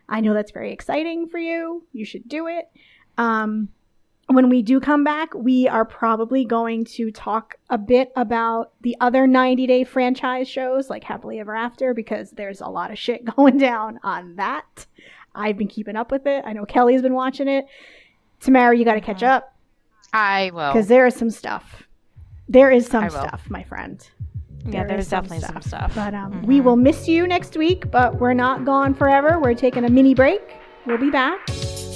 I 0.09 0.20
know 0.20 0.34
that's 0.34 0.53
very 0.53 0.72
exciting 0.72 1.28
for 1.28 1.38
you. 1.38 1.84
You 1.92 2.05
should 2.05 2.28
do 2.28 2.47
it. 2.47 2.68
Um, 3.18 3.68
when 4.28 4.49
we 4.49 4.62
do 4.62 4.80
come 4.80 5.05
back, 5.05 5.32
we 5.34 5.68
are 5.68 5.84
probably 5.84 6.44
going 6.44 6.84
to 6.84 7.12
talk 7.12 7.57
a 7.70 7.78
bit 7.78 8.11
about 8.16 8.72
the 8.80 8.97
other 9.01 9.26
90 9.26 9.66
day 9.66 9.84
franchise 9.84 10.49
shows 10.49 10.90
like 10.90 11.05
Happily 11.05 11.38
Ever 11.38 11.55
After 11.55 11.94
because 11.94 12.32
there's 12.32 12.61
a 12.61 12.66
lot 12.66 12.90
of 12.90 12.99
shit 12.99 13.24
going 13.36 13.59
down 13.59 14.01
on 14.03 14.36
that. 14.36 14.86
I've 15.34 15.59
been 15.59 15.68
keeping 15.68 15.97
up 15.97 16.11
with 16.11 16.26
it. 16.26 16.44
I 16.47 16.53
know 16.55 16.64
Kelly's 16.64 17.03
been 17.03 17.14
watching 17.14 17.47
it. 17.47 17.66
Tamara, 18.41 18.76
you 18.76 18.84
got 18.84 18.95
to 18.95 19.01
catch 19.01 19.20
Mhm. 19.20 19.28
up 19.28 19.55
I 20.12 20.51
will. 20.55 20.72
because 20.72 20.89
there 20.89 21.07
is 21.07 21.14
some 21.14 21.30
stuff. 21.30 21.82
There 22.49 22.70
is 22.70 22.87
some 22.87 23.11
stuff, 23.11 23.47
my 23.51 23.62
friend. 23.64 24.07
Yeah, 24.64 24.70
There 24.70 24.82
is 24.84 24.89
there's 24.89 25.09
definitely 25.11 25.41
some 25.47 25.62
stuff. 25.62 25.93
But 25.95 26.14
um, 26.14 26.32
Mhm. 26.32 26.45
we 26.47 26.61
will 26.61 26.76
miss 26.76 27.07
you 27.09 27.26
next 27.26 27.57
week, 27.57 27.91
but 27.91 28.20
we're 28.20 28.34
not 28.34 28.64
gone 28.64 28.95
forever. 28.95 29.39
We're 29.41 29.55
taking 29.55 29.84
a 29.84 29.89
mini 29.89 30.14
break. 30.14 30.43
We'll 30.87 30.99
be 30.99 31.11
back. 31.11 31.39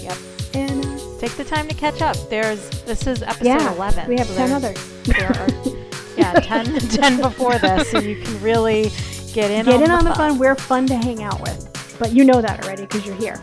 Yep. 0.02 0.16
And 0.54 0.84
uh, 0.84 0.96
Take 1.20 1.36
the 1.36 1.44
time 1.44 1.68
to 1.68 1.74
catch 1.74 2.00
up. 2.00 2.16
There's 2.30 2.70
this 2.84 3.06
is 3.06 3.22
episode 3.22 3.44
yeah, 3.44 3.74
11. 3.74 4.08
we 4.08 4.16
have 4.16 4.26
so 4.26 4.34
10 4.36 4.52
others. 4.52 5.02
There 5.04 5.26
are, 5.28 5.46
yeah, 6.16 6.32
10, 6.32 6.64
10 6.88 7.20
before 7.20 7.58
this, 7.58 7.90
so 7.90 7.98
you 8.00 8.22
can 8.22 8.40
really 8.40 8.90
get 9.34 9.50
in. 9.50 9.66
Get 9.66 9.74
on 9.74 9.82
in 9.82 9.88
the 9.90 9.94
on 9.96 10.04
the 10.04 10.14
fun. 10.14 10.38
We're 10.38 10.54
fun 10.54 10.86
to 10.86 10.96
hang 10.96 11.22
out 11.22 11.40
with. 11.42 11.66
But 11.98 12.12
you 12.14 12.24
know 12.24 12.40
that 12.40 12.64
already 12.64 12.82
because 12.86 13.04
you're 13.04 13.16
here. 13.16 13.36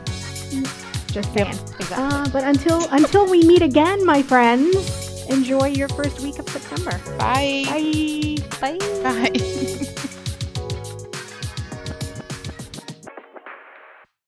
Saying. 1.23 1.47
Exactly. 1.47 1.95
Uh, 1.97 2.29
but 2.29 2.43
until 2.43 2.87
until 2.91 3.29
we 3.29 3.43
meet 3.43 3.61
again, 3.61 4.05
my 4.05 4.21
friends, 4.21 5.25
enjoy 5.29 5.67
your 5.67 5.89
first 5.89 6.19
week 6.21 6.39
of 6.39 6.47
September. 6.49 6.99
Bye. 7.17 7.63
Bye. 7.67 8.77
Bye. 8.77 8.77
Bye. 9.03 9.77